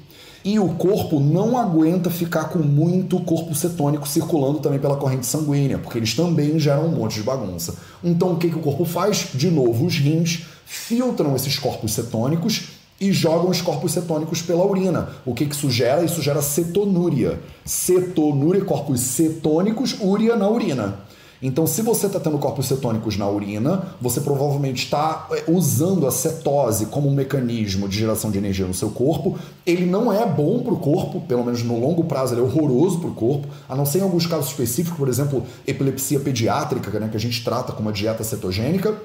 E 0.45 0.59
o 0.59 0.69
corpo 0.75 1.19
não 1.19 1.57
aguenta 1.57 2.09
ficar 2.09 2.45
com 2.45 2.59
muito 2.59 3.19
corpo 3.21 3.53
cetônico 3.53 4.07
circulando 4.07 4.59
também 4.59 4.79
pela 4.79 4.95
corrente 4.95 5.25
sanguínea, 5.25 5.79
porque 5.79 5.97
eles 5.97 6.13
também 6.13 6.57
geram 6.59 6.85
um 6.85 6.91
monte 6.91 7.15
de 7.15 7.23
bagunça. 7.23 7.75
Então 8.03 8.33
o 8.33 8.37
que, 8.37 8.49
que 8.49 8.57
o 8.57 8.61
corpo 8.61 8.85
faz? 8.85 9.29
De 9.33 9.49
novo, 9.49 9.85
os 9.85 9.97
rins 9.97 10.45
filtram 10.65 11.35
esses 11.35 11.57
corpos 11.57 11.93
cetônicos 11.93 12.76
e 12.99 13.11
jogam 13.11 13.49
os 13.49 13.61
corpos 13.61 13.91
cetônicos 13.91 14.41
pela 14.41 14.65
urina. 14.65 15.09
O 15.25 15.33
que, 15.33 15.45
que 15.45 15.55
isso 15.55 15.69
gera? 15.69 16.03
Isso 16.03 16.21
gera 16.21 16.41
cetonúria. 16.41 17.39
Cetonúria, 17.63 18.63
corpos 18.65 18.99
cetônicos, 19.01 19.97
úria 19.99 20.35
na 20.35 20.49
urina. 20.49 20.99
Então, 21.39 21.67
se 21.67 21.83
você 21.83 22.07
está 22.07 22.19
tendo 22.19 22.39
corpos 22.39 22.65
cetônicos 22.65 23.15
na 23.15 23.29
urina, 23.29 23.95
você 24.01 24.19
provavelmente 24.19 24.85
está 24.85 25.27
é, 25.31 25.43
usando 25.47 26.07
a 26.07 26.11
cetose 26.11 26.87
como 26.87 27.07
um 27.07 27.13
mecanismo 27.13 27.87
de 27.87 27.95
geração 27.95 28.31
de 28.31 28.39
energia 28.39 28.65
no 28.65 28.73
seu 28.73 28.89
corpo. 28.89 29.37
Ele 29.63 29.85
não 29.85 30.11
é 30.11 30.25
bom 30.25 30.63
para 30.63 30.73
o 30.73 30.79
corpo, 30.79 31.21
pelo 31.21 31.43
menos 31.43 31.61
no 31.61 31.79
longo 31.79 32.05
prazo, 32.05 32.33
ele 32.33 32.41
é 32.41 32.43
horroroso 32.43 32.99
para 32.99 33.09
o 33.09 33.13
corpo, 33.13 33.47
a 33.69 33.75
não 33.75 33.85
ser 33.85 33.99
em 33.99 34.01
alguns 34.01 34.25
casos 34.25 34.47
específicos, 34.47 34.97
por 34.97 35.07
exemplo, 35.07 35.43
epilepsia 35.67 36.19
pediátrica, 36.19 36.99
né, 36.99 37.07
que 37.07 37.17
a 37.17 37.19
gente 37.19 37.43
trata 37.43 37.71
com 37.71 37.83
uma 37.83 37.93
dieta 37.93 38.23
cetogênica 38.23 38.95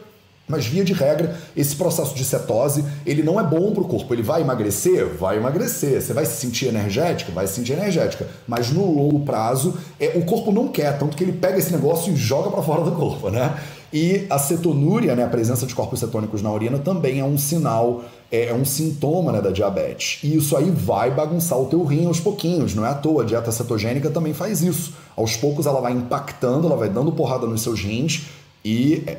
mas 0.49 0.67
via 0.67 0.85
de 0.85 0.93
regra, 0.93 1.37
esse 1.57 1.77
processo 1.77 2.15
de 2.15 2.25
cetose, 2.25 2.85
ele 3.07 3.23
não 3.23 3.41
é 3.41 3.45
bom 3.45 3.73
para 3.73 3.83
o 3.83 3.89
corpo. 3.89 4.13
Ele 4.13 4.23
vai 4.23 4.41
emagrecer? 4.41 5.07
Vai 5.17 5.37
emagrecer. 5.37 6.03
Você 6.03 6.13
vai 6.13 6.27
se 6.27 6.41
sentir 6.41 6.67
energética? 6.67 7.33
Vai 7.33 7.47
se 7.47 7.55
sentir 7.55 7.73
energética. 7.73 8.27
Mas 8.47 8.71
no 8.71 8.93
longo 8.93 9.21
prazo, 9.21 9.79
é, 9.99 10.13
o 10.17 10.25
corpo 10.25 10.53
não 10.53 10.69
quer, 10.69 10.99
tanto 10.99 11.17
que 11.17 11.25
ele 11.25 11.33
pega 11.33 11.59
esse 11.59 11.73
negócio 11.73 12.13
e 12.13 12.17
joga 12.17 12.51
para 12.51 12.63
fora 12.63 12.83
do 12.83 12.93
corpo, 12.93 13.31
né? 13.31 13.57
E 13.93 14.27
a 14.31 14.39
cetonúria, 14.39 15.15
né, 15.15 15.23
a 15.23 15.29
presença 15.29 15.67
de 15.67 15.75
corpos 15.75 16.01
cetônicos 16.01 16.41
na 16.41 16.51
urina, 16.51 16.79
também 16.79 17.21
é 17.21 17.25
um 17.25 17.37
sinal, 17.37 18.03
é, 18.31 18.47
é 18.47 18.55
um 18.55 18.65
sintoma 18.65 19.33
né, 19.33 19.41
da 19.43 19.51
diabetes. 19.51 20.19
E 20.25 20.35
isso 20.35 20.57
aí 20.57 20.71
vai 20.71 21.11
bagunçar 21.11 21.59
o 21.59 21.67
teu 21.67 21.85
rim 21.85 22.07
aos 22.07 22.19
pouquinhos, 22.19 22.75
não 22.75 22.87
é 22.87 22.89
à 22.89 22.95
toa. 22.95 23.23
A 23.23 23.27
dieta 23.27 23.53
cetogênica 23.53 24.09
também 24.09 24.33
faz 24.33 24.63
isso. 24.63 24.95
Aos 25.15 25.37
poucos 25.37 25.67
ela 25.67 25.81
vai 25.81 25.93
impactando, 25.93 26.67
ela 26.67 26.77
vai 26.77 26.89
dando 26.89 27.13
porrada 27.13 27.47
nos 27.47 27.61
seus 27.61 27.83
rins 27.83 28.29
e 28.65 29.03
é, 29.07 29.19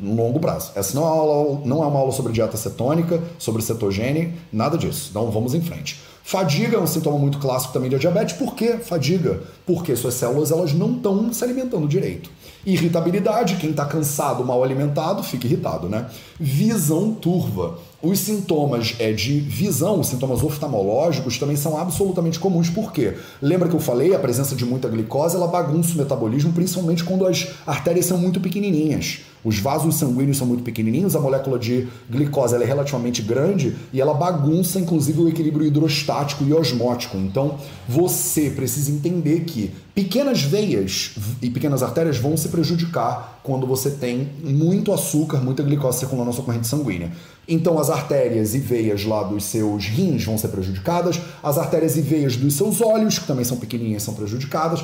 no 0.00 0.16
longo 0.16 0.40
prazo. 0.40 0.72
Essa 0.74 0.94
não 0.94 1.04
é, 1.04 1.08
aula, 1.08 1.60
não 1.64 1.82
é 1.82 1.86
uma 1.86 1.98
aula 1.98 2.12
sobre 2.12 2.32
dieta 2.32 2.56
cetônica, 2.56 3.22
sobre 3.38 3.62
cetogênio, 3.62 4.32
nada 4.52 4.78
disso. 4.78 5.08
Então 5.10 5.30
vamos 5.30 5.54
em 5.54 5.60
frente. 5.60 6.00
Fadiga 6.26 6.78
é 6.78 6.80
um 6.80 6.86
sintoma 6.86 7.18
muito 7.18 7.38
clássico 7.38 7.74
também 7.74 7.90
da 7.90 7.98
diabetes. 7.98 8.34
Por 8.34 8.54
que 8.54 8.78
fadiga? 8.78 9.42
Porque 9.66 9.94
suas 9.94 10.14
células 10.14 10.50
elas 10.50 10.72
não 10.72 10.96
estão 10.96 11.30
se 11.30 11.44
alimentando 11.44 11.86
direito. 11.86 12.30
Irritabilidade, 12.64 13.56
quem 13.56 13.70
está 13.70 13.84
cansado, 13.84 14.42
mal 14.42 14.64
alimentado, 14.64 15.22
fica 15.22 15.46
irritado, 15.46 15.86
né? 15.86 16.06
Visão 16.40 17.12
turva. 17.12 17.78
Os 18.02 18.20
sintomas 18.20 18.96
é, 18.98 19.12
de 19.12 19.38
visão, 19.38 20.00
os 20.00 20.06
sintomas 20.06 20.42
oftalmológicos, 20.42 21.36
também 21.36 21.56
são 21.56 21.76
absolutamente 21.76 22.38
comuns. 22.38 22.70
Por 22.70 22.90
quê? 22.90 23.18
Lembra 23.42 23.68
que 23.68 23.76
eu 23.76 23.80
falei, 23.80 24.14
a 24.14 24.18
presença 24.18 24.56
de 24.56 24.64
muita 24.64 24.88
glicose, 24.88 25.36
ela 25.36 25.46
bagunça 25.46 25.92
o 25.92 25.98
metabolismo, 25.98 26.54
principalmente 26.54 27.04
quando 27.04 27.26
as 27.26 27.48
artérias 27.66 28.06
são 28.06 28.16
muito 28.16 28.40
pequenininhas. 28.40 29.20
Os 29.44 29.58
vasos 29.58 29.96
sanguíneos 29.96 30.38
são 30.38 30.46
muito 30.46 30.62
pequenininhos, 30.62 31.14
a 31.14 31.20
molécula 31.20 31.58
de 31.58 31.86
glicose 32.10 32.54
é 32.54 32.64
relativamente 32.64 33.20
grande 33.20 33.76
e 33.92 34.00
ela 34.00 34.14
bagunça, 34.14 34.80
inclusive, 34.80 35.20
o 35.20 35.28
equilíbrio 35.28 35.66
hidrostático 35.66 36.44
e 36.44 36.52
osmótico. 36.52 37.16
Então, 37.18 37.58
você 37.88 38.50
precisa 38.50 38.90
entender 38.90 39.40
que 39.40 39.70
pequenas 39.94 40.42
veias 40.42 41.12
e 41.40 41.48
pequenas 41.48 41.82
artérias 41.82 42.16
vão 42.18 42.36
se 42.36 42.48
prejudicar 42.48 43.40
quando 43.44 43.66
você 43.66 43.90
tem 43.90 44.28
muito 44.42 44.92
açúcar, 44.92 45.38
muita 45.38 45.62
glicose 45.62 46.00
circulando 46.00 46.26
na 46.26 46.32
sua 46.32 46.44
corrente 46.44 46.66
sanguínea. 46.66 47.12
Então, 47.46 47.78
as 47.78 47.90
artérias 47.90 48.54
e 48.54 48.58
veias 48.58 49.04
lá 49.04 49.22
dos 49.22 49.44
seus 49.44 49.84
rins 49.84 50.24
vão 50.24 50.36
ser 50.36 50.48
prejudicadas, 50.48 51.20
as 51.42 51.58
artérias 51.58 51.96
e 51.96 52.00
veias 52.00 52.36
dos 52.36 52.54
seus 52.54 52.80
olhos, 52.80 53.18
que 53.18 53.26
também 53.26 53.44
são 53.44 53.58
pequenininhas, 53.58 54.02
são 54.02 54.14
prejudicadas, 54.14 54.82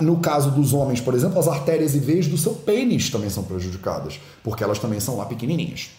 no 0.00 0.18
caso 0.18 0.50
dos 0.50 0.74
homens, 0.74 1.00
por 1.00 1.14
exemplo, 1.14 1.38
as 1.38 1.48
artérias 1.48 1.94
e 1.94 1.98
veias 1.98 2.26
do 2.26 2.36
seu 2.36 2.54
pênis 2.54 3.08
também 3.08 3.30
são 3.30 3.44
prejudicadas, 3.44 4.20
porque 4.42 4.62
elas 4.62 4.78
também 4.78 5.00
são 5.00 5.16
lá 5.16 5.24
pequenininhas. 5.24 5.90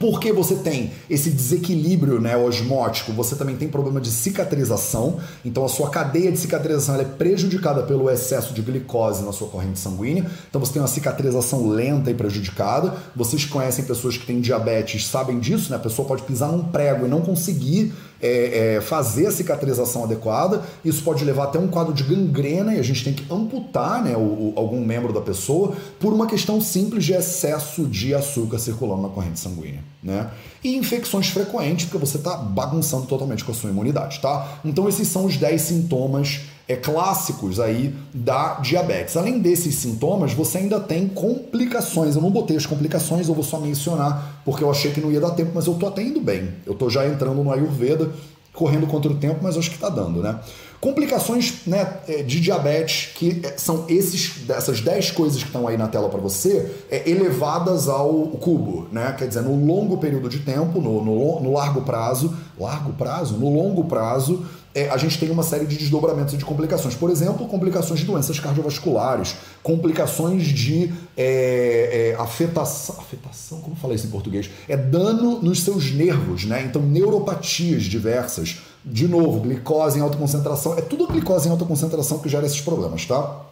Porque 0.00 0.32
você 0.32 0.54
tem 0.54 0.92
esse 1.10 1.28
desequilíbrio 1.28 2.18
né, 2.18 2.34
osmótico, 2.34 3.12
você 3.12 3.36
também 3.36 3.54
tem 3.54 3.68
problema 3.68 4.00
de 4.00 4.10
cicatrização, 4.10 5.20
então 5.44 5.62
a 5.62 5.68
sua 5.68 5.90
cadeia 5.90 6.32
de 6.32 6.38
cicatrização 6.38 6.98
é 6.98 7.04
prejudicada 7.04 7.82
pelo 7.82 8.08
excesso 8.08 8.54
de 8.54 8.62
glicose 8.62 9.22
na 9.22 9.30
sua 9.30 9.48
corrente 9.48 9.78
sanguínea, 9.78 10.24
então 10.48 10.58
você 10.58 10.72
tem 10.72 10.80
uma 10.80 10.88
cicatrização 10.88 11.68
lenta 11.68 12.10
e 12.10 12.14
prejudicada. 12.14 12.94
Vocês 13.14 13.44
conhecem 13.44 13.84
pessoas 13.84 14.16
que 14.16 14.24
têm 14.24 14.40
diabetes, 14.40 15.06
sabem 15.06 15.38
disso, 15.38 15.70
né? 15.70 15.76
A 15.76 15.80
pessoa 15.80 16.08
pode 16.08 16.22
pisar 16.22 16.50
num 16.50 16.64
prego 16.64 17.04
e 17.04 17.08
não 17.08 17.20
conseguir 17.20 17.92
é, 18.22 18.76
é, 18.76 18.80
fazer 18.80 19.26
a 19.26 19.30
cicatrização 19.30 20.04
adequada. 20.04 20.62
Isso 20.84 21.02
pode 21.02 21.24
levar 21.24 21.44
até 21.44 21.58
um 21.58 21.68
quadro 21.68 21.92
de 21.92 22.02
gangrena 22.02 22.74
e 22.74 22.78
a 22.78 22.82
gente 22.82 23.04
tem 23.04 23.12
que 23.12 23.24
amputar 23.32 24.02
né, 24.02 24.16
o, 24.16 24.20
o, 24.20 24.52
algum 24.56 24.84
membro 24.84 25.12
da 25.12 25.20
pessoa 25.20 25.74
por 25.98 26.12
uma 26.12 26.26
questão 26.26 26.60
simples 26.60 27.04
de 27.04 27.12
excesso 27.12 27.84
de 27.86 28.14
açúcar 28.14 28.58
circulando 28.58 29.02
na 29.02 29.08
corrente 29.08 29.40
sanguínea. 29.40 29.82
Né? 30.02 30.30
E 30.62 30.76
infecções 30.76 31.28
frequentes, 31.28 31.86
porque 31.86 31.98
você 31.98 32.16
está 32.16 32.36
bagunçando 32.36 33.06
totalmente 33.06 33.44
com 33.44 33.52
a 33.52 33.54
sua 33.54 33.70
imunidade. 33.70 34.20
Tá? 34.20 34.60
Então, 34.64 34.88
esses 34.88 35.08
são 35.08 35.24
os 35.26 35.36
10 35.36 35.60
sintomas 35.60 36.40
é, 36.70 36.76
clássicos 36.76 37.58
aí 37.58 37.92
da 38.14 38.60
diabetes. 38.60 39.16
Além 39.16 39.40
desses 39.40 39.74
sintomas, 39.74 40.32
você 40.32 40.58
ainda 40.58 40.78
tem 40.78 41.08
complicações. 41.08 42.14
Eu 42.14 42.22
não 42.22 42.30
botei 42.30 42.56
as 42.56 42.64
complicações, 42.64 43.26
eu 43.26 43.34
vou 43.34 43.42
só 43.42 43.58
mencionar, 43.58 44.40
porque 44.44 44.62
eu 44.62 44.70
achei 44.70 44.92
que 44.92 45.00
não 45.00 45.10
ia 45.10 45.20
dar 45.20 45.30
tempo, 45.30 45.50
mas 45.52 45.66
eu 45.66 45.74
tô 45.74 45.88
até 45.88 46.00
indo 46.00 46.20
bem. 46.20 46.48
Eu 46.64 46.74
tô 46.74 46.88
já 46.88 47.04
entrando 47.08 47.42
no 47.42 47.52
Ayurveda, 47.52 48.10
correndo 48.52 48.86
contra 48.86 49.10
o 49.10 49.16
tempo, 49.16 49.40
mas 49.42 49.58
acho 49.58 49.68
que 49.68 49.78
tá 49.78 49.88
dando, 49.88 50.22
né? 50.22 50.38
Complicações 50.80 51.66
né, 51.66 51.98
é, 52.08 52.22
de 52.22 52.40
diabetes, 52.40 53.10
que 53.14 53.42
é, 53.44 53.58
são 53.58 53.84
esses, 53.86 54.48
essas 54.48 54.80
10 54.80 55.10
coisas 55.10 55.42
que 55.42 55.48
estão 55.48 55.68
aí 55.68 55.76
na 55.76 55.86
tela 55.86 56.08
para 56.08 56.18
você, 56.18 56.74
é, 56.90 57.08
elevadas 57.08 57.86
ao 57.86 58.10
cubo, 58.28 58.88
né? 58.90 59.14
Quer 59.18 59.28
dizer, 59.28 59.42
no 59.42 59.54
longo 59.66 59.98
período 59.98 60.28
de 60.28 60.38
tempo, 60.38 60.80
no, 60.80 61.04
no, 61.04 61.40
no 61.40 61.52
largo 61.52 61.82
prazo, 61.82 62.34
largo 62.58 62.94
prazo? 62.94 63.36
No 63.36 63.52
longo 63.52 63.84
prazo, 63.84 64.42
é, 64.74 64.88
a 64.88 64.96
gente 64.96 65.18
tem 65.18 65.30
uma 65.30 65.42
série 65.42 65.66
de 65.66 65.76
desdobramentos 65.76 66.32
e 66.34 66.36
de 66.36 66.44
complicações. 66.44 66.94
Por 66.94 67.10
exemplo, 67.10 67.46
complicações 67.48 68.00
de 68.00 68.06
doenças 68.06 68.38
cardiovasculares, 68.38 69.34
complicações 69.62 70.44
de 70.44 70.92
é, 71.16 72.14
é, 72.16 72.22
afetação. 72.22 72.96
Afetação? 72.98 73.60
Como 73.60 73.74
falar 73.74 73.94
isso 73.94 74.06
em 74.06 74.10
português? 74.10 74.48
É 74.68 74.76
dano 74.76 75.42
nos 75.42 75.62
seus 75.62 75.92
nervos, 75.92 76.44
né? 76.44 76.62
Então, 76.64 76.80
neuropatias 76.80 77.82
diversas. 77.82 78.58
De 78.84 79.06
novo, 79.06 79.40
glicose 79.40 79.98
em 79.98 80.02
alta 80.02 80.16
concentração. 80.16 80.76
É 80.78 80.80
tudo 80.80 81.06
glicose 81.06 81.48
em 81.48 81.50
alta 81.50 81.64
concentração 81.64 82.18
que 82.18 82.28
gera 82.28 82.46
esses 82.46 82.60
problemas, 82.60 83.04
tá? 83.04 83.42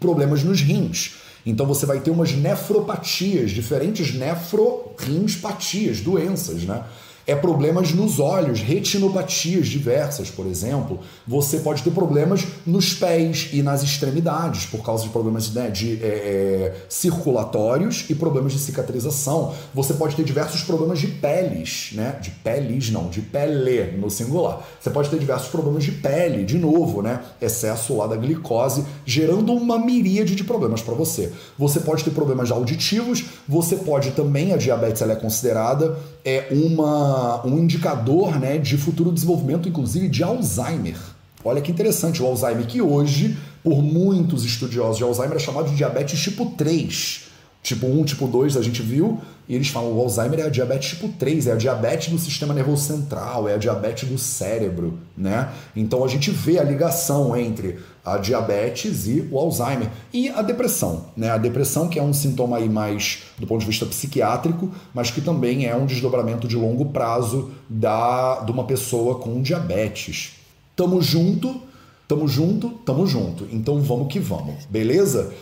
Problemas 0.00 0.42
nos 0.42 0.60
rins. 0.60 1.16
Então 1.44 1.66
você 1.66 1.86
vai 1.86 2.00
ter 2.00 2.10
umas 2.10 2.32
nefropatias, 2.32 3.50
diferentes 3.50 4.14
nefrorinspatias, 4.14 6.00
doenças, 6.00 6.64
né? 6.64 6.84
É 7.26 7.34
problemas 7.34 7.92
nos 7.92 8.18
olhos, 8.18 8.60
retinopatias 8.60 9.68
diversas, 9.68 10.30
por 10.30 10.46
exemplo. 10.46 11.00
Você 11.26 11.58
pode 11.58 11.82
ter 11.82 11.90
problemas 11.90 12.46
nos 12.66 12.94
pés 12.94 13.50
e 13.52 13.62
nas 13.62 13.82
extremidades, 13.82 14.66
por 14.66 14.84
causa 14.84 15.04
de 15.04 15.10
problemas 15.10 15.52
né, 15.52 15.70
de 15.70 16.02
é, 16.02 16.06
é, 16.06 16.76
circulatórios 16.88 18.06
e 18.08 18.14
problemas 18.14 18.52
de 18.52 18.58
cicatrização. 18.58 19.54
Você 19.74 19.94
pode 19.94 20.16
ter 20.16 20.24
diversos 20.24 20.62
problemas 20.62 20.98
de 20.98 21.06
peles, 21.06 21.90
né? 21.94 22.18
De 22.20 22.30
peles, 22.30 22.90
não, 22.90 23.08
de 23.08 23.20
pele 23.20 23.96
no 23.98 24.10
singular. 24.10 24.66
Você 24.80 24.90
pode 24.90 25.08
ter 25.08 25.18
diversos 25.18 25.48
problemas 25.48 25.84
de 25.84 25.92
pele, 25.92 26.44
de 26.44 26.58
novo, 26.58 27.02
né? 27.02 27.20
Excesso 27.40 27.96
lá 27.96 28.06
da 28.06 28.16
glicose, 28.16 28.84
gerando 29.04 29.52
uma 29.52 29.78
miríade 29.78 30.34
de 30.34 30.44
problemas 30.44 30.82
para 30.82 30.94
você. 30.94 31.32
Você 31.58 31.80
pode 31.80 32.04
ter 32.04 32.10
problemas 32.10 32.50
auditivos, 32.50 33.24
você 33.48 33.76
pode 33.76 34.12
também, 34.12 34.52
a 34.52 34.56
diabetes 34.56 35.02
ela 35.02 35.12
é 35.12 35.16
considerada 35.16 35.96
é 36.24 36.48
uma 36.50 37.44
um 37.46 37.58
indicador 37.58 38.38
né, 38.38 38.58
de 38.58 38.76
futuro 38.76 39.10
desenvolvimento, 39.10 39.68
inclusive 39.68 40.08
de 40.08 40.22
Alzheimer. 40.22 40.96
Olha 41.44 41.60
que 41.60 41.72
interessante, 41.72 42.22
o 42.22 42.26
Alzheimer, 42.26 42.66
que 42.66 42.80
hoje, 42.80 43.36
por 43.64 43.82
muitos 43.82 44.44
estudiosos 44.44 44.96
de 44.98 45.02
Alzheimer, 45.02 45.36
é 45.36 45.40
chamado 45.40 45.70
de 45.70 45.76
diabetes 45.76 46.20
tipo 46.20 46.46
3. 46.46 47.32
Tipo 47.62 47.86
1, 47.86 48.04
tipo 48.04 48.26
2 48.26 48.56
a 48.56 48.62
gente 48.62 48.82
viu, 48.82 49.20
e 49.48 49.54
eles 49.54 49.68
falam 49.68 49.92
o 49.92 50.00
Alzheimer 50.00 50.40
é 50.40 50.44
a 50.44 50.48
diabetes 50.48 50.90
tipo 50.90 51.08
3, 51.08 51.46
é 51.46 51.52
a 51.52 51.56
diabetes 51.56 52.08
do 52.08 52.18
sistema 52.18 52.52
nervoso 52.52 52.82
central, 52.82 53.48
é 53.48 53.54
a 53.54 53.56
diabetes 53.56 54.08
do 54.08 54.18
cérebro, 54.18 54.98
né? 55.16 55.48
Então 55.76 56.04
a 56.04 56.08
gente 56.08 56.30
vê 56.30 56.58
a 56.58 56.64
ligação 56.64 57.36
entre 57.36 57.78
a 58.04 58.16
diabetes 58.18 59.06
e 59.06 59.28
o 59.30 59.38
Alzheimer. 59.38 59.88
E 60.12 60.28
a 60.28 60.42
depressão, 60.42 61.06
né? 61.16 61.30
A 61.30 61.38
depressão 61.38 61.88
que 61.88 61.98
é 61.98 62.02
um 62.02 62.12
sintoma 62.12 62.56
aí 62.56 62.68
mais 62.68 63.22
do 63.38 63.46
ponto 63.46 63.60
de 63.60 63.66
vista 63.66 63.86
psiquiátrico, 63.86 64.70
mas 64.92 65.10
que 65.10 65.20
também 65.20 65.66
é 65.66 65.76
um 65.76 65.86
desdobramento 65.86 66.48
de 66.48 66.56
longo 66.56 66.86
prazo 66.86 67.50
da, 67.68 68.40
de 68.40 68.50
uma 68.50 68.64
pessoa 68.64 69.16
com 69.16 69.40
diabetes. 69.40 70.34
Tamo 70.74 71.00
junto, 71.00 71.60
tamo 72.08 72.26
junto, 72.26 72.70
tamo 72.84 73.06
junto. 73.06 73.46
Então 73.52 73.80
vamos 73.80 74.12
que 74.12 74.18
vamos, 74.18 74.64
beleza? 74.66 75.32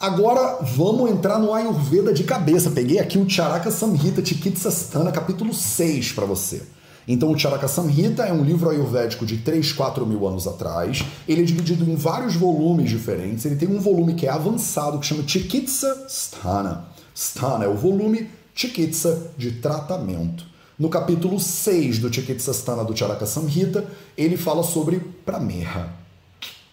Agora 0.00 0.58
vamos 0.62 1.10
entrar 1.10 1.38
no 1.38 1.52
Ayurveda 1.52 2.12
de 2.12 2.24
cabeça. 2.24 2.70
Peguei 2.70 2.98
aqui 2.98 3.18
o 3.18 3.28
Charaka 3.28 3.70
Samhita 3.70 4.24
Chikitsastana, 4.24 5.10
capítulo 5.10 5.52
6 5.52 6.12
para 6.12 6.24
você. 6.24 6.62
Então, 7.08 7.32
o 7.32 7.38
Charaka 7.38 7.66
Samhita 7.66 8.24
é 8.24 8.32
um 8.32 8.44
livro 8.44 8.68
ayurvédico 8.68 9.24
de 9.24 9.38
3, 9.38 9.72
4 9.72 10.06
mil 10.06 10.28
anos 10.28 10.46
atrás. 10.46 11.02
Ele 11.26 11.40
é 11.40 11.44
dividido 11.44 11.90
em 11.90 11.96
vários 11.96 12.36
volumes 12.36 12.90
diferentes. 12.90 13.46
Ele 13.46 13.56
tem 13.56 13.66
um 13.66 13.80
volume 13.80 14.14
que 14.14 14.26
é 14.26 14.30
avançado, 14.30 14.98
que 14.98 15.06
chama 15.06 15.26
Chikitsa 15.26 16.06
Sthana. 16.06 16.84
Sthana 17.14 17.64
é 17.64 17.68
o 17.68 17.74
volume 17.74 18.28
Chikitsa 18.54 19.30
de 19.38 19.52
tratamento. 19.52 20.44
No 20.78 20.90
capítulo 20.90 21.40
6 21.40 21.98
do 21.98 22.12
Chikitsa 22.12 22.52
Sthana 22.52 22.84
do 22.84 22.96
Charaka 22.96 23.24
Samhita, 23.24 23.86
ele 24.16 24.36
fala 24.36 24.62
sobre 24.62 25.00
Prameha. 25.24 25.88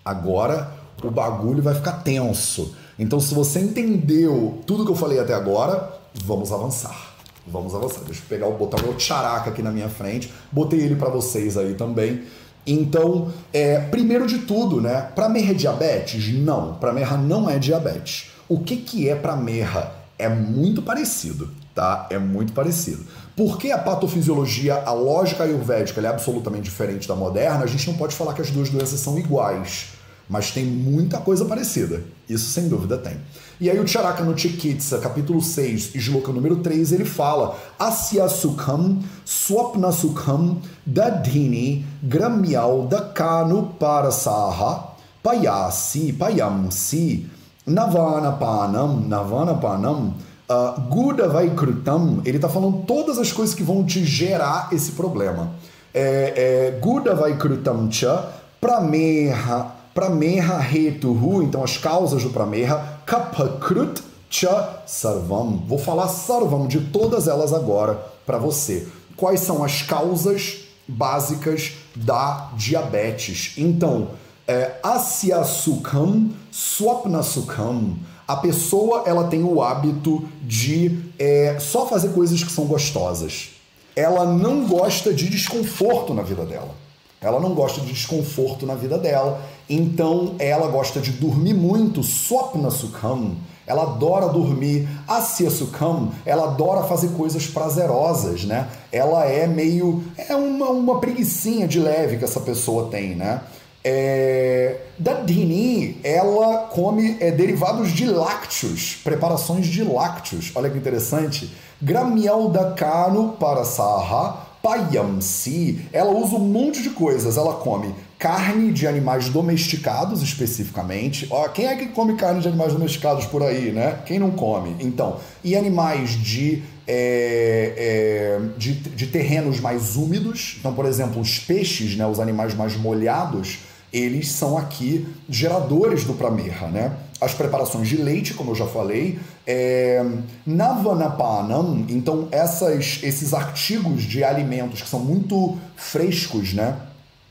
Agora 0.04 0.72
o 1.04 1.10
bagulho 1.10 1.64
vai 1.64 1.76
ficar 1.76 2.04
tenso. 2.04 2.76
Então, 3.00 3.20
se 3.20 3.34
você 3.34 3.60
entendeu 3.60 4.60
tudo 4.66 4.86
que 4.86 4.92
eu 4.92 4.96
falei 4.96 5.20
até 5.20 5.34
agora, 5.34 5.92
vamos 6.24 6.52
avançar. 6.52 7.15
Vamos 7.48 7.76
avançar. 7.76 8.02
Deixa 8.06 8.22
eu 8.22 8.28
pegar, 8.28 8.50
botar 8.50 8.82
meu 8.82 9.00
characa 9.00 9.50
aqui 9.50 9.62
na 9.62 9.72
minha 9.72 9.90
frente. 9.90 10.32
Botei 10.52 10.80
ele 10.80 10.96
para 10.96 11.10
vocês 11.10 11.58
aí 11.58 11.74
também. 11.76 12.24
Então, 12.66 13.32
é, 13.54 13.80
primeiro 13.80 14.26
de 14.26 14.40
tudo, 14.40 14.82
né? 14.82 15.02
Pramerra 15.16 15.52
é 15.52 15.54
diabetes? 15.54 16.34
Não, 16.34 16.76
pramerra 16.76 17.18
não 17.18 17.50
é 17.50 17.60
diabetes. 17.60 18.32
O 18.50 18.60
que, 18.60 18.78
que 18.78 19.08
é 19.08 19.16
pramerra? 19.16 19.92
É 20.18 20.28
muito 20.28 20.82
parecido, 20.82 21.52
tá? 21.76 22.08
É 22.10 22.18
muito 22.18 22.54
parecido. 22.54 23.06
Porque 23.36 23.70
a 23.72 23.78
patofisiologia, 23.78 24.76
a 24.76 24.94
lógica 24.94 25.44
ayurvédica, 25.44 26.02
é 26.02 26.08
absolutamente 26.08 26.64
diferente 26.64 27.08
da 27.08 27.16
moderna, 27.16 27.64
a 27.64 27.68
gente 27.68 27.86
não 27.86 27.96
pode 27.96 28.16
falar 28.16 28.34
que 28.34 28.42
as 28.42 28.50
duas 28.50 28.70
doenças 28.70 29.00
são 29.00 29.20
iguais 29.20 29.95
mas 30.30 30.52
tem 30.52 30.66
muita 30.66 31.20
coisa 31.20 31.46
parecida. 31.46 32.04
Isso 32.28 32.50
sem 32.52 32.68
dúvida 32.68 32.98
tem. 32.98 33.18
E 33.60 33.70
aí 33.70 33.80
o 33.80 33.88
Charaka 33.88 34.24
no 34.24 34.38
Chikitsa, 34.38 34.98
capítulo 34.98 35.42
6, 35.42 35.94
Shloka 35.96 36.32
número 36.32 36.58
3, 36.58 36.92
ele 36.92 37.06
fala 37.06 37.58
Asya 37.80 38.28
Sukham 38.28 39.00
Swapna 39.24 39.92
Sukham 39.92 40.58
Dadhini 40.86 41.86
Gramyal 42.04 42.88
Dakanu 42.88 43.76
Parasaha 43.80 44.96
Payasi 45.24 46.12
Payamsi 46.14 47.28
Navanapanam 47.66 49.08
Navanapanam 49.08 50.16
uh, 50.50 50.82
Guda 50.90 51.30
Vaikrutam 51.30 52.22
ele 52.26 52.38
está 52.38 52.50
falando 52.50 52.84
todas 52.86 53.18
as 53.18 53.32
coisas 53.32 53.56
que 53.56 53.64
vão 53.64 53.86
te 53.86 54.04
gerar 54.04 54.70
esse 54.72 54.92
problema. 54.92 55.52
É, 55.94 56.72
é, 56.76 56.80
Guda 56.82 57.16
Vaikrutam 57.16 57.90
Cha 57.90 58.34
Prameha 58.60 59.75
Prameha 59.96 60.60
Hetuhu, 60.60 61.42
então 61.42 61.64
as 61.64 61.78
causas 61.78 62.22
do 62.22 62.30
Prameha, 62.30 63.00
Kapakrut 63.06 64.04
Cha 64.30 64.84
Sarvam. 64.86 65.64
Vou 65.66 65.78
falar 65.78 66.10
Sarvam 66.10 66.68
de 66.68 66.82
todas 66.82 67.30
elas 67.30 67.54
agora 67.54 68.06
para 68.26 68.38
você. 68.38 68.86
Quais 69.16 69.40
são 69.40 69.64
as 69.64 69.84
causas 69.84 70.66
básicas 70.86 71.76
da 71.96 72.52
diabetes? 72.58 73.54
Então, 73.58 74.10
é, 74.46 74.74
Asya 74.84 75.46
Sukham, 75.46 76.32
Swapna 76.52 77.24
Sukham. 77.24 77.96
A 78.28 78.36
pessoa 78.36 79.04
ela 79.06 79.28
tem 79.30 79.46
o 79.46 79.62
hábito 79.62 80.28
de 80.42 81.06
é, 81.18 81.56
só 81.58 81.88
fazer 81.88 82.10
coisas 82.10 82.44
que 82.44 82.52
são 82.52 82.66
gostosas. 82.66 83.52
Ela 83.96 84.26
não 84.26 84.68
gosta 84.68 85.14
de 85.14 85.30
desconforto 85.30 86.14
na 86.14 86.22
vida 86.22 86.46
dela. 86.46 86.84
Ela 87.22 87.40
não 87.40 87.56
gosta 87.56 87.82
de 87.82 87.92
desconforto 87.92 88.66
na 88.66 88.76
vida 88.76 88.98
dela, 88.98 89.42
então 89.70 90.36
ela 90.38 90.68
gosta 90.68 91.00
de 91.00 91.12
dormir 91.12 91.54
muito, 91.54 92.04
Swapna 92.04 92.70
Sukham. 92.70 93.36
Ela 93.68 93.82
adora 93.84 94.28
dormir. 94.30 94.88
Asya 95.08 95.50
Sukham, 95.50 96.12
ela 96.26 96.44
adora 96.44 96.84
fazer 96.84 97.10
coisas 97.10 97.48
prazerosas, 97.48 98.44
né? 98.44 98.68
Ela 98.92 99.26
é 99.26 99.48
meio. 99.48 100.04
É 100.18 100.36
uma, 100.36 100.70
uma 100.70 101.00
preguiçinha 101.00 101.68
de 101.68 101.80
leve 101.80 102.18
que 102.18 102.24
essa 102.24 102.40
pessoa 102.40 102.90
tem, 102.90 103.16
né? 103.16 103.42
É, 103.88 104.78
Dadini, 104.98 106.00
ela 106.04 106.70
come 106.72 107.18
é, 107.20 107.30
derivados 107.30 107.92
de 107.92 108.06
lácteos, 108.06 109.00
preparações 109.04 109.68
de 109.68 109.84
lácteos. 109.84 110.52
Olha 110.56 110.70
que 110.70 110.78
interessante. 110.78 111.54
Gramial 111.80 112.50
da 112.50 112.72
Kano 112.72 113.36
para 113.40 113.64
Saha, 113.64 114.45
Payamsi, 114.66 115.82
ela 115.94 116.10
usa 116.12 116.38
um 116.38 116.40
monte 116.40 116.82
de 116.82 116.90
coisas. 116.90 117.38
Ela 117.38 117.54
come 117.54 117.94
carne 118.18 118.74
de 118.74 118.88
animais 118.88 119.30
domesticados, 119.30 120.24
especificamente. 120.24 121.28
Ó, 121.30 121.48
quem 121.50 121.68
é 121.68 121.76
que 121.76 121.86
come 121.90 122.16
carne 122.16 122.42
de 122.42 122.48
animais 122.48 122.74
domesticados 122.74 123.28
por 123.28 123.44
aí, 123.44 123.72
né? 123.72 124.00
Quem 124.08 124.18
não 124.18 124.32
come? 124.32 124.76
Então, 124.80 125.18
e 125.44 125.56
animais 125.56 126.12
de, 126.12 126.64
é, 126.88 127.74
é, 127.78 128.40
de, 128.58 128.74
de 128.74 129.06
terrenos 129.06 129.60
mais 129.60 129.96
úmidos. 129.96 130.56
Então, 130.60 130.74
por 130.74 130.86
exemplo, 130.86 131.22
os 131.22 131.38
peixes, 131.38 131.96
né, 131.96 132.08
os 132.08 132.20
animais 132.20 132.56
mais 132.56 132.76
molhados, 132.76 133.60
eles 133.94 134.32
são 134.32 134.58
aqui 134.58 135.08
geradores 135.30 136.06
do 136.06 136.16
pramerra, 136.16 136.70
né? 136.70 136.92
As 137.26 137.34
preparações 137.34 137.88
de 137.88 137.98
leite, 137.98 138.36
como 138.36 138.52
eu 138.52 138.56
já 138.56 138.68
falei, 138.68 139.18
é, 139.48 140.06
Navanapanam, 140.46 141.84
então 141.90 142.28
essas, 142.30 143.00
esses 143.02 143.34
artigos 143.34 144.04
de 144.04 144.24
alimentos 144.24 144.80
que 144.84 144.88
são 144.88 145.00
muito 145.00 145.58
frescos, 145.76 146.54
né? 146.54 146.78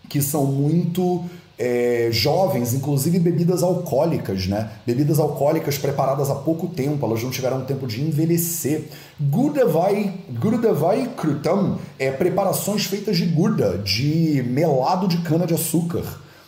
Que 0.09 0.21
são 0.21 0.47
muito 0.47 1.25
é, 1.57 2.09
jovens, 2.11 2.75
inclusive 2.75 3.21
bebidas 3.21 3.63
alcoólicas, 3.63 4.49
né? 4.49 4.69
Bebidas 4.85 5.21
alcoólicas 5.21 5.79
preparadas 5.79 6.29
há 6.29 6.35
pouco 6.35 6.67
tempo, 6.67 7.07
elas 7.07 7.23
não 7.23 7.31
tiveram 7.31 7.65
tempo 7.65 7.87
de 7.87 8.03
envelhecer. 8.03 8.89
Gurdavai, 9.21 10.13
Gurdavai 10.41 11.09
Krutam 11.17 11.79
é 12.01 12.11
preparações 12.11 12.85
feitas 12.85 13.17
de 13.17 13.27
gurda, 13.27 13.79
de 13.79 14.45
melado 14.49 15.07
de 15.07 15.19
cana-de-açúcar. 15.19 16.03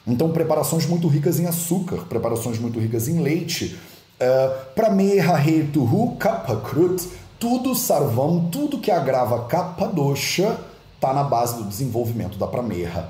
Então, 0.07 0.31
preparações 0.31 0.87
muito 0.87 1.09
ricas 1.09 1.41
em 1.41 1.47
açúcar, 1.47 2.05
preparações 2.09 2.59
muito 2.59 2.79
ricas 2.79 3.09
em 3.09 3.21
leite. 3.21 3.77
Uh, 4.21 4.75
Prameha 4.75 5.35
Hetuhu 5.35 6.17
Kapakrut, 6.17 7.09
tudo 7.39 7.75
sarvam, 7.75 8.49
tudo 8.51 8.79
que 8.79 8.91
agrava 8.91 9.45
Kapadosha, 9.47 10.59
está 10.95 11.13
na 11.13 11.25
base 11.25 11.57
do 11.57 11.65
desenvolvimento 11.65 12.39
da 12.39 12.47
Prameha. 12.47 13.09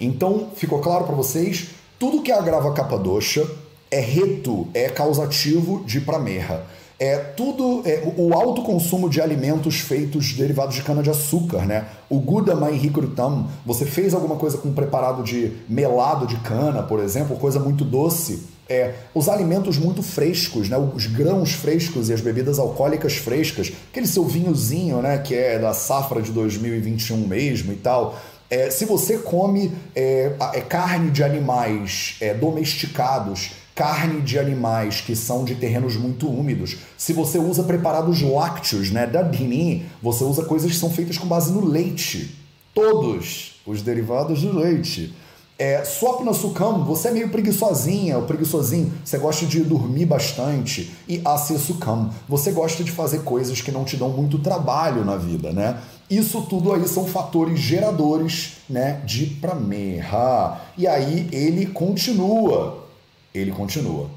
Então, 0.00 0.48
ficou 0.54 0.80
claro 0.80 1.04
para 1.04 1.14
vocês? 1.14 1.68
Tudo 1.98 2.22
que 2.22 2.32
agrava 2.32 2.72
Kapadosha 2.72 3.46
é 3.90 4.00
reto, 4.00 4.68
é 4.72 4.88
causativo 4.88 5.84
de 5.84 6.00
Prameha 6.00 6.64
é 6.98 7.16
tudo 7.16 7.82
é, 7.84 8.02
o 8.16 8.34
alto 8.34 8.62
consumo 8.62 9.08
de 9.08 9.20
alimentos 9.20 9.78
feitos 9.78 10.32
derivados 10.32 10.74
de 10.74 10.82
cana 10.82 11.02
de 11.02 11.08
açúcar, 11.08 11.64
né? 11.64 11.86
O 12.10 12.18
Gudamai 12.18 12.74
Hikrutam, 12.74 13.48
você 13.64 13.84
fez 13.84 14.14
alguma 14.14 14.34
coisa 14.34 14.58
com 14.58 14.72
preparado 14.72 15.22
de 15.22 15.52
melado 15.68 16.26
de 16.26 16.36
cana, 16.38 16.82
por 16.82 16.98
exemplo, 16.98 17.36
coisa 17.36 17.60
muito 17.60 17.84
doce. 17.84 18.42
É, 18.68 18.94
os 19.14 19.28
alimentos 19.28 19.78
muito 19.78 20.02
frescos, 20.02 20.68
né? 20.68 20.76
Os 20.76 21.06
grãos 21.06 21.52
frescos 21.52 22.08
e 22.08 22.12
as 22.12 22.20
bebidas 22.20 22.58
alcoólicas 22.58 23.14
frescas, 23.14 23.72
aquele 23.90 24.06
seu 24.06 24.24
vinhozinho, 24.24 25.00
né? 25.00 25.18
Que 25.18 25.36
é 25.36 25.58
da 25.58 25.72
safra 25.72 26.20
de 26.20 26.32
2021 26.32 27.16
mesmo 27.28 27.72
e 27.72 27.76
tal. 27.76 28.18
É, 28.50 28.70
se 28.70 28.86
você 28.86 29.18
come 29.18 29.72
é, 29.94 30.32
é 30.54 30.60
carne 30.62 31.10
de 31.10 31.22
animais 31.22 32.16
é, 32.20 32.34
domesticados 32.34 33.52
carne 33.78 34.20
de 34.22 34.36
animais 34.36 35.00
que 35.00 35.14
são 35.14 35.44
de 35.44 35.54
terrenos 35.54 35.94
muito 35.96 36.28
úmidos. 36.28 36.78
Se 36.96 37.12
você 37.12 37.38
usa 37.38 37.62
preparados 37.62 38.20
lácteos, 38.20 38.90
né, 38.90 39.06
da 39.06 39.22
Dini, 39.22 39.86
você 40.02 40.24
usa 40.24 40.44
coisas 40.44 40.72
que 40.72 40.76
são 40.76 40.90
feitas 40.90 41.16
com 41.16 41.28
base 41.28 41.52
no 41.52 41.64
leite. 41.64 42.36
Todos 42.74 43.52
os 43.64 43.80
derivados 43.80 44.42
do 44.42 44.52
leite. 44.52 45.14
É, 45.56 45.84
Swapna 45.84 46.32
Sukham, 46.32 46.84
você 46.84 47.08
é 47.08 47.10
meio 47.12 47.28
preguiçosinha, 47.28 48.16
ou 48.18 48.24
preguiçosinho, 48.24 48.92
você 49.04 49.16
gosta 49.16 49.46
de 49.46 49.60
dormir 49.62 50.06
bastante. 50.06 50.90
E 51.08 51.22
Asya 51.24 51.58
Sukham, 51.58 52.10
você 52.28 52.50
gosta 52.50 52.82
de 52.82 52.90
fazer 52.90 53.20
coisas 53.20 53.60
que 53.60 53.70
não 53.70 53.84
te 53.84 53.96
dão 53.96 54.08
muito 54.08 54.40
trabalho 54.40 55.04
na 55.04 55.16
vida, 55.16 55.52
né? 55.52 55.78
Isso 56.10 56.42
tudo 56.42 56.72
aí 56.72 56.88
são 56.88 57.06
fatores 57.06 57.60
geradores, 57.60 58.54
né, 58.68 59.02
de 59.04 59.26
prameha. 59.26 60.58
E 60.76 60.84
aí 60.86 61.28
ele 61.30 61.66
continua, 61.66 62.87
ele 63.34 63.50
continua. 63.52 64.08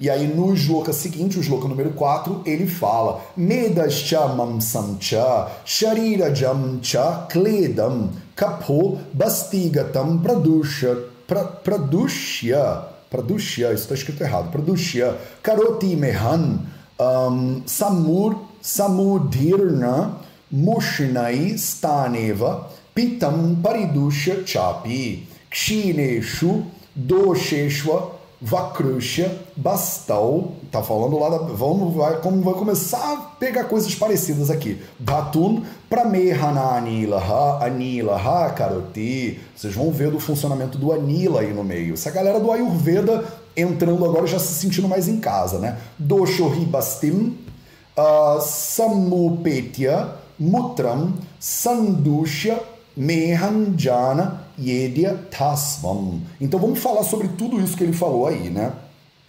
E 0.00 0.08
aí 0.08 0.26
no 0.26 0.54
sloka 0.54 0.94
seguinte, 0.94 1.38
o 1.38 1.42
sloka 1.42 1.68
número 1.68 1.90
4, 1.90 2.42
ele 2.46 2.66
fala 2.66 3.20
Medascha 3.36 4.26
mamsam 4.28 4.96
cha 4.98 5.50
sharirajam 5.64 6.80
cha 6.80 7.26
kledam 7.30 8.08
kapo 8.34 8.98
bastigatam 9.12 10.18
pradusha 10.18 10.96
pra, 11.26 11.44
pradushya 11.44 12.88
pradushya, 13.10 13.74
isso 13.74 13.82
está 13.82 13.94
escrito 13.94 14.22
errado, 14.22 14.50
pradushya 14.50 15.18
karoti 15.42 15.96
mehan 15.96 16.60
um, 16.98 17.62
samur 17.66 18.36
samudirna 18.62 20.16
mushinai 20.50 21.58
staneva 21.58 22.70
pitam 22.94 23.56
paridusha 23.62 24.44
chapi 24.44 25.26
kshineshu 25.50 26.64
dosheshva 26.94 28.19
Vakrusha, 28.42 29.38
Bastal, 29.54 30.52
tá 30.72 30.82
falando 30.82 31.18
lá 31.18 31.28
da. 31.28 31.38
Vamos, 31.38 31.94
vai, 31.94 32.20
como 32.20 32.40
vai 32.42 32.54
começar 32.54 33.12
a 33.12 33.16
pegar 33.38 33.64
coisas 33.64 33.94
parecidas 33.94 34.50
aqui. 34.50 34.80
Dhatun, 34.98 35.62
Pramehana 35.90 36.76
Anilaha, 36.76 37.62
Anilaha 37.66 38.50
Karoti. 38.50 39.38
Vocês 39.54 39.74
vão 39.74 39.92
ver 39.92 40.10
do 40.10 40.18
funcionamento 40.18 40.78
do 40.78 40.90
Anila 40.90 41.42
aí 41.42 41.52
no 41.52 41.62
meio. 41.62 41.92
Essa 41.92 42.10
galera 42.10 42.40
do 42.40 42.50
Ayurveda 42.50 43.24
entrando 43.54 44.04
agora 44.06 44.26
já 44.26 44.38
se 44.38 44.54
sentindo 44.54 44.88
mais 44.88 45.06
em 45.06 45.20
casa, 45.20 45.58
né? 45.58 45.76
Doshohi 45.98 46.64
Bastim, 46.64 47.36
uh, 47.94 48.40
Mutram, 50.38 51.12
Sandusha, 51.38 52.58
Mehanjana 52.96 54.46
Yedya 54.60 55.14
Tasvam. 55.30 56.20
Então 56.40 56.60
vamos 56.60 56.78
falar 56.78 57.02
sobre 57.04 57.28
tudo 57.28 57.60
isso 57.60 57.76
que 57.76 57.84
ele 57.84 57.92
falou 57.92 58.26
aí, 58.26 58.50
né? 58.50 58.72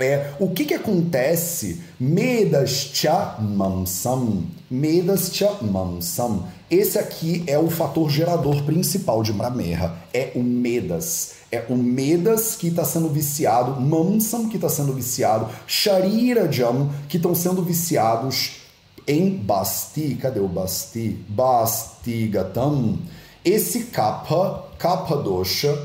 É, 0.02 0.32
o 0.40 0.50
que 0.50 0.66
que 0.66 0.74
acontece? 0.74 1.80
Medascha 2.00 3.36
mamsam. 3.40 4.46
Medascha 4.70 5.58
mamsam. 5.62 6.48
Esse 6.70 6.98
aqui 6.98 7.44
é 7.46 7.60
o 7.60 7.70
fator 7.70 8.10
gerador 8.10 8.64
principal 8.64 9.22
de 9.22 9.32
Bramerra. 9.32 9.96
É 10.12 10.32
o 10.36 10.42
Medas. 10.42 11.34
É 11.52 11.66
o 11.70 11.76
Medas 11.76 12.56
que 12.56 12.70
está 12.70 12.84
sendo 12.84 13.10
viciado, 13.10 13.80
Mamsam 13.80 14.48
que 14.48 14.56
está 14.56 14.70
sendo 14.70 14.94
viciado, 14.94 15.50
Sharirajam 15.68 16.90
que 17.10 17.18
estão 17.18 17.36
sendo 17.36 17.62
viciados 17.62 18.62
em 19.06 19.30
Basti. 19.36 20.18
Cadê 20.20 20.40
o 20.40 20.48
Basti? 20.48 21.18
Bastigatam. 21.28 22.98
Esse 23.44 23.86
kapha, 23.86 24.66
kapha 24.78 25.16
dosha, 25.18 25.76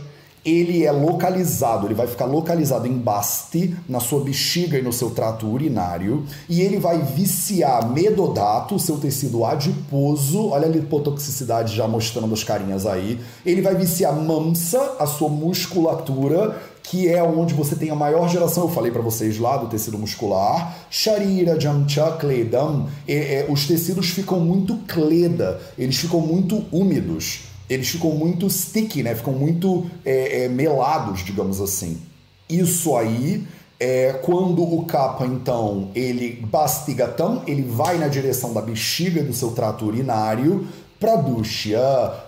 ele 0.44 0.84
é 0.84 0.92
localizado, 0.92 1.86
ele 1.86 1.94
vai 1.94 2.06
ficar 2.06 2.26
localizado 2.26 2.86
em 2.86 2.96
basti, 2.96 3.74
na 3.88 3.98
sua 3.98 4.20
bexiga 4.20 4.78
e 4.78 4.82
no 4.82 4.92
seu 4.92 5.10
trato 5.10 5.46
urinário, 5.46 6.24
e 6.48 6.60
ele 6.60 6.78
vai 6.78 7.02
viciar 7.02 7.90
medodato, 7.90 8.78
seu 8.78 8.98
tecido 8.98 9.44
adiposo, 9.44 10.50
olha 10.50 10.66
a 10.66 10.70
lipotoxicidade 10.70 11.74
já 11.74 11.88
mostrando 11.88 12.32
as 12.32 12.44
carinhas 12.44 12.86
aí, 12.86 13.18
ele 13.44 13.60
vai 13.60 13.74
viciar 13.74 14.14
mamsa, 14.14 14.96
a 15.00 15.06
sua 15.06 15.28
musculatura, 15.28 16.56
que 16.88 17.08
é 17.08 17.20
onde 17.20 17.52
você 17.52 17.74
tem 17.74 17.90
a 17.90 17.96
maior 17.96 18.28
geração, 18.28 18.64
eu 18.64 18.70
falei 18.70 18.92
para 18.92 19.02
vocês 19.02 19.38
lá 19.38 19.56
do 19.56 19.66
tecido 19.66 19.98
muscular, 19.98 20.86
Sharira 20.88 21.58
Jamcha 21.58 22.12
Kledam, 22.12 22.88
é, 23.08 23.40
é, 23.40 23.46
os 23.48 23.66
tecidos 23.66 24.10
ficam 24.10 24.38
muito 24.38 24.76
cleda, 24.86 25.60
eles 25.76 25.96
ficam 25.96 26.20
muito 26.20 26.64
úmidos, 26.70 27.40
eles 27.68 27.88
ficam 27.88 28.12
muito 28.12 28.48
sticky, 28.48 29.02
né? 29.02 29.16
ficam 29.16 29.32
muito 29.32 29.90
é, 30.04 30.44
é 30.44 30.48
melados, 30.48 31.24
digamos 31.24 31.60
assim. 31.60 32.00
Isso 32.48 32.96
aí 32.96 33.44
é 33.80 34.12
quando 34.22 34.62
o 34.62 34.84
capa, 34.84 35.26
então, 35.26 35.90
ele 35.92 36.40
bastigatam, 36.46 37.42
ele 37.48 37.62
vai 37.62 37.98
na 37.98 38.06
direção 38.06 38.52
da 38.52 38.62
bexiga 38.62 39.24
do 39.24 39.34
seu 39.34 39.50
trato 39.50 39.84
urinário, 39.84 40.68
Pradushya, 41.00 41.80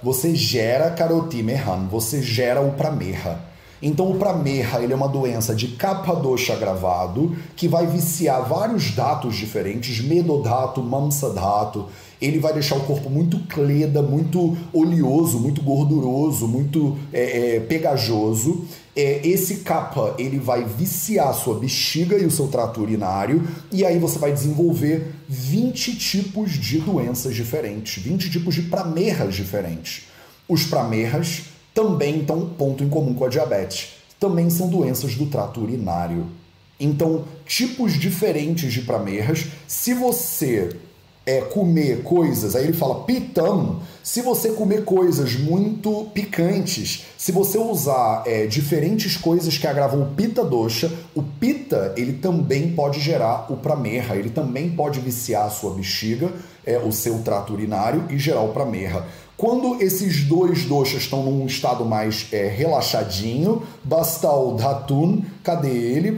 você 0.02 0.34
gera 0.34 0.90
karotimehan, 0.90 1.86
você 1.88 2.20
gera 2.20 2.60
o 2.60 2.72
prameha. 2.72 3.47
Então 3.80 4.10
o 4.10 4.18
pramerra 4.18 4.82
ele 4.82 4.92
é 4.92 4.96
uma 4.96 5.08
doença 5.08 5.54
de 5.54 5.68
capa-doxa 5.68 6.52
agravado 6.52 7.36
que 7.54 7.68
vai 7.68 7.86
viciar 7.86 8.48
vários 8.48 8.90
datos 8.90 9.36
diferentes, 9.36 10.00
medodato, 10.00 10.82
mamsadato. 10.82 11.86
Ele 12.20 12.40
vai 12.40 12.52
deixar 12.52 12.74
o 12.74 12.80
corpo 12.80 13.08
muito 13.08 13.38
cleda, 13.46 14.02
muito 14.02 14.56
oleoso, 14.72 15.38
muito 15.38 15.62
gorduroso, 15.62 16.48
muito 16.48 16.98
é, 17.12 17.56
é, 17.56 17.60
pegajoso. 17.60 18.64
É, 18.96 19.24
esse 19.24 19.58
capa 19.58 20.16
ele 20.18 20.40
vai 20.40 20.64
viciar 20.64 21.28
a 21.28 21.32
sua 21.32 21.56
bexiga 21.60 22.18
e 22.18 22.26
o 22.26 22.30
seu 22.32 22.48
trato 22.48 22.80
urinário, 22.80 23.46
e 23.70 23.84
aí 23.84 23.96
você 24.00 24.18
vai 24.18 24.32
desenvolver 24.32 25.14
20 25.28 25.96
tipos 25.96 26.50
de 26.50 26.80
doenças 26.80 27.32
diferentes, 27.32 28.02
20 28.02 28.28
tipos 28.28 28.56
de 28.56 28.62
pramerras 28.62 29.36
diferentes. 29.36 30.08
Os 30.48 30.64
pramerras 30.64 31.42
também 31.78 32.22
estão 32.22 32.40
ponto 32.40 32.82
em 32.82 32.88
comum 32.88 33.14
com 33.14 33.24
a 33.24 33.28
diabetes. 33.28 33.90
Também 34.18 34.50
são 34.50 34.68
doenças 34.68 35.14
do 35.14 35.26
trato 35.26 35.60
urinário. 35.60 36.26
Então, 36.80 37.24
tipos 37.46 37.92
diferentes 37.92 38.72
de 38.72 38.82
pramerras. 38.82 39.46
Se 39.68 39.94
você 39.94 40.70
é, 41.24 41.40
comer 41.40 42.02
coisas, 42.02 42.56
aí 42.56 42.64
ele 42.64 42.72
fala 42.72 43.04
pitam, 43.04 43.80
se 44.02 44.20
você 44.22 44.50
comer 44.50 44.84
coisas 44.84 45.36
muito 45.36 46.08
picantes, 46.12 47.04
se 47.16 47.30
você 47.30 47.58
usar 47.58 48.24
é, 48.26 48.44
diferentes 48.46 49.16
coisas 49.16 49.56
que 49.56 49.66
agravam 49.66 50.02
o 50.02 50.14
pita 50.16 50.42
doxa, 50.42 50.90
o 51.14 51.22
pita 51.22 51.94
ele 51.96 52.14
também 52.14 52.72
pode 52.72 52.98
gerar 52.98 53.52
o 53.52 53.56
pramerra, 53.56 54.16
ele 54.16 54.30
também 54.30 54.70
pode 54.70 54.98
viciar 54.98 55.46
a 55.46 55.50
sua 55.50 55.74
bexiga, 55.74 56.32
é, 56.66 56.76
o 56.76 56.90
seu 56.90 57.20
trato 57.20 57.52
urinário 57.52 58.04
e 58.10 58.18
gerar 58.18 58.40
o 58.40 58.52
pramerra. 58.52 59.06
Quando 59.38 59.80
esses 59.80 60.24
dois 60.24 60.64
doshas 60.64 61.02
estão 61.02 61.22
num 61.22 61.46
estado 61.46 61.84
mais 61.84 62.26
é, 62.32 62.48
relaxadinho, 62.48 63.62
Bastal 63.84 64.56
Dhatun, 64.56 65.22
cadê 65.44 65.70
ele? 65.70 66.10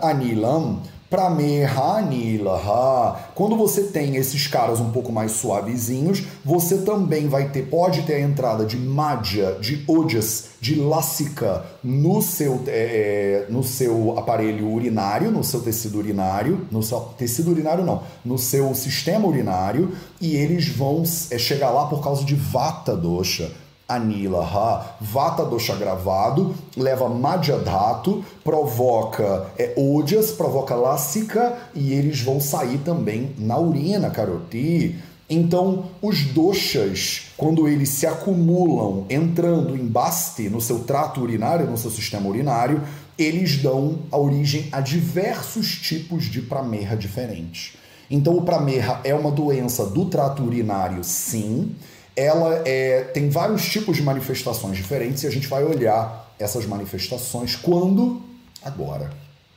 Anilam. 0.00 0.80
Pramehanilaha. 1.10 2.98
Quando 3.34 3.56
você 3.56 3.84
tem 3.84 4.16
esses 4.16 4.46
caras 4.46 4.78
um 4.78 4.90
pouco 4.90 5.10
mais 5.10 5.32
suavezinhos, 5.32 6.22
você 6.44 6.78
também 6.78 7.28
vai 7.28 7.48
ter, 7.48 7.62
pode 7.62 8.02
ter 8.02 8.14
a 8.14 8.20
entrada 8.20 8.66
de 8.66 8.76
madhya, 8.76 9.56
de 9.60 9.84
ojas, 9.88 10.50
de 10.60 10.74
lássica 10.74 11.64
no 11.82 12.20
seu, 12.20 12.62
é, 12.66 13.46
é, 13.46 13.46
no 13.50 13.64
seu 13.64 14.18
aparelho 14.18 14.68
urinário, 14.68 15.30
no 15.30 15.42
seu 15.42 15.60
tecido 15.60 15.98
urinário, 15.98 16.66
no 16.70 16.82
seu 16.82 17.00
tecido 17.16 17.50
urinário 17.50 17.84
não, 17.84 18.02
no 18.24 18.36
seu 18.36 18.74
sistema 18.74 19.26
urinário, 19.26 19.92
e 20.20 20.36
eles 20.36 20.68
vão 20.68 21.02
é, 21.30 21.38
chegar 21.38 21.70
lá 21.70 21.86
por 21.86 22.02
causa 22.02 22.24
de 22.24 22.34
vata 22.34 22.94
dosha 22.96 23.50
Anilaha, 23.88 24.96
Vata 25.00 25.46
dosha 25.46 25.74
gravado, 25.74 26.54
leva 26.76 27.08
Madhyadhatu, 27.08 28.22
provoca 28.44 29.46
é, 29.58 29.72
Ojas, 29.78 30.30
provoca 30.30 30.74
Lássica 30.74 31.56
e 31.74 31.94
eles 31.94 32.20
vão 32.20 32.38
sair 32.38 32.78
também 32.78 33.34
na 33.38 33.58
urina, 33.58 34.10
Karoti. 34.10 34.96
Então, 35.30 35.86
os 36.02 36.24
doshas, 36.24 37.32
quando 37.36 37.66
eles 37.66 37.88
se 37.88 38.06
acumulam 38.06 39.06
entrando 39.08 39.74
em 39.74 39.86
baste 39.86 40.50
no 40.50 40.60
seu 40.60 40.80
trato 40.80 41.22
urinário, 41.22 41.66
no 41.66 41.78
seu 41.78 41.90
sistema 41.90 42.28
urinário, 42.28 42.82
eles 43.18 43.56
dão 43.56 44.00
a 44.12 44.18
origem 44.18 44.68
a 44.70 44.80
diversos 44.80 45.76
tipos 45.76 46.24
de 46.24 46.42
pramerra 46.42 46.94
diferentes. 46.94 47.74
Então, 48.10 48.36
o 48.36 48.42
pramerra 48.42 49.00
é 49.04 49.14
uma 49.14 49.30
doença 49.30 49.84
do 49.86 50.06
trato 50.06 50.42
urinário, 50.42 51.02
sim 51.02 51.74
ela 52.18 52.62
é, 52.64 53.02
tem 53.14 53.30
vários 53.30 53.64
tipos 53.68 53.96
de 53.96 54.02
manifestações 54.02 54.76
diferentes 54.76 55.22
e 55.22 55.26
a 55.28 55.30
gente 55.30 55.46
vai 55.46 55.62
olhar 55.62 56.34
essas 56.36 56.66
manifestações 56.66 57.54
quando? 57.54 58.20
Agora. 58.64 59.10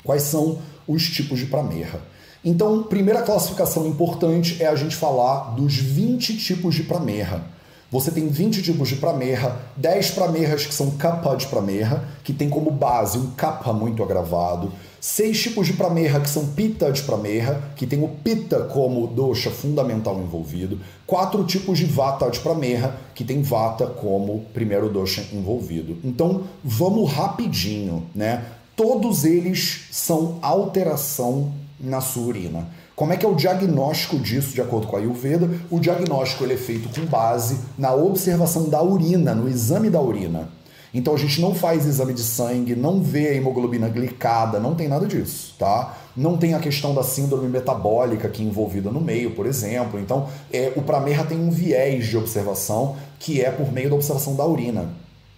Quais 0.04 0.24
são 0.24 0.60
os 0.88 1.10
tipos 1.10 1.40
de 1.40 1.48
pramerra? 1.48 2.02
Então, 2.46 2.84
primeira 2.84 3.24
classificação 3.24 3.88
importante 3.88 4.62
é 4.62 4.68
a 4.68 4.76
gente 4.76 4.96
falar 4.96 5.56
dos 5.56 5.76
20 5.76 6.38
tipos 6.38 6.76
de 6.76 6.84
pramerra. 6.84 7.44
Você 7.92 8.10
tem 8.10 8.30
20 8.30 8.64
tipos 8.64 8.88
de 8.88 8.96
pramerra, 8.96 9.60
10 9.76 10.12
pramerras 10.12 10.66
que 10.66 10.74
são 10.74 10.92
capa 10.92 11.36
de 11.36 11.46
pramerra, 11.48 12.06
que 12.24 12.32
tem 12.32 12.50
como 12.50 12.72
base 12.72 13.18
um 13.18 13.32
capa 13.32 13.74
muito 13.74 14.02
agravado, 14.02 14.72
seis 15.02 15.42
tipos 15.42 15.68
de 15.68 15.74
pramerra 15.74 16.22
que 16.22 16.30
são 16.30 16.48
pita 16.48 16.90
de 16.90 17.02
pramerra, 17.02 17.74
que 17.76 17.86
tem 17.86 18.02
o 18.02 18.08
pita 18.08 18.62
como 18.62 19.08
dosha 19.08 19.52
fundamental 19.52 20.18
envolvido, 20.22 20.80
quatro 21.06 21.44
tipos 21.44 21.78
de 21.78 21.84
vata 21.84 22.32
de 22.32 22.40
pramerra, 22.40 22.96
que 23.14 23.26
tem 23.26 23.42
vata 23.42 23.86
como 23.86 24.46
primeiro 24.54 24.88
dosha 24.88 25.26
envolvido. 25.34 25.98
Então, 26.02 26.44
vamos 26.64 27.12
rapidinho, 27.12 28.06
né? 28.16 28.46
Todos 28.74 29.26
eles 29.26 29.88
são 29.92 30.40
alteração 30.42 31.52
na 31.78 32.00
sua 32.00 32.24
urina. 32.24 32.70
Como 33.02 33.14
é 33.14 33.18
que 33.18 33.26
é 33.26 33.30
o 33.30 33.34
diagnóstico 33.34 34.20
disso, 34.20 34.54
de 34.54 34.62
acordo 34.62 34.86
com 34.86 34.96
a 34.96 35.00
Ayurveda? 35.00 35.50
O 35.72 35.80
diagnóstico 35.80 36.44
ele 36.44 36.54
é 36.54 36.58
feito 36.58 36.88
com 36.88 37.04
base 37.08 37.58
na 37.76 37.96
observação 37.96 38.70
da 38.70 38.80
urina, 38.84 39.34
no 39.34 39.50
exame 39.50 39.90
da 39.90 40.00
urina. 40.00 40.50
Então 40.94 41.16
a 41.16 41.18
gente 41.18 41.42
não 41.42 41.56
faz 41.56 41.88
exame 41.88 42.14
de 42.14 42.22
sangue, 42.22 42.76
não 42.76 43.02
vê 43.02 43.30
a 43.30 43.34
hemoglobina 43.34 43.90
glicada, 43.90 44.60
não 44.60 44.76
tem 44.76 44.88
nada 44.88 45.08
disso, 45.08 45.56
tá? 45.58 45.98
Não 46.16 46.38
tem 46.38 46.54
a 46.54 46.60
questão 46.60 46.94
da 46.94 47.02
síndrome 47.02 47.50
metabólica 47.50 48.28
aqui 48.28 48.44
envolvida 48.44 48.92
no 48.92 49.02
meio, 49.02 49.32
por 49.32 49.48
exemplo. 49.48 50.00
Então, 50.00 50.28
é, 50.54 50.72
o 50.76 50.84
Pramerra 50.84 51.24
tem 51.24 51.40
um 51.40 51.50
viés 51.50 52.06
de 52.06 52.16
observação 52.16 52.98
que 53.18 53.42
é 53.42 53.50
por 53.50 53.72
meio 53.72 53.90
da 53.90 53.96
observação 53.96 54.36
da 54.36 54.46
urina. 54.46 54.90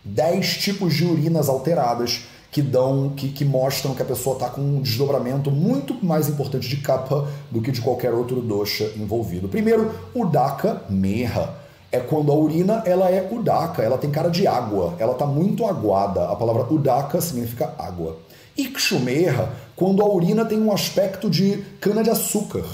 Dez 0.04 0.58
tipos 0.58 0.94
de 0.94 1.06
urinas 1.06 1.48
alteradas 1.48 2.26
que 2.54 2.62
dão, 2.62 3.10
que, 3.10 3.30
que 3.30 3.44
mostram 3.44 3.96
que 3.96 4.04
a 4.04 4.06
pessoa 4.06 4.36
está 4.36 4.48
com 4.48 4.62
um 4.62 4.80
desdobramento 4.80 5.50
muito 5.50 5.98
mais 6.06 6.30
importante 6.30 6.70
de 6.70 6.78
capa 6.78 7.28
do 7.50 7.60
que 7.60 7.72
de 7.72 7.82
qualquer 7.82 8.14
outro 8.14 8.40
dosha 8.42 8.92
envolvido. 8.96 9.50
Primeiro, 9.50 9.92
o 10.14 10.24
Daka 10.26 10.84
Merra. 10.88 11.62
É 11.92 12.00
quando 12.00 12.32
a 12.32 12.36
urina 12.36 12.82
ela 12.88 13.10
é 13.10 13.28
udaka, 13.32 13.84
ela 13.84 14.00
tem 14.00 14.10
cara 14.10 14.28
de 14.28 14.48
água, 14.48 14.96
ela 14.98 15.14
está 15.14 15.28
muito 15.28 15.64
aguada. 15.64 16.28
A 16.28 16.36
palavra 16.36 16.72
udaka 16.72 17.22
significa 17.22 17.74
água. 17.78 18.18
Ikshumerra, 18.58 19.54
quando 19.76 20.02
a 20.02 20.12
urina 20.12 20.44
tem 20.44 20.60
um 20.60 20.72
aspecto 20.72 21.30
de 21.30 21.64
cana-de-açúcar. 21.80 22.66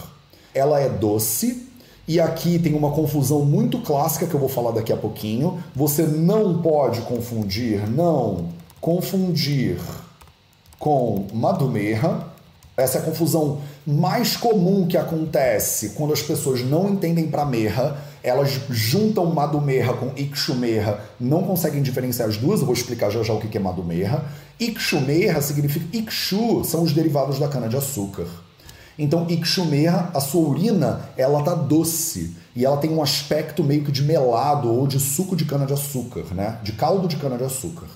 Ela 0.53 0.79
é 0.79 0.87
doce, 0.87 1.67
e 2.07 2.19
aqui 2.19 2.59
tem 2.59 2.73
uma 2.73 2.91
confusão 2.91 3.43
muito 3.43 3.79
clássica 3.79 4.25
que 4.25 4.33
eu 4.33 4.39
vou 4.39 4.49
falar 4.49 4.71
daqui 4.71 4.91
a 4.91 4.97
pouquinho. 4.97 5.61
Você 5.75 6.03
não 6.03 6.61
pode 6.61 7.01
confundir, 7.01 7.89
não 7.89 8.47
confundir 8.79 9.77
com 10.77 11.27
Madhumerra. 11.33 12.27
Essa 12.77 12.99
é 12.99 13.01
a 13.01 13.03
confusão 13.03 13.59
mais 13.85 14.37
comum 14.37 14.87
que 14.87 14.95
acontece 14.95 15.89
quando 15.89 16.13
as 16.13 16.21
pessoas 16.21 16.61
não 16.61 16.89
entendem 16.89 17.27
para 17.27 17.43
merra, 17.43 18.01
elas 18.23 18.61
juntam 18.69 19.25
Madhumerra 19.25 19.93
com 19.93 20.13
Ikshumerra, 20.15 21.01
não 21.19 21.43
conseguem 21.43 21.81
diferenciar 21.81 22.29
as 22.29 22.37
duas, 22.37 22.61
eu 22.61 22.65
vou 22.65 22.73
explicar 22.73 23.09
já 23.09 23.21
já 23.21 23.33
o 23.33 23.39
que 23.39 23.57
é 23.57 23.59
Madhumerra. 23.59 24.23
Ikshumerra 24.59 25.41
significa 25.41 25.85
Ikshu, 25.97 26.63
são 26.63 26.83
os 26.83 26.93
derivados 26.93 27.37
da 27.37 27.49
cana-de-açúcar. 27.49 28.27
Então, 28.97 29.25
Ikshumerra, 29.29 30.11
a 30.13 30.19
sua 30.19 30.47
urina, 30.47 31.09
ela 31.17 31.41
tá 31.41 31.55
doce 31.55 32.35
e 32.53 32.65
ela 32.65 32.77
tem 32.77 32.91
um 32.91 33.01
aspecto 33.01 33.63
meio 33.63 33.83
que 33.83 33.91
de 33.91 34.03
melado 34.03 34.69
ou 34.69 34.85
de 34.85 34.99
suco 34.99 35.35
de 35.37 35.45
cana-de-açúcar, 35.45 36.25
né? 36.33 36.59
De 36.63 36.73
caldo 36.73 37.07
de 37.07 37.15
cana-de-açúcar. 37.15 37.87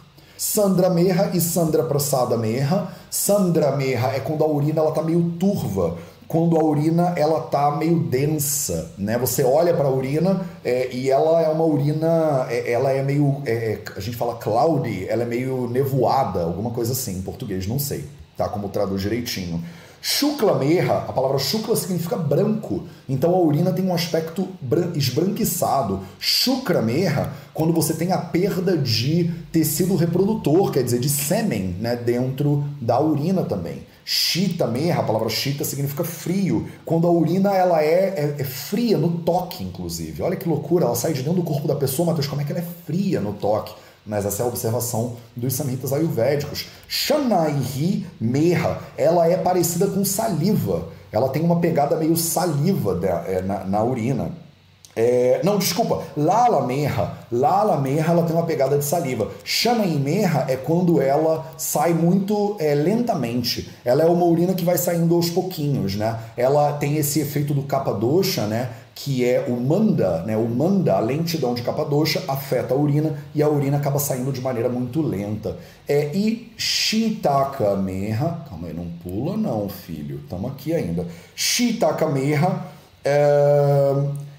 Sandra 0.46 0.90
Merra 0.90 1.32
e 1.34 1.40
Sandra 1.40 1.84
Prasada 1.84 2.36
Merra. 2.36 2.94
Sandra 3.10 3.78
Merra 3.78 4.10
é 4.10 4.20
quando 4.20 4.44
a 4.44 4.48
urina 4.48 4.82
ela 4.82 4.92
tá 4.92 5.02
meio 5.02 5.32
turva, 5.40 5.98
quando 6.28 6.58
a 6.58 6.64
urina 6.64 7.14
ela 7.16 7.40
tá 7.40 7.72
meio 7.78 8.02
densa, 8.02 8.92
né? 8.98 9.18
Você 9.18 9.42
olha 9.42 9.74
para 9.74 9.86
a 9.86 9.90
urina 9.90 10.46
é, 10.62 10.94
e 10.94 11.10
ela 11.10 11.42
é 11.42 11.48
uma 11.48 11.64
urina, 11.64 12.46
é, 12.50 12.74
ela 12.74 12.92
é 12.92 13.02
meio, 13.02 13.42
é, 13.46 13.52
é, 13.52 13.84
a 13.96 14.02
gente 14.02 14.18
fala 14.18 14.36
cloudy, 14.36 15.08
ela 15.08 15.24
é 15.24 15.26
meio 15.26 15.70
nevoada, 15.70 16.44
alguma 16.44 16.72
coisa 16.72 16.92
assim, 16.92 17.20
em 17.20 17.22
português, 17.22 17.66
não 17.66 17.80
sei, 17.80 18.04
tá? 18.36 18.50
Como 18.50 18.68
traduz 18.68 19.02
direitinho. 19.02 19.64
Shukla 20.06 20.56
merra, 20.56 21.06
a 21.08 21.14
palavra 21.14 21.40
shukla 21.40 21.78
significa 21.78 22.18
branco, 22.18 22.84
então 23.08 23.34
a 23.34 23.40
urina 23.40 23.72
tem 23.72 23.86
um 23.86 23.94
aspecto 23.94 24.46
esbranquiçado. 24.94 26.02
Shukra 26.20 26.82
merra, 26.82 27.32
quando 27.54 27.72
você 27.72 27.94
tem 27.94 28.12
a 28.12 28.18
perda 28.18 28.78
de 28.78 29.32
tecido 29.50 29.96
reprodutor, 29.96 30.74
quer 30.74 30.84
dizer, 30.84 31.00
de 31.00 31.08
sêmen, 31.08 31.78
né, 31.80 31.96
dentro 31.96 32.66
da 32.82 33.00
urina 33.00 33.44
também. 33.44 33.84
Shita 34.04 34.68
merra, 34.68 35.00
a 35.00 35.06
palavra 35.06 35.30
shita 35.30 35.64
significa 35.64 36.04
frio, 36.04 36.68
quando 36.84 37.08
a 37.08 37.10
urina 37.10 37.56
ela 37.56 37.82
é, 37.82 38.10
é, 38.10 38.36
é, 38.40 38.44
fria 38.44 38.98
no 38.98 39.20
toque, 39.20 39.64
inclusive. 39.64 40.22
Olha 40.22 40.36
que 40.36 40.50
loucura, 40.50 40.84
ela 40.84 40.96
sai 40.96 41.14
de 41.14 41.22
dentro 41.22 41.40
do 41.42 41.48
corpo 41.48 41.66
da 41.66 41.76
pessoa, 41.76 42.08
Matheus, 42.08 42.28
como 42.28 42.42
é 42.42 42.44
que 42.44 42.52
ela 42.52 42.60
é 42.60 42.68
fria 42.86 43.22
no 43.22 43.32
toque? 43.32 43.74
Mas 44.06 44.26
essa 44.26 44.44
é 44.44 44.46
a 44.46 44.50
observação 44.50 45.16
dos 45.36 45.54
samhitas 45.54 45.94
ayurvédicos. 45.94 46.68
Shanaihi 46.88 48.06
merra, 48.20 48.82
ela 48.98 49.28
é 49.28 49.38
parecida 49.38 49.88
com 49.88 50.04
saliva. 50.04 50.90
Ela 51.12 51.30
tem 51.30 51.42
uma 51.42 51.60
pegada 51.60 51.96
meio 51.96 52.18
saliva 52.18 53.00
é, 53.28 53.42
na, 53.42 53.64
na 53.64 53.84
urina. 53.84 54.32
É, 54.96 55.42
não, 55.44 55.58
desculpa, 55.58 56.04
Lala 56.16 56.66
Merra. 56.68 57.18
Lala 57.32 57.78
Merra 57.78 58.14
ela 58.14 58.24
tem 58.24 58.36
uma 58.36 58.46
pegada 58.46 58.78
de 58.78 58.86
saliva. 58.86 59.32
Shanaim 59.44 60.00
Merra 60.00 60.46
é 60.48 60.56
quando 60.56 61.02
ela 61.02 61.46
sai 61.58 61.94
muito 61.94 62.56
é, 62.60 62.76
lentamente. 62.76 63.72
Ela 63.84 64.04
é 64.04 64.06
uma 64.06 64.26
urina 64.26 64.54
que 64.54 64.64
vai 64.64 64.78
saindo 64.78 65.16
aos 65.16 65.30
pouquinhos, 65.30 65.96
né? 65.96 66.20
Ela 66.38 66.74
tem 66.74 66.98
esse 66.98 67.20
efeito 67.20 67.54
do 67.54 67.64
Capadosha, 67.64 68.46
né? 68.46 68.70
Que 68.96 69.26
é 69.26 69.46
o 69.48 69.60
manda, 69.60 70.22
né? 70.24 70.38
O 70.38 70.48
manda, 70.48 70.94
a 70.96 71.00
lentidão 71.00 71.54
de 71.54 71.62
Capadosha, 71.62 72.24
afeta 72.28 72.74
a 72.74 72.78
urina 72.78 73.18
e 73.34 73.42
a 73.42 73.50
urina 73.50 73.78
acaba 73.78 74.00
saindo 74.00 74.32
de 74.32 74.40
maneira 74.40 74.70
muito 74.70 75.02
lenta. 75.02 75.58
É, 75.88 76.16
e 76.16 76.52
Shitaka 76.58 77.76
Merra, 77.76 78.46
calma 78.50 78.68
aí, 78.68 78.74
não 78.74 78.88
pula 79.04 79.36
não, 79.36 79.68
filho, 79.68 80.20
estamos 80.24 80.52
aqui 80.52 80.74
ainda. 80.74 81.08
Shitaka 81.36 82.08
Merra, 82.08 82.68
é, 83.04 83.94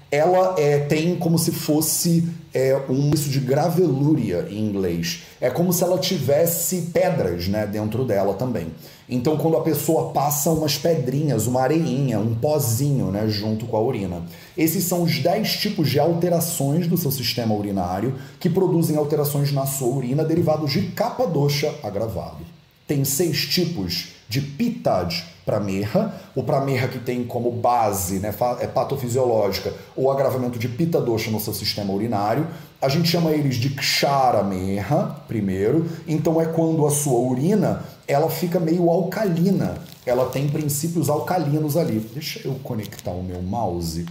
ela 0.09 0.55
é, 0.57 0.79
tem 0.79 1.15
como 1.17 1.37
se 1.37 1.51
fosse 1.51 2.27
é, 2.55 2.81
um 2.89 3.11
isso 3.13 3.29
de 3.29 3.41
gravelúria 3.41 4.47
em 4.49 4.59
inglês. 4.59 5.23
É 5.41 5.49
como 5.49 5.73
se 5.73 5.83
ela 5.83 5.99
tivesse 5.99 6.83
pedras 6.93 7.49
né, 7.49 7.67
dentro 7.67 8.05
dela 8.05 8.33
também. 8.33 8.67
Então, 9.09 9.35
quando 9.35 9.57
a 9.57 9.61
pessoa 9.61 10.11
passa 10.13 10.49
umas 10.49 10.77
pedrinhas, 10.77 11.47
uma 11.47 11.61
areinha, 11.61 12.17
um 12.17 12.33
pozinho 12.33 13.11
né, 13.11 13.27
junto 13.27 13.65
com 13.65 13.75
a 13.75 13.81
urina. 13.81 14.23
Esses 14.57 14.85
são 14.85 15.03
os 15.03 15.19
10 15.19 15.57
tipos 15.57 15.89
de 15.89 15.99
alterações 15.99 16.87
do 16.87 16.97
seu 16.97 17.11
sistema 17.11 17.53
urinário 17.53 18.15
que 18.39 18.49
produzem 18.49 18.95
alterações 18.95 19.51
na 19.51 19.65
sua 19.65 19.89
urina 19.89 20.23
derivados 20.23 20.71
de 20.71 20.83
capa 20.83 21.27
doxa 21.27 21.75
agravado. 21.83 22.45
Tem 22.87 23.03
seis 23.03 23.45
tipos 23.45 24.14
de 24.27 24.41
pitad 24.41 25.13
pramerra, 25.45 26.19
o 26.33 26.43
pramerra 26.43 26.87
que 26.87 26.97
tem 26.97 27.23
como 27.23 27.51
base, 27.51 28.19
né, 28.19 28.33
é 28.59 28.67
patofisiológica, 28.67 29.71
o 29.95 30.09
agravamento 30.09 30.57
de 30.57 30.67
pita 30.67 30.99
doxa 30.99 31.29
no 31.29 31.39
seu 31.39 31.53
sistema 31.53 31.93
urinário. 31.93 32.47
A 32.81 32.89
gente 32.89 33.07
chama 33.07 33.31
eles 33.31 33.55
de 33.55 33.69
ksharamera, 33.69 35.15
primeiro. 35.27 35.89
Então 36.07 36.41
é 36.41 36.45
quando 36.45 36.85
a 36.85 36.91
sua 36.91 37.19
urina 37.19 37.83
ela 38.07 38.29
fica 38.29 38.59
meio 38.59 38.89
alcalina. 38.89 39.77
Ela 40.05 40.29
tem 40.29 40.49
princípios 40.49 41.09
alcalinos 41.09 41.77
ali. 41.77 41.99
Deixa 41.99 42.39
eu 42.45 42.55
conectar 42.55 43.11
o 43.11 43.23
meu 43.23 43.41
mouse, 43.41 44.05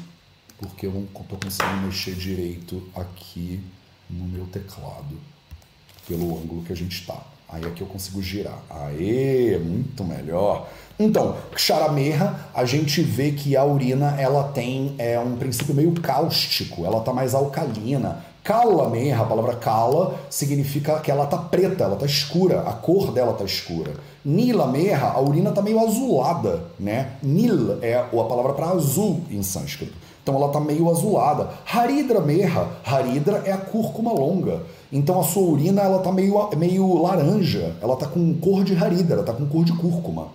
porque 0.58 0.86
eu 0.86 0.92
não 0.92 1.02
estou 1.02 1.38
conseguindo 1.38 1.86
mexer 1.86 2.14
direito 2.14 2.82
aqui 2.94 3.60
no 4.08 4.24
meu 4.24 4.46
teclado, 4.46 5.18
pelo 6.06 6.36
ângulo 6.38 6.62
que 6.62 6.72
a 6.72 6.76
gente 6.76 7.00
está. 7.00 7.33
Aí 7.48 7.64
aqui 7.64 7.82
eu 7.82 7.86
consigo 7.86 8.20
girar. 8.22 8.58
Aê, 8.68 9.58
muito 9.58 10.02
melhor. 10.04 10.66
Então, 10.98 11.36
Ksharamera, 11.54 12.34
a 12.54 12.64
gente 12.64 13.02
vê 13.02 13.32
que 13.32 13.56
a 13.56 13.64
urina 13.64 14.14
ela 14.18 14.44
tem 14.44 14.94
é, 14.98 15.18
um 15.18 15.36
princípio 15.36 15.74
meio 15.74 15.92
cáustico, 15.92 16.84
ela 16.84 17.00
tá 17.00 17.12
mais 17.12 17.34
alcalina. 17.34 18.24
Kala 18.44 18.90
Merra, 18.90 19.22
a 19.22 19.26
palavra 19.26 19.56
kala, 19.56 20.16
significa 20.28 21.00
que 21.00 21.10
ela 21.10 21.26
tá 21.26 21.38
preta, 21.38 21.84
ela 21.84 21.96
tá 21.96 22.04
escura, 22.04 22.60
a 22.60 22.72
cor 22.72 23.10
dela 23.10 23.32
tá 23.32 23.44
escura. 23.44 23.94
Nila 24.22 24.66
Merra, 24.66 25.12
a 25.12 25.20
urina 25.20 25.50
tá 25.50 25.62
meio 25.62 25.80
azulada, 25.80 26.64
né? 26.78 27.12
Nil 27.22 27.78
é 27.82 27.94
a 27.94 28.04
palavra 28.04 28.52
para 28.52 28.68
azul 28.68 29.22
em 29.30 29.42
sânscrito. 29.42 29.94
Então 30.22 30.36
ela 30.36 30.48
tá 30.48 30.58
meio 30.58 30.90
azulada. 30.90 31.50
Haridra 31.70 32.20
Merra, 32.20 32.68
Haridra 32.84 33.42
é 33.44 33.52
a 33.52 33.58
cúrcuma 33.58 34.12
longa. 34.12 34.62
Então 34.94 35.18
a 35.18 35.24
sua 35.24 35.42
urina 35.42 35.82
ela 35.82 35.98
tá 35.98 36.12
meio, 36.12 36.48
meio 36.56 37.02
laranja, 37.02 37.74
ela 37.82 37.96
tá 37.96 38.06
com 38.06 38.32
cor 38.34 38.62
de 38.62 38.76
Haridra, 38.76 39.16
ela 39.16 39.24
tá 39.24 39.32
com 39.32 39.44
cor 39.44 39.64
de 39.64 39.72
cúrcuma. 39.72 40.28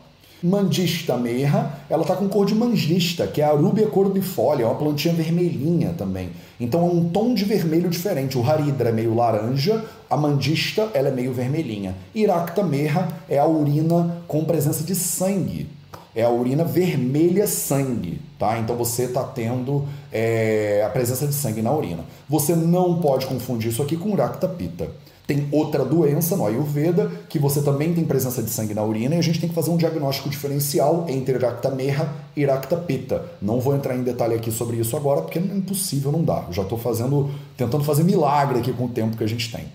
Mandista 0.43 1.15
merra, 1.15 1.79
ela 1.89 2.03
tá 2.03 2.13
com 2.13 2.27
cor 2.27 2.45
de 2.45 2.53
mangista, 2.53 3.25
que 3.25 3.41
é 3.41 3.45
a 3.45 3.53
rúbia 3.53 3.87
cordifolia, 3.87 4.65
é 4.65 4.67
uma 4.67 4.75
plantinha 4.75 5.13
vermelhinha 5.13 5.95
também. 5.97 6.31
Então 6.59 6.81
é 6.81 6.91
um 6.91 7.07
tom 7.07 7.33
de 7.33 7.45
vermelho 7.45 7.89
diferente. 7.89 8.37
O 8.37 8.43
haridra 8.43 8.89
é 8.89 8.91
meio 8.91 9.15
laranja, 9.15 9.81
a 10.09 10.17
mandista 10.17 10.89
ela 10.93 11.07
é 11.07 11.11
meio 11.11 11.33
vermelhinha. 11.33 11.95
Iracta 12.13 12.61
merra 12.61 13.07
é 13.29 13.39
a 13.39 13.45
urina 13.45 14.17
com 14.27 14.43
presença 14.43 14.83
de 14.83 14.93
sangue. 14.93 15.69
É 16.15 16.23
a 16.23 16.29
urina 16.29 16.63
vermelha 16.63 17.47
sangue, 17.47 18.19
tá? 18.37 18.57
Então 18.59 18.75
você 18.75 19.03
está 19.03 19.23
tendo 19.23 19.85
é, 20.11 20.83
a 20.85 20.89
presença 20.89 21.27
de 21.27 21.33
sangue 21.33 21.61
na 21.61 21.71
urina. 21.73 22.03
Você 22.27 22.55
não 22.55 22.99
pode 22.99 23.25
confundir 23.25 23.69
isso 23.69 23.81
aqui 23.81 23.95
com 23.95 24.15
Rakta 24.15 24.47
Pitta. 24.47 24.89
Tem 25.29 25.47
outra 25.51 25.85
doença 25.85 26.35
no 26.35 26.43
Ayurveda 26.43 27.11
que 27.29 27.37
você 27.37 27.61
também 27.61 27.93
tem 27.93 28.03
presença 28.03 28.41
de 28.41 28.49
sangue 28.49 28.73
na 28.73 28.83
urina 28.83 29.13
e 29.13 29.19
a 29.19 29.21
gente 29.21 29.39
tem 29.39 29.47
que 29.47 29.53
fazer 29.53 29.69
um 29.69 29.77
diagnóstico 29.77 30.27
diferencial 30.27 31.05
entre 31.07 31.37
Rakta 31.37 31.69
Meha 31.69 32.11
e 32.35 32.43
Rakta 32.43 32.75
Pitta. 32.75 33.23
Não 33.39 33.59
vou 33.59 33.75
entrar 33.75 33.95
em 33.95 34.01
detalhe 34.01 34.33
aqui 34.33 34.51
sobre 34.51 34.77
isso 34.77 34.97
agora 34.97 35.21
porque 35.21 35.37
é 35.37 35.41
impossível, 35.41 36.11
não 36.11 36.23
dá. 36.23 36.45
Eu 36.47 36.53
já 36.53 36.63
estou 36.63 36.79
fazendo, 36.79 37.29
tentando 37.55 37.83
fazer 37.83 38.03
milagre 38.03 38.57
aqui 38.57 38.73
com 38.73 38.85
o 38.85 38.89
tempo 38.89 39.15
que 39.15 39.23
a 39.23 39.27
gente 39.27 39.51
tem. 39.51 39.65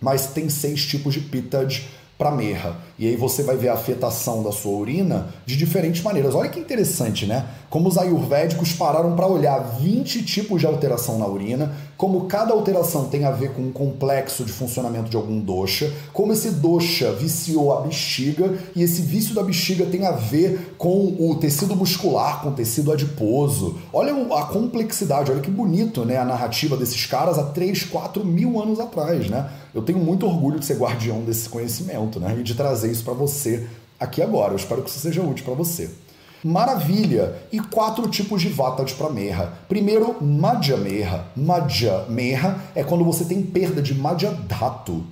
Mas 0.00 0.28
tem 0.28 0.48
seis 0.48 0.86
tipos 0.86 1.12
de 1.12 1.20
Pitta 1.20 1.66
para 2.20 2.30
merra. 2.30 2.76
E 2.98 3.08
aí 3.08 3.16
você 3.16 3.42
vai 3.42 3.56
ver 3.56 3.70
a 3.70 3.72
afetação 3.72 4.42
da 4.42 4.52
sua 4.52 4.72
urina 4.72 5.28
de 5.46 5.56
diferentes 5.56 6.02
maneiras. 6.02 6.34
Olha 6.34 6.50
que 6.50 6.60
interessante, 6.60 7.24
né? 7.24 7.46
Como 7.70 7.88
os 7.88 7.96
ayurvédicos 7.96 8.74
pararam 8.74 9.16
para 9.16 9.26
olhar 9.26 9.58
20 9.80 10.22
tipos 10.26 10.60
de 10.60 10.66
alteração 10.66 11.18
na 11.18 11.26
urina, 11.26 11.74
como 12.00 12.24
cada 12.24 12.54
alteração 12.54 13.10
tem 13.10 13.26
a 13.26 13.30
ver 13.30 13.52
com 13.52 13.60
um 13.60 13.70
complexo 13.70 14.42
de 14.42 14.50
funcionamento 14.50 15.10
de 15.10 15.18
algum 15.18 15.38
dosha, 15.38 15.92
como 16.14 16.32
esse 16.32 16.52
dosha 16.52 17.12
viciou 17.12 17.76
a 17.76 17.82
bexiga 17.82 18.58
e 18.74 18.82
esse 18.82 19.02
vício 19.02 19.34
da 19.34 19.42
bexiga 19.42 19.84
tem 19.84 20.06
a 20.06 20.12
ver 20.12 20.76
com 20.78 21.14
o 21.18 21.34
tecido 21.34 21.76
muscular, 21.76 22.40
com 22.40 22.48
o 22.48 22.52
tecido 22.52 22.90
adiposo. 22.90 23.76
Olha 23.92 24.14
a 24.34 24.46
complexidade, 24.46 25.30
olha 25.30 25.42
que 25.42 25.50
bonito, 25.50 26.02
né? 26.06 26.16
A 26.16 26.24
narrativa 26.24 26.74
desses 26.74 27.04
caras 27.04 27.38
há 27.38 27.42
3, 27.42 27.84
4 27.84 28.24
mil 28.24 28.58
anos 28.58 28.80
atrás, 28.80 29.28
né? 29.28 29.50
Eu 29.74 29.82
tenho 29.82 29.98
muito 29.98 30.24
orgulho 30.24 30.58
de 30.58 30.64
ser 30.64 30.78
guardião 30.78 31.20
desse 31.20 31.50
conhecimento, 31.50 32.18
né? 32.18 32.34
E 32.40 32.42
de 32.42 32.54
trazer 32.54 32.90
isso 32.90 33.04
para 33.04 33.12
você 33.12 33.66
aqui 33.98 34.22
agora. 34.22 34.54
Eu 34.54 34.56
espero 34.56 34.80
que 34.80 34.88
isso 34.88 35.00
seja 35.00 35.20
útil 35.20 35.44
para 35.44 35.52
você. 35.52 35.90
Maravilha! 36.42 37.34
E 37.52 37.60
quatro 37.60 38.08
tipos 38.08 38.40
de 38.40 38.48
vata 38.48 38.84
de 38.84 38.94
pramerra. 38.94 39.58
Primeiro, 39.68 40.16
madhya 40.22 40.76
merra. 40.76 41.26
Madhya 41.36 42.06
merra 42.08 42.64
é 42.74 42.82
quando 42.82 43.04
você 43.04 43.24
tem 43.24 43.42
perda 43.42 43.82
de 43.82 43.94
madhya 43.94 44.30
dhatu. 44.30 45.04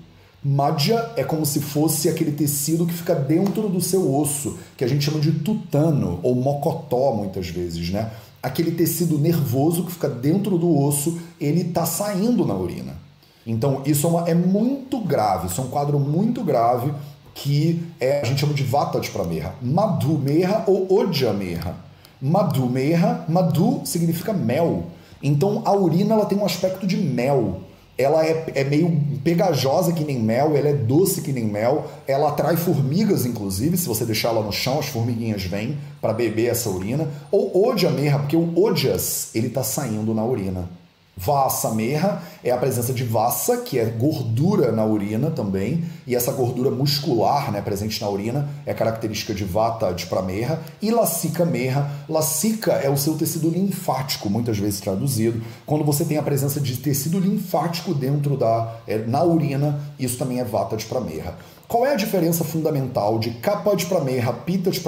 Madhya 0.42 1.12
é 1.16 1.24
como 1.24 1.44
se 1.44 1.60
fosse 1.60 2.08
aquele 2.08 2.32
tecido 2.32 2.86
que 2.86 2.94
fica 2.94 3.14
dentro 3.14 3.68
do 3.68 3.80
seu 3.80 4.14
osso, 4.14 4.56
que 4.76 4.84
a 4.84 4.88
gente 4.88 5.04
chama 5.04 5.20
de 5.20 5.32
tutano 5.32 6.20
ou 6.22 6.34
mocotó 6.34 7.12
muitas 7.12 7.48
vezes, 7.48 7.90
né? 7.90 8.10
Aquele 8.42 8.70
tecido 8.70 9.18
nervoso 9.18 9.84
que 9.84 9.92
fica 9.92 10.08
dentro 10.08 10.56
do 10.56 10.78
osso, 10.80 11.18
ele 11.40 11.62
está 11.62 11.84
saindo 11.84 12.46
na 12.46 12.54
urina. 12.54 12.94
Então, 13.44 13.82
isso 13.84 14.06
é, 14.06 14.10
uma, 14.10 14.28
é, 14.28 14.34
muito 14.34 15.00
grave, 15.00 15.48
isso 15.48 15.60
é 15.60 15.64
um 15.64 15.68
quadro 15.68 15.98
muito 15.98 16.44
grave 16.44 16.92
que 17.38 17.80
é, 18.00 18.20
a 18.20 18.24
gente 18.24 18.40
chama 18.40 18.52
de 18.52 18.64
vata 18.64 18.98
de 18.98 19.10
pramerra. 19.10 19.54
Madhumerra 19.62 20.64
ou 20.66 20.92
Odiamerra. 20.92 21.76
Madhumerra, 22.20 23.24
Madhu 23.28 23.82
significa 23.84 24.32
mel. 24.32 24.86
Então, 25.22 25.62
a 25.64 25.72
urina 25.72 26.14
ela 26.14 26.26
tem 26.26 26.36
um 26.36 26.44
aspecto 26.44 26.84
de 26.84 26.96
mel. 26.96 27.60
Ela 27.96 28.26
é, 28.26 28.44
é 28.56 28.64
meio 28.64 28.90
pegajosa 29.22 29.92
que 29.92 30.04
nem 30.04 30.18
mel, 30.20 30.56
ela 30.56 30.68
é 30.68 30.72
doce 30.72 31.20
que 31.20 31.32
nem 31.32 31.44
mel, 31.44 31.86
ela 32.06 32.28
atrai 32.28 32.56
formigas, 32.56 33.24
inclusive, 33.24 33.76
se 33.76 33.88
você 33.88 34.04
deixar 34.04 34.28
ela 34.28 34.42
no 34.42 34.52
chão, 34.52 34.78
as 34.78 34.86
formiguinhas 34.86 35.42
vêm 35.44 35.76
para 36.00 36.12
beber 36.12 36.46
essa 36.46 36.68
urina. 36.68 37.08
Ou 37.30 37.68
odiamerra, 37.68 38.18
porque 38.18 38.36
o 38.36 38.52
odias, 38.56 39.30
ele 39.32 39.46
está 39.46 39.62
saindo 39.62 40.12
na 40.12 40.24
urina. 40.24 40.68
Vassa 41.20 41.72
merra 41.72 42.22
é 42.44 42.52
a 42.52 42.56
presença 42.56 42.92
de 42.92 43.02
vassa, 43.02 43.56
que 43.56 43.76
é 43.76 43.84
gordura 43.86 44.70
na 44.70 44.84
urina 44.84 45.32
também, 45.32 45.84
e 46.06 46.14
essa 46.14 46.30
gordura 46.30 46.70
muscular 46.70 47.50
né, 47.50 47.60
presente 47.60 48.00
na 48.00 48.08
urina 48.08 48.48
é 48.64 48.72
característica 48.72 49.34
de 49.34 49.42
vata 49.42 49.92
de 49.92 50.06
pramerra. 50.06 50.62
E 50.80 50.92
lacica 50.92 51.44
merra, 51.44 51.90
lacica 52.08 52.74
é 52.74 52.88
o 52.88 52.96
seu 52.96 53.16
tecido 53.16 53.50
linfático, 53.50 54.30
muitas 54.30 54.58
vezes 54.58 54.78
traduzido. 54.78 55.42
Quando 55.66 55.84
você 55.84 56.04
tem 56.04 56.18
a 56.18 56.22
presença 56.22 56.60
de 56.60 56.76
tecido 56.76 57.18
linfático 57.18 57.92
dentro 57.92 58.36
da 58.36 58.76
é, 58.86 58.98
na 58.98 59.24
urina, 59.24 59.80
isso 59.98 60.18
também 60.18 60.38
é 60.38 60.44
vata 60.44 60.76
de 60.76 60.86
pramerra. 60.86 61.36
Qual 61.68 61.84
é 61.84 61.92
a 61.92 61.96
diferença 61.96 62.44
fundamental 62.44 63.18
de 63.18 63.30
capa 63.30 63.76
de 63.76 63.84
pramerra, 63.84 64.32
pita 64.32 64.70
de 64.70 64.80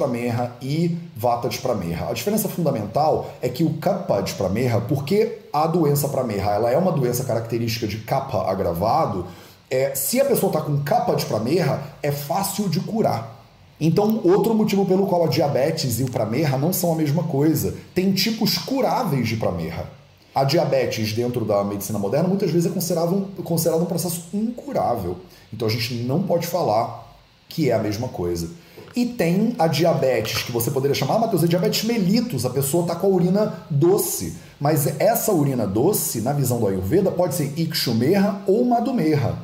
e 0.62 0.96
vata 1.14 1.46
de? 1.46 1.60
A 2.08 2.12
diferença 2.14 2.48
fundamental 2.48 3.30
é 3.42 3.50
que 3.50 3.62
o 3.62 3.74
capa 3.74 4.22
de 4.22 4.32
pramerra, 4.32 4.80
porque 4.80 5.40
a 5.52 5.66
doença 5.66 6.08
pramerra 6.08 6.52
ela 6.52 6.70
é 6.70 6.78
uma 6.78 6.90
doença 6.90 7.22
característica 7.22 7.86
de 7.86 7.98
capa 7.98 8.50
agravado, 8.50 9.26
é, 9.68 9.94
se 9.94 10.22
a 10.22 10.24
pessoa 10.24 10.48
está 10.48 10.62
com 10.62 10.82
capa 10.82 11.14
de 11.14 11.26
pramerra, 11.26 11.82
é 12.02 12.10
fácil 12.10 12.66
de 12.66 12.80
curar. 12.80 13.44
Então, 13.78 14.22
outro 14.24 14.54
motivo 14.54 14.86
pelo 14.86 15.06
qual 15.06 15.24
a 15.24 15.28
diabetes 15.28 16.00
e 16.00 16.04
o 16.04 16.10
pramerra 16.10 16.56
não 16.56 16.72
são 16.72 16.94
a 16.94 16.96
mesma 16.96 17.24
coisa. 17.24 17.74
Tem 17.94 18.10
tipos 18.12 18.56
curáveis 18.56 19.28
de 19.28 19.36
pramerra. 19.36 19.86
A 20.34 20.44
diabetes, 20.44 21.12
dentro 21.12 21.44
da 21.44 21.62
medicina 21.62 21.98
moderna, 21.98 22.28
muitas 22.28 22.50
vezes 22.50 22.70
é 22.70 22.74
considerado, 22.74 23.28
considerado 23.44 23.82
um 23.82 23.86
processo 23.86 24.28
incurável. 24.32 25.18
Então 25.52 25.66
a 25.68 25.70
gente 25.70 25.94
não 25.94 26.22
pode 26.22 26.46
falar 26.46 27.08
que 27.48 27.70
é 27.70 27.74
a 27.74 27.78
mesma 27.78 28.08
coisa. 28.08 28.48
E 28.94 29.06
tem 29.06 29.54
a 29.58 29.66
diabetes, 29.66 30.42
que 30.42 30.50
você 30.50 30.70
poderia 30.70 30.94
chamar, 30.94 31.16
ah, 31.16 31.18
Matheus, 31.20 31.44
é 31.44 31.46
diabetes 31.46 31.84
mellitus, 31.84 32.44
a 32.44 32.50
pessoa 32.50 32.82
está 32.82 32.96
com 32.96 33.06
a 33.06 33.10
urina 33.10 33.54
doce. 33.68 34.36
Mas 34.58 35.00
essa 35.00 35.32
urina 35.32 35.66
doce, 35.66 36.20
na 36.20 36.32
visão 36.32 36.58
do 36.58 36.66
Ayurveda, 36.66 37.10
pode 37.10 37.34
ser 37.34 37.52
Ikshumerra 37.56 38.42
ou 38.46 38.64
Madhumerra. 38.64 39.38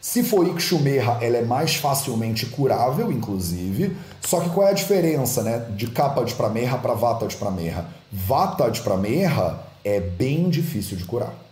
Se 0.00 0.22
for 0.22 0.46
Ikshumerra, 0.46 1.18
ela 1.20 1.36
é 1.36 1.44
mais 1.44 1.76
facilmente 1.76 2.46
curável, 2.46 3.10
inclusive. 3.10 3.96
Só 4.20 4.40
que 4.40 4.50
qual 4.50 4.66
é 4.66 4.70
a 4.70 4.74
diferença 4.74 5.42
né, 5.42 5.66
de 5.76 5.88
capa 5.88 6.24
de 6.24 6.34
pramerra 6.34 6.78
para 6.78 6.94
vata 6.94 7.26
de 7.26 7.36
pramerra? 7.36 7.88
Vata 8.10 8.70
de 8.70 8.80
pramerra 8.80 9.64
é 9.84 10.00
bem 10.00 10.48
difícil 10.48 10.96
de 10.96 11.04
curar 11.04 11.42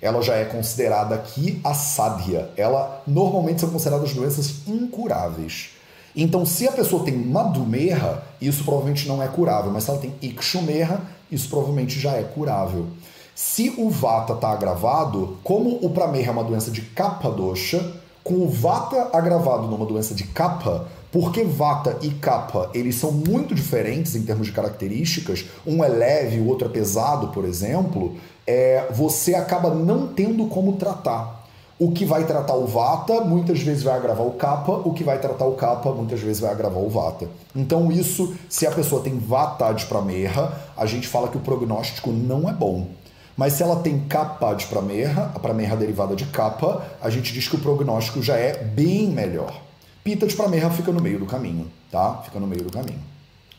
ela 0.00 0.22
já 0.22 0.34
é 0.34 0.44
considerada 0.44 1.14
aqui 1.14 1.60
a 1.64 1.74
sádia. 1.74 2.50
Ela 2.56 3.02
normalmente 3.06 3.60
são 3.60 3.70
consideradas 3.70 4.12
doenças 4.12 4.66
incuráveis. 4.66 5.70
Então, 6.16 6.46
se 6.46 6.68
a 6.68 6.72
pessoa 6.72 7.04
tem 7.04 7.16
madumerra, 7.16 8.22
isso 8.40 8.64
provavelmente 8.64 9.08
não 9.08 9.22
é 9.22 9.26
curável, 9.26 9.72
mas 9.72 9.84
se 9.84 9.90
ela 9.90 9.98
tem 9.98 10.14
ikshumerra, 10.22 11.00
isso 11.30 11.48
provavelmente 11.48 11.98
já 11.98 12.12
é 12.12 12.22
curável. 12.22 12.86
Se 13.34 13.74
o 13.76 13.90
vata 13.90 14.34
está 14.34 14.50
agravado, 14.50 15.38
como 15.42 15.84
o 15.84 15.90
pramerra 15.90 16.28
é 16.28 16.30
uma 16.30 16.44
doença 16.44 16.70
de 16.70 16.82
capa 16.82 17.30
dosha, 17.30 17.84
com 18.22 18.34
o 18.34 18.48
vata 18.48 19.10
agravado 19.12 19.66
numa 19.66 19.84
doença 19.84 20.14
de 20.14 20.24
capa, 20.24 20.86
porque 21.14 21.44
vata 21.44 21.96
e 22.02 22.10
capa 22.10 22.70
eles 22.74 22.96
são 22.96 23.12
muito 23.12 23.54
diferentes 23.54 24.16
em 24.16 24.22
termos 24.22 24.48
de 24.48 24.52
características, 24.52 25.44
um 25.64 25.84
é 25.84 25.86
leve, 25.86 26.40
o 26.40 26.48
outro 26.48 26.66
é 26.66 26.70
pesado, 26.72 27.28
por 27.28 27.44
exemplo, 27.44 28.16
é, 28.44 28.88
você 28.90 29.36
acaba 29.36 29.72
não 29.72 30.08
tendo 30.08 30.46
como 30.46 30.72
tratar. 30.72 31.46
O 31.78 31.92
que 31.92 32.04
vai 32.04 32.24
tratar 32.24 32.54
o 32.54 32.66
vata 32.66 33.20
muitas 33.20 33.60
vezes 33.60 33.84
vai 33.84 33.94
agravar 33.94 34.26
o 34.26 34.32
kapha, 34.32 34.72
o 34.72 34.92
que 34.92 35.04
vai 35.04 35.20
tratar 35.20 35.44
o 35.44 35.52
kapha 35.52 35.92
muitas 35.92 36.18
vezes 36.18 36.40
vai 36.40 36.50
agravar 36.50 36.82
o 36.82 36.90
vata. 36.90 37.28
Então, 37.54 37.92
isso, 37.92 38.34
se 38.48 38.66
a 38.66 38.72
pessoa 38.72 39.00
tem 39.00 39.16
vata 39.16 39.72
de 39.72 39.86
pramerra, 39.86 40.72
a 40.76 40.84
gente 40.84 41.06
fala 41.06 41.28
que 41.28 41.36
o 41.36 41.40
prognóstico 41.40 42.10
não 42.10 42.48
é 42.48 42.52
bom. 42.52 42.88
Mas 43.36 43.52
se 43.52 43.62
ela 43.62 43.76
tem 43.76 44.00
kapha 44.00 44.52
de 44.54 44.66
pramerra, 44.66 45.30
a 45.32 45.38
pramerra 45.38 45.76
derivada 45.76 46.16
de 46.16 46.24
kapha, 46.26 46.80
a 47.00 47.08
gente 47.08 47.32
diz 47.32 47.46
que 47.46 47.54
o 47.54 47.60
prognóstico 47.60 48.20
já 48.20 48.36
é 48.36 48.64
bem 48.64 49.08
melhor. 49.10 49.63
Pita 50.04 50.26
de 50.26 50.36
pramerra 50.36 50.68
fica 50.68 50.92
no 50.92 51.00
meio 51.00 51.18
do 51.18 51.24
caminho, 51.24 51.66
tá? 51.90 52.20
Fica 52.22 52.38
no 52.38 52.46
meio 52.46 52.62
do 52.62 52.70
caminho. 52.70 53.00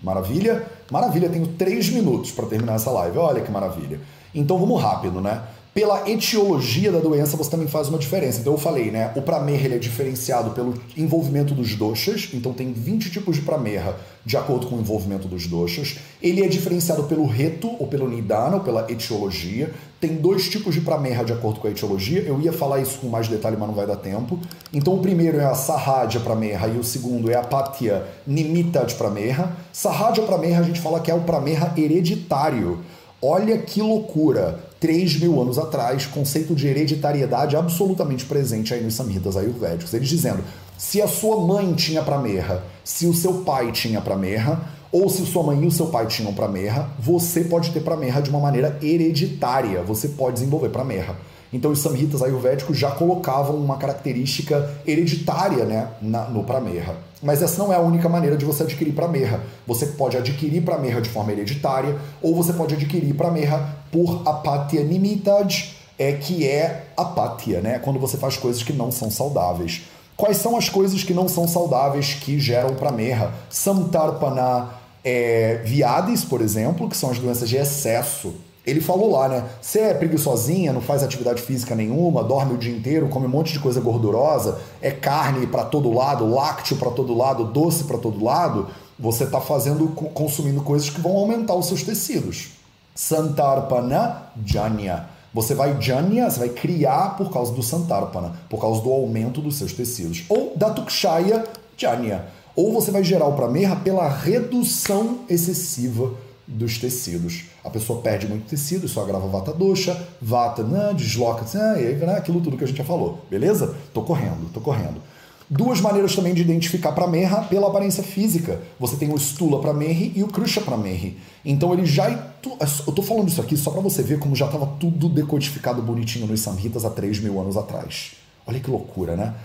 Maravilha? 0.01 0.63
Maravilha, 0.91 1.27
tenho 1.27 1.47
três 1.47 1.89
minutos 1.89 2.31
para 2.31 2.45
terminar 2.45 2.75
essa 2.75 2.91
live. 2.91 3.17
Olha 3.17 3.41
que 3.41 3.51
maravilha. 3.51 3.99
Então 4.33 4.59
vamos 4.59 4.79
rápido, 4.79 5.19
né? 5.19 5.41
Pela 5.75 6.09
etiologia 6.09 6.89
da 6.89 6.99
doença, 6.99 7.35
você 7.35 7.51
também 7.51 7.67
faz 7.67 7.89
uma 7.89 7.97
diferença. 7.97 8.39
Então 8.39 8.53
eu 8.53 8.57
falei, 8.57 8.91
né? 8.91 9.11
O 9.13 9.21
pramerra 9.21 9.65
ele 9.65 9.75
é 9.75 9.77
diferenciado 9.77 10.51
pelo 10.51 10.73
envolvimento 10.95 11.53
dos 11.53 11.75
doxas, 11.75 12.29
então 12.33 12.53
tem 12.53 12.71
20 12.71 13.11
tipos 13.11 13.35
de 13.35 13.41
pramerra 13.41 13.97
de 14.25 14.37
acordo 14.37 14.67
com 14.67 14.77
o 14.77 14.79
envolvimento 14.79 15.27
dos 15.27 15.47
doxas. 15.47 15.97
Ele 16.21 16.41
é 16.45 16.47
diferenciado 16.47 17.03
pelo 17.03 17.25
reto 17.25 17.69
ou 17.77 17.87
pelo 17.87 18.07
nidana, 18.07 18.55
ou 18.55 18.61
pela 18.61 18.89
etiologia. 18.89 19.73
Tem 19.99 20.15
dois 20.15 20.47
tipos 20.47 20.73
de 20.73 20.79
pramerra 20.79 21.25
de 21.25 21.33
acordo 21.33 21.59
com 21.59 21.67
a 21.67 21.71
etiologia. 21.71 22.21
Eu 22.21 22.39
ia 22.39 22.53
falar 22.53 22.79
isso 22.79 22.99
com 22.99 23.09
mais 23.09 23.27
detalhe, 23.27 23.57
mas 23.59 23.67
não 23.67 23.75
vai 23.75 23.85
dar 23.85 23.97
tempo. 23.97 24.39
Então 24.71 24.93
o 24.93 25.01
primeiro 25.01 25.41
é 25.41 25.43
a 25.43 25.55
sarradia 25.55 26.21
pramerra 26.21 26.69
e 26.69 26.77
o 26.77 26.85
segundo 26.85 27.29
é 27.29 27.35
a 27.35 27.43
patia 27.43 28.07
nimita 28.25 28.85
de 28.85 28.95
pramerra. 28.95 29.53
Sarradia 29.73 30.23
pramerra 30.23 30.61
a 30.61 30.63
gente 30.63 30.79
fala 30.79 31.01
que 31.01 31.11
é 31.11 31.13
o 31.13 31.23
pramerra 31.23 31.73
hereditário. 31.75 32.79
Olha 33.21 33.57
que 33.57 33.81
loucura! 33.81 34.64
3 34.85 35.19
mil 35.19 35.41
anos 35.41 35.57
atrás, 35.57 36.05
conceito 36.05 36.53
de 36.53 36.67
hereditariedade 36.67 37.55
absolutamente 37.55 38.23
presente 38.23 38.71
aí 38.71 38.83
nos 38.83 38.93
samhitas 38.93 39.35
ayurvédicos. 39.35 39.91
Eles 39.95 40.07
dizendo, 40.07 40.43
se 40.77 41.01
a 41.01 41.07
sua 41.07 41.41
mãe 41.41 41.73
tinha 41.73 42.03
pramerra, 42.03 42.63
se 42.83 43.07
o 43.07 43.13
seu 43.13 43.39
pai 43.39 43.71
tinha 43.71 43.99
pramerra, 43.99 44.69
ou 44.91 45.09
se 45.09 45.25
sua 45.25 45.41
mãe 45.41 45.63
e 45.63 45.65
o 45.65 45.71
seu 45.71 45.87
pai 45.87 46.05
tinham 46.05 46.31
pramerra, 46.35 46.91
você 46.99 47.45
pode 47.45 47.71
ter 47.71 47.79
pramerra 47.79 48.21
de 48.21 48.29
uma 48.29 48.39
maneira 48.39 48.77
hereditária, 48.79 49.81
você 49.81 50.09
pode 50.09 50.35
desenvolver 50.35 50.69
pramerra. 50.69 51.15
Então 51.55 51.71
os 51.71 51.79
samhitas 51.79 52.21
ayurvédicos 52.21 52.77
já 52.77 52.91
colocavam 52.91 53.55
uma 53.55 53.77
característica 53.77 54.77
hereditária 54.85 55.63
né, 55.63 55.87
na, 56.01 56.25
no 56.25 56.43
prameha. 56.43 56.97
Mas 57.23 57.41
essa 57.41 57.57
não 57.57 57.71
é 57.71 57.77
a 57.77 57.79
única 57.79 58.09
maneira 58.09 58.35
de 58.35 58.43
você 58.43 58.63
adquirir 58.63 58.91
prameha. 58.91 59.39
Você 59.65 59.85
pode 59.85 60.17
adquirir 60.17 60.61
prameha 60.61 61.01
de 61.01 61.09
forma 61.09 61.31
hereditária 61.31 61.97
ou 62.21 62.35
você 62.35 62.51
pode 62.51 62.75
adquirir 62.75 63.15
prameha 63.15 63.57
por 63.89 64.21
apatya 64.25 64.83
nimitad, 64.83 65.73
é, 65.97 66.11
que 66.11 66.45
é 66.45 66.87
apatya, 66.97 67.61
né? 67.61 67.79
quando 67.79 67.99
você 67.99 68.17
faz 68.17 68.35
coisas 68.35 68.61
que 68.61 68.73
não 68.73 68.91
são 68.91 69.09
saudáveis. 69.09 69.83
Quais 70.17 70.35
são 70.35 70.57
as 70.57 70.67
coisas 70.67 71.03
que 71.03 71.13
não 71.13 71.29
são 71.29 71.47
saudáveis 71.47 72.15
que 72.15 72.37
geram 72.37 72.75
prameha? 72.75 73.31
Samtarpana 73.49 74.71
é, 75.05 75.61
viades, 75.63 76.25
por 76.25 76.41
exemplo, 76.41 76.89
que 76.89 76.97
são 76.97 77.11
as 77.11 77.17
doenças 77.17 77.47
de 77.47 77.55
excesso 77.55 78.33
ele 78.65 78.81
falou 78.81 79.11
lá, 79.11 79.27
né? 79.29 79.45
Você 79.61 79.79
é 79.79 79.93
preguiçosinha, 79.93 80.73
não 80.73 80.81
faz 80.81 81.03
atividade 81.03 81.41
física 81.41 81.75
nenhuma, 81.75 82.23
dorme 82.23 82.55
o 82.55 82.57
dia 82.57 82.75
inteiro, 82.75 83.07
come 83.07 83.27
um 83.27 83.29
monte 83.29 83.53
de 83.53 83.59
coisa 83.59 83.79
gordurosa, 83.79 84.59
é 84.81 84.89
carne 84.89 85.45
para 85.45 85.65
todo 85.65 85.93
lado, 85.93 86.27
lácteo 86.27 86.77
para 86.77 86.89
todo 86.89 87.15
lado, 87.15 87.45
doce 87.45 87.83
para 87.83 87.97
todo 87.97 88.23
lado, 88.23 88.67
você 88.97 89.25
está 89.25 89.39
fazendo, 89.39 89.89
consumindo 89.89 90.61
coisas 90.61 90.89
que 90.89 90.99
vão 90.99 91.15
aumentar 91.15 91.53
os 91.53 91.67
seus 91.67 91.83
tecidos. 91.83 92.49
Santarpana 92.95 94.29
Janya. 94.43 95.09
Você 95.33 95.53
vai 95.53 95.75
janya, 95.81 96.29
você 96.29 96.39
vai 96.39 96.49
criar 96.49 97.17
por 97.17 97.29
causa 97.29 97.51
do 97.51 97.61
Santarpana, 97.61 98.31
por 98.49 98.59
causa 98.59 98.81
do 98.81 98.89
aumento 98.89 99.41
dos 99.41 99.57
seus 99.57 99.73
tecidos. 99.73 100.23
Ou 100.29 100.53
Datukshaya 100.55 101.43
Janya. 101.75 102.23
Ou 102.55 102.71
você 102.71 102.89
vai 102.89 103.03
gerar 103.03 103.25
o 103.25 103.33
Prameha 103.33 103.75
pela 103.75 104.07
redução 104.07 105.19
excessiva 105.29 106.13
dos 106.47 106.77
tecidos. 106.77 107.45
A 107.63 107.69
pessoa 107.69 108.01
perde 108.01 108.27
muito 108.27 108.47
tecido, 108.47 108.85
isso 108.85 108.99
agrava 108.99 109.27
vata 109.27 109.51
dosha, 109.51 109.99
vata 110.21 110.63
né, 110.63 110.93
desloca, 110.93 111.45
né, 111.57 111.81
e 111.81 111.87
aí, 111.87 111.95
né, 111.95 112.15
aquilo 112.17 112.41
tudo 112.41 112.57
que 112.57 112.63
a 112.63 112.67
gente 112.67 112.77
já 112.77 112.83
falou, 112.83 113.25
beleza? 113.29 113.75
Tô 113.93 114.01
correndo, 114.03 114.51
tô 114.53 114.61
correndo. 114.61 115.01
Duas 115.47 115.79
maneiras 115.79 116.15
também 116.15 116.33
de 116.33 116.41
identificar 116.41 116.91
para 116.91 117.05
merra 117.05 117.43
pela 117.43 117.67
aparência 117.67 118.01
física. 118.01 118.59
Você 118.79 118.95
tem 118.95 119.13
o 119.13 119.17
Stula 119.17 119.61
para 119.61 119.73
merri 119.73 120.11
e 120.15 120.23
o 120.23 120.27
Krusha 120.27 120.59
para 120.59 120.75
merri. 120.75 121.17
Então 121.43 121.71
ele 121.71 121.85
já. 121.85 122.09
Eu 122.09 122.93
tô 122.93 123.03
falando 123.03 123.27
isso 123.27 123.39
aqui 123.39 123.55
só 123.55 123.69
para 123.69 123.79
você 123.79 124.01
ver 124.01 124.17
como 124.17 124.35
já 124.35 124.47
estava 124.47 124.65
tudo 124.79 125.07
decodificado 125.07 125.83
bonitinho 125.83 126.25
nos 126.25 126.39
Samhitas 126.39 126.83
há 126.83 126.89
3 126.89 127.19
mil 127.19 127.39
anos 127.39 127.55
atrás. 127.57 128.13
Olha 128.47 128.59
que 128.59 128.71
loucura, 128.71 129.15
né? 129.15 129.35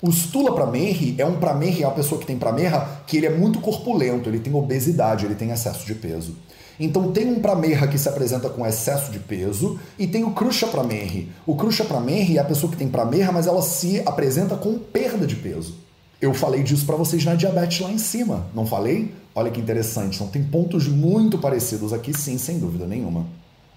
O 0.00 0.12
Stula 0.12 0.54
Pramerri 0.54 1.16
é 1.18 1.26
um 1.26 1.40
Pramerri, 1.40 1.82
é 1.82 1.86
uma 1.86 1.94
pessoa 1.94 2.20
que 2.20 2.26
tem 2.26 2.38
Pramerra 2.38 3.02
que 3.04 3.16
ele 3.16 3.26
é 3.26 3.36
muito 3.36 3.60
corpulento, 3.60 4.28
ele 4.28 4.38
tem 4.38 4.54
obesidade, 4.54 5.24
ele 5.24 5.34
tem 5.34 5.50
excesso 5.50 5.84
de 5.84 5.94
peso. 5.96 6.36
Então 6.78 7.10
tem 7.10 7.26
um 7.26 7.40
Pramerra 7.40 7.88
que 7.88 7.98
se 7.98 8.08
apresenta 8.08 8.48
com 8.48 8.64
excesso 8.64 9.10
de 9.10 9.18
peso 9.18 9.76
e 9.98 10.06
tem 10.06 10.22
o 10.22 10.30
Krusha 10.30 10.68
Pramerri. 10.68 11.32
O 11.44 11.56
Krusha 11.56 11.84
Pramerri 11.84 12.38
é 12.38 12.40
a 12.40 12.44
pessoa 12.44 12.70
que 12.70 12.78
tem 12.78 12.88
Pramerra, 12.88 13.32
mas 13.32 13.48
ela 13.48 13.60
se 13.60 14.00
apresenta 14.06 14.54
com 14.54 14.78
perda 14.78 15.26
de 15.26 15.34
peso. 15.34 15.74
Eu 16.20 16.32
falei 16.32 16.62
disso 16.62 16.86
para 16.86 16.94
vocês 16.94 17.24
na 17.24 17.34
diabetes 17.34 17.80
lá 17.80 17.90
em 17.90 17.98
cima, 17.98 18.46
não 18.54 18.64
falei? 18.64 19.12
Olha 19.34 19.50
que 19.50 19.60
interessante, 19.60 20.14
então 20.14 20.28
tem 20.28 20.44
pontos 20.44 20.86
muito 20.86 21.38
parecidos 21.38 21.92
aqui 21.92 22.16
sim, 22.16 22.38
sem 22.38 22.60
dúvida 22.60 22.86
nenhuma. 22.86 23.26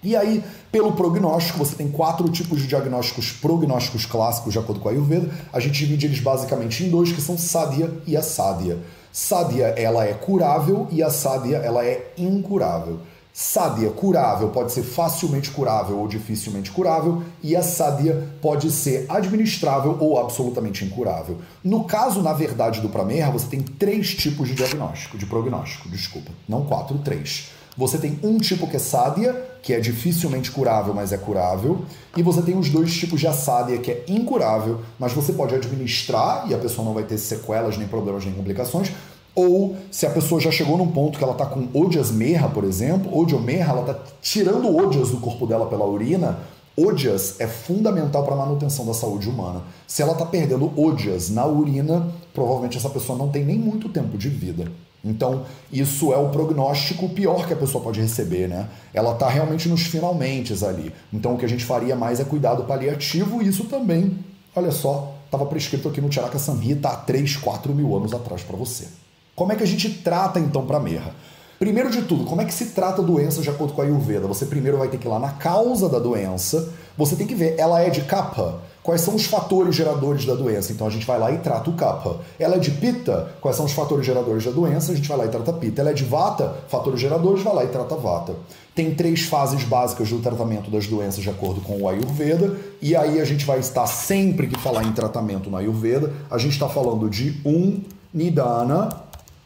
E 0.02 0.16
aí, 0.16 0.42
pelo 0.70 0.92
prognóstico, 0.92 1.58
você 1.58 1.76
tem 1.76 1.88
quatro 1.88 2.28
tipos 2.28 2.60
de 2.60 2.66
diagnósticos 2.66 3.30
prognósticos 3.32 4.04
clássicos, 4.04 4.52
de 4.52 4.58
acordo 4.58 4.80
com 4.80 4.88
a 4.88 4.92
Ayurveda. 4.92 5.30
A 5.52 5.60
gente 5.60 5.78
divide 5.78 6.06
eles 6.06 6.20
basicamente 6.20 6.82
em 6.82 6.90
dois, 6.90 7.12
que 7.12 7.20
são 7.20 7.38
Sadhya 7.38 7.90
e 8.06 8.16
Asadhya. 8.16 8.78
Sadhya, 9.12 9.66
ela 9.76 10.04
é 10.04 10.12
curável 10.14 10.88
e 10.90 11.02
Asadhya, 11.02 11.58
ela 11.58 11.84
é 11.84 12.12
incurável. 12.18 13.00
Sádia 13.34 13.88
curável 13.88 14.50
pode 14.50 14.72
ser 14.72 14.82
facilmente 14.82 15.50
curável 15.50 15.98
ou 15.98 16.06
dificilmente 16.06 16.70
curável, 16.70 17.22
e 17.42 17.56
a 17.56 17.62
sádia 17.62 18.28
pode 18.42 18.70
ser 18.70 19.06
administrável 19.08 19.96
ou 19.98 20.18
absolutamente 20.18 20.84
incurável. 20.84 21.38
No 21.64 21.84
caso, 21.84 22.20
na 22.20 22.34
verdade, 22.34 22.82
do 22.82 22.90
Pramerra, 22.90 23.30
você 23.30 23.46
tem 23.46 23.62
três 23.62 24.14
tipos 24.14 24.48
de 24.48 24.54
diagnóstico, 24.54 25.16
de 25.16 25.24
prognóstico, 25.24 25.88
desculpa, 25.88 26.30
não 26.46 26.66
quatro, 26.66 26.98
três. 26.98 27.50
Você 27.76 27.96
tem 27.96 28.18
um 28.22 28.38
tipo 28.38 28.66
que 28.66 28.76
é 28.76 28.78
sádia, 28.78 29.32
que 29.62 29.72
é 29.72 29.80
dificilmente 29.80 30.50
curável, 30.50 30.92
mas 30.92 31.12
é 31.12 31.16
curável, 31.16 31.84
e 32.16 32.22
você 32.22 32.42
tem 32.42 32.58
os 32.58 32.68
dois 32.68 32.92
tipos 32.94 33.20
de 33.20 33.26
assádia, 33.26 33.78
que 33.78 33.90
é 33.90 34.04
incurável, 34.08 34.80
mas 34.98 35.12
você 35.12 35.32
pode 35.32 35.54
administrar 35.54 36.50
e 36.50 36.54
a 36.54 36.58
pessoa 36.58 36.84
não 36.84 36.92
vai 36.92 37.04
ter 37.04 37.16
sequelas, 37.16 37.78
nem 37.78 37.88
problemas, 37.88 38.24
nem 38.24 38.34
complicações, 38.34 38.92
ou 39.34 39.76
se 39.90 40.04
a 40.04 40.10
pessoa 40.10 40.40
já 40.40 40.50
chegou 40.50 40.76
num 40.76 40.88
ponto 40.88 41.16
que 41.16 41.24
ela 41.24 41.32
está 41.32 41.46
com 41.46 41.66
odias 41.72 42.10
merra, 42.10 42.48
por 42.48 42.64
exemplo, 42.64 43.16
odiomerra, 43.18 43.72
ela 43.72 43.80
está 43.80 43.98
tirando 44.20 44.76
odias 44.76 45.08
do 45.08 45.16
corpo 45.16 45.46
dela 45.46 45.66
pela 45.66 45.86
urina, 45.86 46.38
Odias 46.74 47.38
é 47.38 47.46
fundamental 47.46 48.24
para 48.24 48.32
a 48.32 48.38
manutenção 48.38 48.86
da 48.86 48.94
saúde 48.94 49.28
humana. 49.28 49.62
Se 49.86 50.00
ela 50.00 50.12
está 50.12 50.24
perdendo 50.24 50.72
odias 50.80 51.28
na 51.28 51.46
urina, 51.46 52.08
provavelmente 52.32 52.78
essa 52.78 52.88
pessoa 52.88 53.18
não 53.18 53.28
tem 53.28 53.44
nem 53.44 53.58
muito 53.58 53.90
tempo 53.90 54.16
de 54.16 54.30
vida. 54.30 54.72
Então, 55.04 55.44
isso 55.72 56.12
é 56.12 56.16
o 56.16 56.28
prognóstico 56.28 57.08
pior 57.08 57.46
que 57.46 57.52
a 57.52 57.56
pessoa 57.56 57.82
pode 57.82 58.00
receber, 58.00 58.48
né? 58.48 58.68
Ela 58.94 59.12
está 59.12 59.28
realmente 59.28 59.68
nos 59.68 59.82
finalmente 59.82 60.52
ali. 60.64 60.92
Então, 61.12 61.34
o 61.34 61.38
que 61.38 61.44
a 61.44 61.48
gente 61.48 61.64
faria 61.64 61.96
mais 61.96 62.20
é 62.20 62.24
cuidado 62.24 62.64
paliativo, 62.64 63.42
e 63.42 63.48
isso 63.48 63.64
também, 63.64 64.18
olha 64.54 64.70
só, 64.70 65.14
estava 65.24 65.44
prescrito 65.46 65.88
aqui 65.88 66.00
no 66.00 66.12
Charaka 66.12 66.38
Samhita 66.38 66.88
há 66.88 66.96
3, 66.96 67.36
4 67.36 67.74
mil 67.74 67.96
anos 67.96 68.14
atrás 68.14 68.42
para 68.42 68.56
você. 68.56 68.86
Como 69.34 69.50
é 69.50 69.56
que 69.56 69.62
a 69.62 69.66
gente 69.66 69.88
trata 69.88 70.38
então 70.38 70.66
para 70.66 70.78
merra? 70.78 71.14
Primeiro 71.58 71.90
de 71.90 72.02
tudo, 72.02 72.24
como 72.24 72.40
é 72.40 72.44
que 72.44 72.52
se 72.52 72.66
trata 72.66 73.00
a 73.00 73.04
doença 73.04 73.40
de 73.40 73.48
acordo 73.48 73.72
com 73.72 73.80
a 73.80 73.84
Ayurveda? 73.84 74.26
Você 74.26 74.46
primeiro 74.46 74.78
vai 74.78 74.88
ter 74.88 74.98
que 74.98 75.06
ir 75.06 75.10
lá 75.10 75.18
na 75.18 75.30
causa 75.30 75.88
da 75.88 75.98
doença, 75.98 76.72
você 76.96 77.16
tem 77.16 77.26
que 77.26 77.34
ver, 77.34 77.54
ela 77.58 77.80
é 77.80 77.88
de 77.88 78.02
kapha? 78.02 78.56
Quais 78.82 79.00
são 79.00 79.14
os 79.14 79.24
fatores 79.24 79.76
geradores 79.76 80.24
da 80.24 80.34
doença? 80.34 80.72
Então 80.72 80.86
a 80.86 80.90
gente 80.90 81.06
vai 81.06 81.18
lá 81.18 81.30
e 81.30 81.38
trata 81.38 81.70
o 81.70 81.74
kapha. 81.74 82.16
Ela 82.38 82.56
é 82.56 82.58
de 82.58 82.72
pitta? 82.72 83.32
Quais 83.40 83.56
são 83.56 83.64
os 83.64 83.72
fatores 83.72 84.04
geradores 84.04 84.44
da 84.44 84.50
doença? 84.50 84.90
A 84.90 84.94
gente 84.96 85.08
vai 85.08 85.16
lá 85.18 85.26
e 85.26 85.28
trata 85.28 85.52
pitta. 85.52 85.80
Ela 85.80 85.90
é 85.90 85.94
de 85.94 86.04
vata? 86.04 86.56
Fatores 86.68 87.00
geradores, 87.00 87.44
vai 87.44 87.54
lá 87.54 87.64
e 87.64 87.68
trata 87.68 87.94
vata. 87.94 88.34
Tem 88.74 88.94
três 88.94 89.22
fases 89.22 89.62
básicas 89.64 90.08
do 90.08 90.18
tratamento 90.18 90.70
das 90.70 90.86
doenças 90.86 91.22
de 91.22 91.30
acordo 91.30 91.60
com 91.60 91.82
o 91.82 91.88
Ayurveda, 91.88 92.56
e 92.80 92.96
aí 92.96 93.20
a 93.20 93.24
gente 93.24 93.44
vai 93.44 93.58
estar 93.58 93.86
sempre 93.86 94.46
que 94.46 94.58
falar 94.58 94.82
em 94.84 94.92
tratamento 94.92 95.50
no 95.50 95.58
Ayurveda, 95.58 96.10
a 96.30 96.38
gente 96.38 96.52
está 96.52 96.68
falando 96.68 97.10
de 97.10 97.38
um 97.44 97.82
Nidana, 98.14 98.88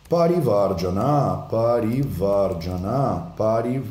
Parivarjana, 0.08 1.44
Parivarjana, 1.50 3.32
Pari... 3.36 3.82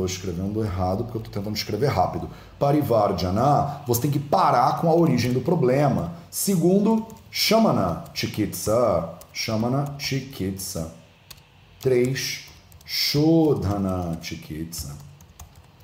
Estou 0.00 0.06
escrevendo 0.06 0.64
errado 0.64 1.04
porque 1.04 1.18
eu 1.18 1.22
estou 1.22 1.34
tentando 1.34 1.56
escrever 1.56 1.88
rápido. 1.88 2.30
Parivarjana, 2.58 3.82
você 3.86 4.02
tem 4.02 4.10
que 4.10 4.18
parar 4.18 4.80
com 4.80 4.88
a 4.88 4.94
origem 4.94 5.32
do 5.32 5.40
problema. 5.40 6.14
Segundo, 6.30 7.06
Shamana 7.30 8.04
Chikitsa, 8.14 9.10
Shamana 9.32 9.96
Chikitsa. 9.98 10.94
Três, 11.80 12.46
Shodhana 12.86 14.18
Chikitsa. 14.22 15.09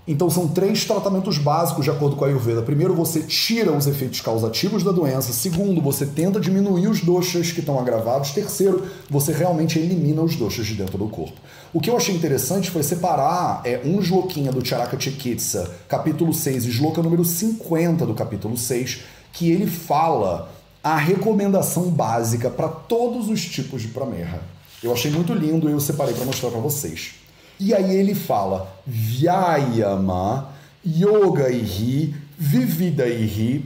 Então 0.09 0.31
são 0.31 0.47
três 0.47 0.85
tratamentos 0.85 1.37
básicos 1.37 1.85
de 1.85 1.91
acordo 1.91 2.15
com 2.15 2.25
a 2.25 2.29
Ayurveda. 2.29 2.63
Primeiro, 2.63 2.95
você 2.95 3.23
tira 3.23 3.73
os 3.73 3.89
efeitos 3.89 4.21
causativos 4.21 4.85
da 4.85 4.93
doença. 4.93 5.33
Segundo, 5.33 5.81
você 5.81 6.07
tenta 6.07 6.39
diminuir 6.39 6.87
os 6.87 7.01
doxas 7.01 7.51
que 7.51 7.59
estão 7.59 7.79
agravados. 7.79 8.31
Terceiro, 8.31 8.87
você 9.11 9.33
realmente 9.33 9.81
elimina 9.81 10.23
os 10.23 10.37
doxas 10.37 10.67
de 10.67 10.75
dentro 10.75 10.97
do 10.97 11.09
corpo. 11.09 11.35
O 11.73 11.81
que 11.81 11.91
eu 11.91 11.97
achei 11.97 12.15
interessante 12.15 12.71
foi 12.71 12.85
separar 12.85 13.63
é, 13.65 13.81
um 13.85 14.01
shlokinha 14.01 14.53
do 14.53 14.65
Charaka 14.65 14.99
Chikitsa, 14.99 15.75
capítulo 15.89 16.33
6, 16.33 16.67
e 16.67 16.73
shloka 16.73 17.03
número 17.03 17.25
50 17.25 18.07
do 18.07 18.15
capítulo 18.15 18.57
6, 18.57 19.01
que 19.33 19.51
ele 19.51 19.67
fala 19.67 20.53
a 20.85 20.97
recomendação 20.97 21.91
básica 21.91 22.49
para 22.49 22.69
todos 22.69 23.29
os 23.29 23.45
tipos 23.45 23.83
de 23.83 23.89
pramerra. 23.89 24.41
Eu 24.81 24.93
achei 24.93 25.11
muito 25.11 25.35
lindo 25.35 25.69
e 25.69 25.73
eu 25.73 25.81
separei 25.81 26.15
para 26.15 26.25
mostrar 26.25 26.51
para 26.51 26.61
vocês. 26.61 27.26
E 27.59 27.75
aí 27.75 27.97
ele 27.97 28.15
fala 28.15 28.71
Vyayama, 28.87 30.51
Yoga 30.87 31.51
Ihi, 31.51 32.15
Vivida 32.39 33.09
Ihi, 33.09 33.65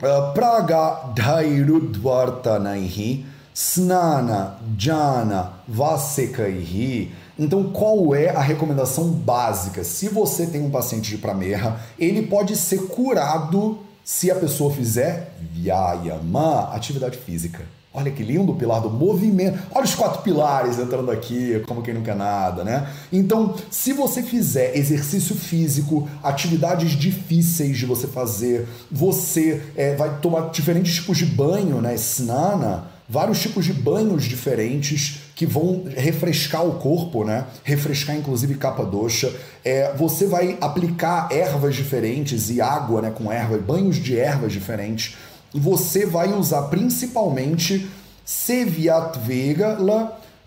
uh, 0.00 0.32
Praga 0.32 1.10
Dhairudvartanaihi, 1.14 3.26
Snana 3.52 4.58
Jana 4.78 5.54
Vasekaihi. 5.66 7.12
Então, 7.36 7.64
qual 7.64 8.14
é 8.14 8.30
a 8.30 8.40
recomendação 8.40 9.10
básica? 9.10 9.82
Se 9.82 10.08
você 10.08 10.46
tem 10.46 10.62
um 10.62 10.70
paciente 10.70 11.10
de 11.10 11.18
pramerra, 11.18 11.80
ele 11.98 12.22
pode 12.22 12.54
ser 12.56 12.86
curado 12.86 13.80
se 14.04 14.30
a 14.30 14.36
pessoa 14.36 14.72
fizer 14.72 15.34
Vyayama, 15.52 16.72
atividade 16.72 17.18
física. 17.18 17.64
Olha 17.96 18.10
que 18.10 18.24
lindo 18.24 18.50
o 18.50 18.56
pilar 18.56 18.80
do 18.80 18.90
movimento. 18.90 19.56
Olha 19.70 19.84
os 19.84 19.94
quatro 19.94 20.20
pilares 20.22 20.80
entrando 20.80 21.12
aqui, 21.12 21.62
como 21.68 21.80
quem 21.80 21.94
não 21.94 22.02
quer 22.02 22.16
nada, 22.16 22.64
né? 22.64 22.88
Então, 23.12 23.54
se 23.70 23.92
você 23.92 24.20
fizer 24.20 24.76
exercício 24.76 25.36
físico, 25.36 26.08
atividades 26.20 26.90
difíceis 26.90 27.78
de 27.78 27.86
você 27.86 28.08
fazer, 28.08 28.66
você 28.90 29.62
é, 29.76 29.94
vai 29.94 30.18
tomar 30.18 30.50
diferentes 30.50 30.96
tipos 30.96 31.18
de 31.18 31.24
banho, 31.24 31.80
né? 31.80 31.94
Snana, 31.94 32.86
vários 33.08 33.40
tipos 33.40 33.64
de 33.64 33.72
banhos 33.72 34.24
diferentes 34.24 35.20
que 35.36 35.46
vão 35.46 35.84
refrescar 35.96 36.66
o 36.66 36.80
corpo, 36.80 37.24
né? 37.24 37.46
Refrescar 37.62 38.16
inclusive 38.16 38.56
capa 38.56 38.84
doxa. 38.84 39.32
É, 39.64 39.94
você 39.94 40.26
vai 40.26 40.58
aplicar 40.60 41.28
ervas 41.30 41.76
diferentes 41.76 42.50
e 42.50 42.60
água, 42.60 43.02
né, 43.02 43.10
com 43.10 43.30
erva, 43.30 43.56
banhos 43.56 43.96
de 43.96 44.18
ervas 44.18 44.52
diferentes. 44.52 45.16
Você 45.54 46.04
vai 46.04 46.32
usar 46.32 46.62
principalmente 46.62 47.88
Sevyat 48.24 49.20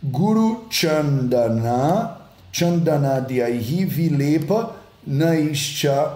Guru 0.04 0.66
Chandana, 0.70 2.18
Chandana 2.52 3.22
Diaihi 3.22 3.86
Vilepa 3.86 4.76
Naisha 5.06 6.12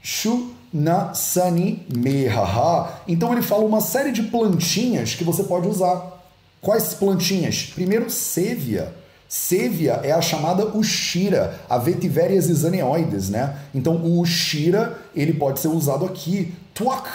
Shu 0.00 0.52
na 0.72 1.12
Sani 1.14 1.84
Mehaha. 1.94 3.00
Então 3.08 3.32
ele 3.32 3.42
fala 3.42 3.64
uma 3.64 3.80
série 3.80 4.12
de 4.12 4.22
plantinhas 4.22 5.16
que 5.16 5.24
você 5.24 5.42
pode 5.42 5.66
usar. 5.66 6.22
Quais 6.60 6.94
plantinhas? 6.94 7.72
Primeiro, 7.74 8.08
Sévia. 8.08 8.94
Sévia 9.28 10.00
é 10.04 10.12
a 10.12 10.20
chamada 10.20 10.76
Ushira, 10.76 11.58
a 11.68 11.76
Vetiveria 11.76 12.40
zizaneoides, 12.40 13.30
né? 13.30 13.56
Então 13.74 13.96
o 13.96 14.20
Ushira, 14.20 14.96
ele 15.14 15.32
pode 15.32 15.58
ser 15.58 15.68
usado 15.68 16.04
aqui. 16.04 16.54
Tuak, 16.72 17.08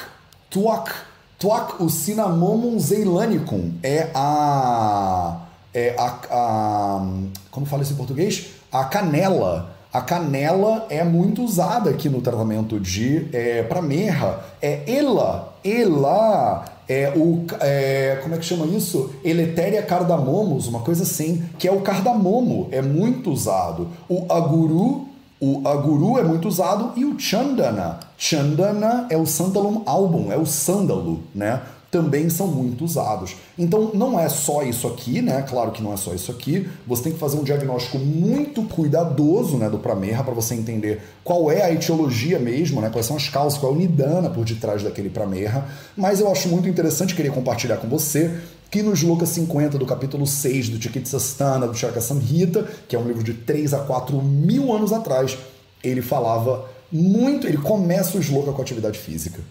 tuak, 0.50 0.92
tuak, 1.38 1.82
o 1.82 1.90
Cinnamomum 1.90 2.80
zeilanicum 2.80 3.74
é 3.84 4.10
a... 4.14 5.42
é 5.74 5.96
a, 5.98 6.20
a... 6.32 7.08
como 7.52 7.66
fala 7.66 7.84
isso 7.84 7.94
em 7.94 7.98
português? 7.98 8.48
A 8.72 8.86
canela 8.86 9.78
a 9.98 10.02
canela 10.02 10.86
é 10.90 11.04
muito 11.04 11.44
usada 11.44 11.90
aqui 11.90 12.10
no 12.10 12.22
tratamento 12.22 12.80
de 12.80 13.28
é, 13.34 13.64
para 13.64 13.82
merra. 13.82 14.44
É 14.62 14.84
ela, 14.86 15.56
ela 15.64 16.66
é 16.88 17.14
o 17.16 17.46
é, 17.60 18.20
como 18.22 18.36
é 18.36 18.38
que 18.38 18.46
chama 18.46 18.66
isso? 18.68 19.12
Eletéria 19.24 19.82
cardamomus, 19.82 20.68
uma 20.68 20.82
coisa 20.82 21.04
assim, 21.04 21.44
que 21.58 21.68
é 21.68 21.72
o 21.72 21.82
cardamomo, 21.82 22.68
é 22.72 22.82
muito 22.82 23.32
usado. 23.32 23.88
O 24.08 24.32
aguru, 24.32 25.08
o 25.40 25.68
aguru 25.68 26.20
é 26.20 26.24
muito 26.24 26.48
usado 26.48 26.92
e 26.96 27.04
o 27.04 27.18
chandana. 27.18 28.00
Chandana 28.18 29.08
é 29.10 29.18
o 29.18 29.26
sandalum 29.26 29.84
album, 29.86 30.32
é 30.32 30.38
o 30.38 30.46
sândalo, 30.46 31.24
né? 31.34 31.62
também 31.90 32.30
são 32.30 32.48
muito 32.48 32.84
usados. 32.84 33.36
Então 33.58 33.92
não 33.94 34.20
é 34.20 34.28
só 34.28 34.62
isso 34.62 34.88
aqui, 34.88 35.22
né? 35.22 35.42
Claro 35.48 35.72
que 35.72 35.82
não 35.82 35.94
é 35.94 35.98
só 35.98 36.14
isso 36.14 36.32
aqui. 36.32 36.68
Você 36.86 37.04
tem 37.04 37.14
que 37.14 37.20
fazer 37.20 37.38
um 37.38 37.44
diagnóstico 37.44 37.98
muito 37.98 38.62
cuidadoso, 38.64 39.58
né, 39.58 39.70
do 39.70 39.80
pramerra 39.80 40.24
para 40.24 40.34
você 40.34 40.54
entender 40.54 41.02
qual 41.24 41.50
é 41.50 41.64
a 41.64 41.72
etiologia 41.72 42.40
mesmo, 42.40 42.82
né? 42.82 42.90
Quais 42.90 43.06
são 43.06 43.16
as 43.16 43.30
causas, 43.30 43.58
qual 43.58 43.72
é 43.72 43.76
o 43.76 43.78
nidana 43.78 44.30
por 44.30 44.44
detrás 44.44 44.84
daquele 44.84 45.10
pramerra. 45.10 45.68
Mas 45.96 46.20
eu 46.20 46.30
acho 46.32 46.50
muito 46.50 46.68
interessante 46.68 47.16
querer 47.16 47.32
compartilhar 47.32 47.78
com 47.78 47.88
você 47.88 48.38
que 48.70 48.84
nos 48.84 49.00
Sloka 49.00 49.26
50 49.26 49.78
do 49.78 49.86
capítulo 49.86 50.28
6 50.28 50.70
do 50.70 50.82
Chikitsastana, 50.82 51.68
do 51.68 51.74
Charaka 51.74 52.02
Samhita, 52.02 52.68
que 52.88 52.98
é 52.98 53.00
um 53.00 53.08
livro 53.08 53.24
de 53.24 53.34
3 53.34 53.74
a 53.74 53.80
4 53.80 54.22
mil 54.22 54.74
anos 54.74 54.92
atrás, 54.92 55.38
ele 55.82 56.02
falava 56.02 56.66
muito, 56.92 57.48
ele 57.48 57.58
começa 57.58 58.18
o 58.18 58.22
Sloka 58.22 58.52
com 58.52 58.62
atividade 58.62 58.98
física. 58.98 59.42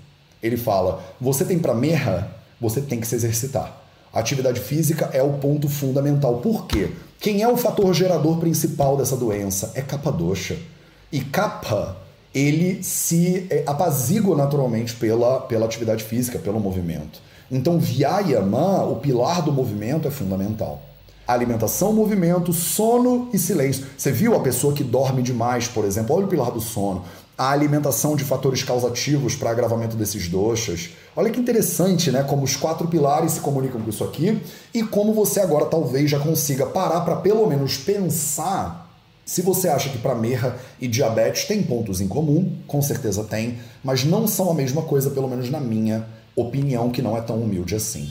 Ele 0.42 0.56
fala: 0.56 1.02
você 1.20 1.44
tem 1.44 1.58
para 1.58 1.74
merra, 1.74 2.30
você 2.60 2.80
tem 2.80 3.00
que 3.00 3.06
se 3.06 3.14
exercitar. 3.14 3.82
A 4.12 4.20
atividade 4.20 4.60
física 4.60 5.10
é 5.12 5.22
o 5.22 5.34
ponto 5.34 5.68
fundamental. 5.68 6.38
Por 6.38 6.66
quê? 6.66 6.90
Quem 7.20 7.42
é 7.42 7.48
o 7.48 7.56
fator 7.56 7.92
gerador 7.92 8.38
principal 8.38 8.96
dessa 8.96 9.16
doença? 9.16 9.72
É 9.74 9.82
capa 9.82 10.10
doxa. 10.10 10.56
E 11.12 11.20
capa, 11.20 11.96
ele 12.34 12.82
se 12.82 13.46
é, 13.50 13.62
apazigua 13.66 14.36
naturalmente 14.36 14.94
pela, 14.94 15.40
pela 15.40 15.66
atividade 15.66 16.04
física, 16.04 16.38
pelo 16.38 16.60
movimento. 16.60 17.20
Então, 17.50 17.78
Vyayama, 17.78 18.84
o 18.84 18.96
pilar 18.96 19.42
do 19.42 19.52
movimento, 19.52 20.08
é 20.08 20.10
fundamental. 20.10 20.82
Alimentação, 21.26 21.92
movimento, 21.92 22.52
sono 22.52 23.28
e 23.32 23.38
silêncio. 23.38 23.86
Você 23.96 24.12
viu 24.12 24.34
a 24.34 24.40
pessoa 24.40 24.72
que 24.72 24.84
dorme 24.84 25.22
demais, 25.22 25.68
por 25.68 25.84
exemplo? 25.84 26.14
Olha 26.14 26.26
o 26.26 26.28
pilar 26.28 26.50
do 26.50 26.60
sono 26.60 27.04
a 27.38 27.50
alimentação 27.50 28.16
de 28.16 28.24
fatores 28.24 28.62
causativos 28.62 29.34
para 29.34 29.50
agravamento 29.50 29.96
desses 29.96 30.28
doxas. 30.28 30.90
Olha 31.14 31.30
que 31.30 31.40
interessante, 31.40 32.10
né? 32.10 32.22
Como 32.22 32.44
os 32.44 32.56
quatro 32.56 32.88
pilares 32.88 33.32
se 33.32 33.40
comunicam 33.40 33.80
com 33.80 33.90
isso 33.90 34.04
aqui 34.04 34.40
e 34.72 34.82
como 34.82 35.12
você 35.12 35.40
agora 35.40 35.66
talvez 35.66 36.10
já 36.10 36.18
consiga 36.18 36.66
parar 36.66 37.02
para 37.02 37.16
pelo 37.16 37.46
menos 37.46 37.76
pensar 37.76 38.86
se 39.24 39.42
você 39.42 39.68
acha 39.68 39.90
que 39.90 39.98
para 39.98 40.14
merra 40.14 40.56
e 40.80 40.86
diabetes 40.86 41.46
tem 41.46 41.60
pontos 41.60 42.00
em 42.00 42.06
comum, 42.06 42.58
com 42.66 42.80
certeza 42.80 43.24
tem, 43.24 43.58
mas 43.82 44.04
não 44.04 44.28
são 44.28 44.50
a 44.50 44.54
mesma 44.54 44.82
coisa, 44.82 45.10
pelo 45.10 45.28
menos 45.28 45.50
na 45.50 45.58
minha 45.58 46.06
opinião, 46.36 46.90
que 46.90 47.02
não 47.02 47.16
é 47.16 47.20
tão 47.20 47.40
humilde 47.40 47.74
assim. 47.74 48.08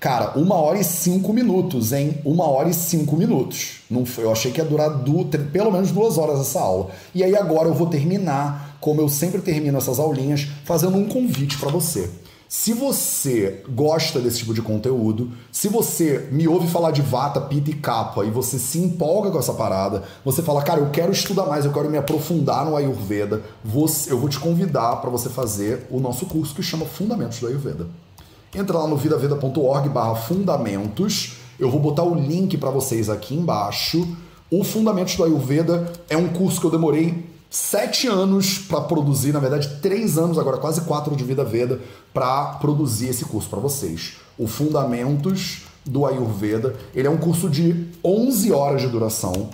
Cara, 0.00 0.38
uma 0.38 0.54
hora 0.54 0.78
e 0.78 0.84
cinco 0.84 1.32
minutos, 1.32 1.92
hein? 1.92 2.18
Uma 2.24 2.48
hora 2.48 2.68
e 2.68 2.74
cinco 2.74 3.16
minutos. 3.16 3.80
Não 3.90 4.06
foi, 4.06 4.22
eu 4.22 4.30
achei 4.30 4.52
que 4.52 4.60
ia 4.60 4.64
durar 4.64 4.90
du, 4.90 5.24
pelo 5.52 5.72
menos 5.72 5.90
duas 5.90 6.16
horas 6.16 6.38
essa 6.38 6.60
aula. 6.60 6.90
E 7.12 7.24
aí 7.24 7.34
agora 7.34 7.68
eu 7.68 7.74
vou 7.74 7.88
terminar, 7.88 8.76
como 8.80 9.00
eu 9.00 9.08
sempre 9.08 9.40
termino 9.40 9.76
essas 9.76 9.98
aulinhas, 9.98 10.46
fazendo 10.64 10.96
um 10.96 11.08
convite 11.08 11.58
para 11.58 11.68
você. 11.68 12.08
Se 12.48 12.72
você 12.72 13.64
gosta 13.68 14.20
desse 14.20 14.38
tipo 14.38 14.54
de 14.54 14.62
conteúdo, 14.62 15.32
se 15.50 15.66
você 15.66 16.28
me 16.30 16.46
ouve 16.46 16.68
falar 16.68 16.92
de 16.92 17.02
vata, 17.02 17.40
pita 17.40 17.70
e 17.70 17.74
capa 17.74 18.24
e 18.24 18.30
você 18.30 18.56
se 18.56 18.78
empolga 18.78 19.32
com 19.32 19.38
essa 19.40 19.52
parada, 19.52 20.04
você 20.24 20.42
fala, 20.42 20.62
cara, 20.62 20.80
eu 20.80 20.90
quero 20.90 21.10
estudar 21.10 21.44
mais, 21.46 21.64
eu 21.64 21.72
quero 21.72 21.90
me 21.90 21.98
aprofundar 21.98 22.64
no 22.64 22.76
Ayurveda, 22.76 23.42
eu 24.06 24.18
vou 24.18 24.28
te 24.28 24.38
convidar 24.38 24.96
para 24.96 25.10
você 25.10 25.28
fazer 25.28 25.88
o 25.90 25.98
nosso 25.98 26.24
curso 26.24 26.54
que 26.54 26.62
chama 26.62 26.86
Fundamentos 26.86 27.40
do 27.40 27.48
Ayurveda. 27.48 27.88
Entra 28.54 28.78
lá 28.78 28.86
no 28.86 28.96
vidaveda.org 28.96 29.88
barra 29.90 30.14
fundamentos. 30.14 31.34
Eu 31.58 31.70
vou 31.70 31.80
botar 31.80 32.02
o 32.02 32.14
link 32.14 32.56
para 32.56 32.70
vocês 32.70 33.10
aqui 33.10 33.34
embaixo. 33.34 34.16
O 34.50 34.64
Fundamentos 34.64 35.14
do 35.16 35.24
Ayurveda 35.24 35.92
é 36.08 36.16
um 36.16 36.28
curso 36.28 36.58
que 36.58 36.66
eu 36.66 36.70
demorei 36.70 37.26
sete 37.50 38.06
anos 38.06 38.58
para 38.58 38.80
produzir, 38.80 39.32
na 39.32 39.40
verdade 39.40 39.80
três 39.82 40.16
anos 40.16 40.38
agora, 40.38 40.56
quase 40.56 40.82
quatro 40.82 41.14
de 41.14 41.24
Vida 41.24 41.44
Veda, 41.44 41.80
para 42.14 42.54
produzir 42.54 43.08
esse 43.08 43.26
curso 43.26 43.50
para 43.50 43.60
vocês. 43.60 44.16
O 44.38 44.46
Fundamentos 44.46 45.62
do 45.84 46.06
Ayurveda, 46.06 46.74
ele 46.94 47.06
é 47.06 47.10
um 47.10 47.18
curso 47.18 47.50
de 47.50 47.88
11 48.02 48.52
horas 48.52 48.80
de 48.80 48.88
duração. 48.88 49.50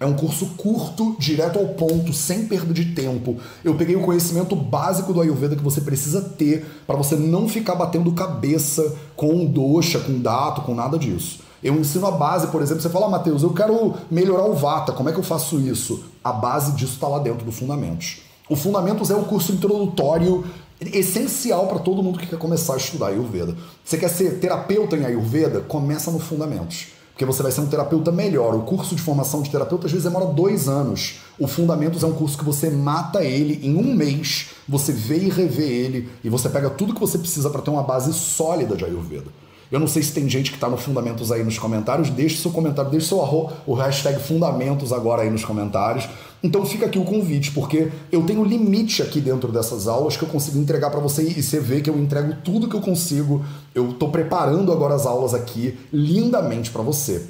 É 0.00 0.06
um 0.06 0.14
curso 0.14 0.46
curto, 0.56 1.14
direto 1.18 1.58
ao 1.58 1.66
ponto, 1.74 2.10
sem 2.10 2.46
perda 2.46 2.72
de 2.72 2.86
tempo. 2.86 3.36
Eu 3.62 3.74
peguei 3.74 3.94
o 3.94 4.00
conhecimento 4.00 4.56
básico 4.56 5.12
do 5.12 5.20
Ayurveda 5.20 5.54
que 5.54 5.62
você 5.62 5.82
precisa 5.82 6.22
ter 6.22 6.64
para 6.86 6.96
você 6.96 7.14
não 7.16 7.46
ficar 7.46 7.74
batendo 7.74 8.10
cabeça 8.12 8.96
com 9.14 9.44
dosha, 9.44 10.00
com 10.00 10.18
dato, 10.18 10.62
com 10.62 10.74
nada 10.74 10.98
disso. 10.98 11.40
Eu 11.62 11.74
ensino 11.74 12.06
a 12.06 12.12
base, 12.12 12.46
por 12.46 12.62
exemplo, 12.62 12.80
você 12.80 12.88
fala, 12.88 13.08
ah, 13.08 13.10
Matheus, 13.10 13.42
eu 13.42 13.52
quero 13.52 13.92
melhorar 14.10 14.46
o 14.46 14.54
Vata, 14.54 14.92
como 14.92 15.10
é 15.10 15.12
que 15.12 15.18
eu 15.18 15.22
faço 15.22 15.60
isso? 15.60 16.02
A 16.24 16.32
base 16.32 16.72
disso 16.72 16.94
está 16.94 17.06
lá 17.06 17.18
dentro 17.18 17.44
do 17.44 17.52
Fundamentos. 17.52 18.22
O 18.48 18.56
Fundamentos 18.56 19.10
é 19.10 19.14
o 19.14 19.24
curso 19.24 19.52
introdutório 19.52 20.46
essencial 20.80 21.66
para 21.66 21.78
todo 21.78 22.02
mundo 22.02 22.18
que 22.18 22.26
quer 22.26 22.38
começar 22.38 22.72
a 22.72 22.78
estudar 22.78 23.08
Ayurveda. 23.08 23.54
Você 23.84 23.98
quer 23.98 24.08
ser 24.08 24.40
terapeuta 24.40 24.96
em 24.96 25.04
Ayurveda? 25.04 25.60
Começa 25.60 26.10
no 26.10 26.18
Fundamentos 26.18 26.98
porque 27.20 27.30
você 27.30 27.42
vai 27.42 27.52
ser 27.52 27.60
um 27.60 27.66
terapeuta 27.66 28.10
melhor. 28.10 28.54
O 28.54 28.62
curso 28.62 28.96
de 28.96 29.02
formação 29.02 29.42
de 29.42 29.50
terapeuta 29.50 29.84
às 29.84 29.92
vezes 29.92 30.06
demora 30.06 30.24
dois 30.24 30.70
anos. 30.70 31.16
O 31.38 31.46
Fundamentos 31.46 32.02
é 32.02 32.06
um 32.06 32.14
curso 32.14 32.38
que 32.38 32.44
você 32.44 32.70
mata 32.70 33.22
ele 33.22 33.60
em 33.62 33.76
um 33.76 33.94
mês, 33.94 34.52
você 34.66 34.90
vê 34.90 35.18
e 35.18 35.28
revê 35.28 35.64
ele, 35.64 36.08
e 36.24 36.30
você 36.30 36.48
pega 36.48 36.70
tudo 36.70 36.94
que 36.94 37.00
você 37.00 37.18
precisa 37.18 37.50
para 37.50 37.60
ter 37.60 37.68
uma 37.68 37.82
base 37.82 38.14
sólida 38.14 38.74
de 38.74 38.86
Ayurveda. 38.86 39.26
Eu 39.70 39.78
não 39.78 39.86
sei 39.86 40.02
se 40.02 40.12
tem 40.12 40.26
gente 40.30 40.50
que 40.50 40.56
está 40.56 40.66
no 40.66 40.78
Fundamentos 40.78 41.30
aí 41.30 41.44
nos 41.44 41.58
comentários. 41.58 42.08
Deixe 42.08 42.38
seu 42.38 42.50
comentário, 42.50 42.90
deixe 42.90 43.08
seu 43.08 43.22
arro, 43.22 43.52
o 43.66 43.74
hashtag 43.74 44.18
Fundamentos 44.18 44.90
agora 44.90 45.20
aí 45.20 45.28
nos 45.28 45.44
comentários. 45.44 46.08
Então 46.42 46.64
fica 46.64 46.86
aqui 46.86 46.98
o 46.98 47.04
convite, 47.04 47.50
porque 47.50 47.90
eu 48.10 48.22
tenho 48.24 48.42
limite 48.42 49.02
aqui 49.02 49.20
dentro 49.20 49.52
dessas 49.52 49.86
aulas 49.86 50.16
que 50.16 50.22
eu 50.22 50.28
consigo 50.28 50.58
entregar 50.58 50.90
para 50.90 51.00
você 51.00 51.22
e 51.22 51.42
você 51.42 51.60
vê 51.60 51.80
que 51.82 51.90
eu 51.90 51.98
entrego 51.98 52.36
tudo 52.42 52.68
que 52.68 52.74
eu 52.74 52.80
consigo. 52.80 53.44
Eu 53.74 53.90
estou 53.90 54.10
preparando 54.10 54.72
agora 54.72 54.94
as 54.94 55.04
aulas 55.04 55.34
aqui 55.34 55.78
lindamente 55.92 56.70
para 56.70 56.82
você. 56.82 57.26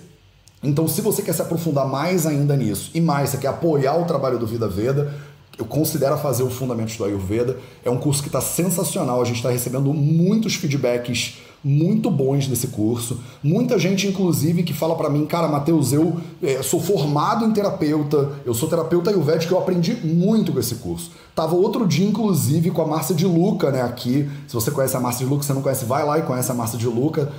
Então, 0.62 0.86
se 0.86 1.00
você 1.00 1.22
quer 1.22 1.32
se 1.32 1.42
aprofundar 1.42 1.88
mais 1.88 2.26
ainda 2.26 2.54
nisso 2.54 2.90
e 2.94 3.00
mais, 3.00 3.30
você 3.30 3.38
quer 3.38 3.48
apoiar 3.48 3.96
o 3.96 4.04
trabalho 4.04 4.38
do 4.38 4.46
Vida 4.46 4.68
Veda, 4.68 5.12
eu 5.58 5.64
considero 5.64 6.16
fazer 6.16 6.42
o 6.42 6.50
Fundamentos 6.50 6.96
do 6.96 7.04
Ayurveda. 7.04 7.58
É 7.84 7.90
um 7.90 7.98
curso 7.98 8.22
que 8.22 8.28
está 8.28 8.40
sensacional. 8.40 9.20
A 9.20 9.24
gente 9.24 9.36
está 9.36 9.50
recebendo 9.50 9.92
muitos 9.92 10.54
feedbacks 10.54 11.38
muito 11.62 12.10
bons 12.10 12.48
nesse 12.48 12.68
curso. 12.68 13.20
Muita 13.42 13.78
gente, 13.78 14.06
inclusive, 14.06 14.62
que 14.62 14.72
fala 14.72 14.96
para 14.96 15.10
mim, 15.10 15.26
cara, 15.26 15.46
Matheus, 15.48 15.92
eu 15.92 16.16
é, 16.42 16.62
sou 16.62 16.80
formado 16.80 17.44
em 17.44 17.52
terapeuta, 17.52 18.30
eu 18.44 18.54
sou 18.54 18.68
terapeuta 18.68 19.10
ayurvédico, 19.10 19.54
eu 19.54 19.58
aprendi 19.58 19.94
muito 20.04 20.52
com 20.52 20.58
esse 20.58 20.76
curso. 20.76 21.10
Tava 21.34 21.54
outro 21.54 21.86
dia, 21.86 22.06
inclusive, 22.06 22.70
com 22.70 22.82
a 22.82 22.86
Márcia 22.86 23.14
de 23.14 23.24
Luca, 23.24 23.70
né, 23.70 23.82
aqui. 23.82 24.28
Se 24.48 24.54
você 24.54 24.70
conhece 24.70 24.96
a 24.96 25.00
Márcia 25.00 25.24
de 25.24 25.32
Luca, 25.32 25.44
se 25.44 25.52
não 25.52 25.62
conhece, 25.62 25.84
vai 25.84 26.04
lá 26.04 26.18
e 26.18 26.22
conhece 26.22 26.50
a 26.50 26.54
Márcia 26.54 26.78
de 26.78 26.86
Luca. 26.86 27.30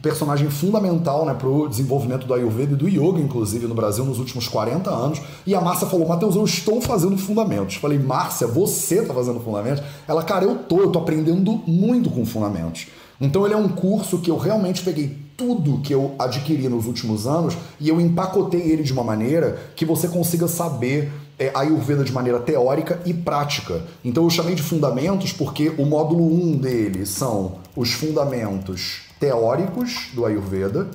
Personagem 0.00 0.48
fundamental, 0.48 1.26
né, 1.26 1.34
pro 1.34 1.68
desenvolvimento 1.68 2.26
do 2.26 2.34
Ayurveda 2.34 2.72
e 2.72 2.76
do 2.76 2.88
Yoga, 2.88 3.20
inclusive, 3.20 3.66
no 3.66 3.74
Brasil, 3.74 4.04
nos 4.04 4.18
últimos 4.18 4.46
40 4.46 4.90
anos. 4.90 5.20
E 5.46 5.54
a 5.54 5.60
Márcia 5.60 5.86
falou, 5.86 6.06
Matheus, 6.06 6.36
eu 6.36 6.44
estou 6.44 6.80
fazendo 6.80 7.16
fundamentos. 7.18 7.76
Falei, 7.76 7.98
Márcia, 7.98 8.46
você 8.46 9.02
tá 9.02 9.12
fazendo 9.12 9.40
fundamentos? 9.40 9.82
Ela, 10.06 10.22
cara, 10.22 10.44
eu 10.44 10.56
tô, 10.56 10.80
eu 10.80 10.90
tô 10.90 10.98
aprendendo 10.98 11.60
muito 11.66 12.08
com 12.08 12.24
fundamentos. 12.24 12.86
Então 13.20 13.44
ele 13.44 13.54
é 13.54 13.56
um 13.56 13.68
curso 13.68 14.18
que 14.18 14.30
eu 14.30 14.38
realmente 14.38 14.82
peguei 14.82 15.16
tudo 15.36 15.80
que 15.80 15.92
eu 15.92 16.14
adquiri 16.18 16.68
nos 16.68 16.86
últimos 16.86 17.26
anos 17.26 17.54
e 17.78 17.88
eu 17.88 18.00
empacotei 18.00 18.60
ele 18.60 18.82
de 18.82 18.92
uma 18.92 19.04
maneira 19.04 19.58
que 19.76 19.84
você 19.84 20.08
consiga 20.08 20.48
saber 20.48 21.12
é, 21.38 21.50
Ayurveda 21.54 22.04
de 22.04 22.12
maneira 22.12 22.38
teórica 22.38 23.00
e 23.04 23.12
prática. 23.12 23.82
Então 24.04 24.24
eu 24.24 24.30
chamei 24.30 24.54
de 24.54 24.62
fundamentos 24.62 25.32
porque 25.32 25.70
o 25.78 25.84
módulo 25.84 26.22
1 26.22 26.42
um 26.42 26.56
dele 26.56 27.04
são 27.06 27.58
os 27.74 27.92
fundamentos 27.92 29.02
teóricos 29.18 30.08
do 30.14 30.24
Ayurveda 30.24 30.90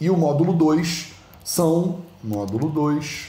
e 0.00 0.10
o 0.10 0.16
módulo 0.16 0.52
2 0.52 1.12
são 1.44 2.00
módulo 2.22 2.70
2 2.70 3.28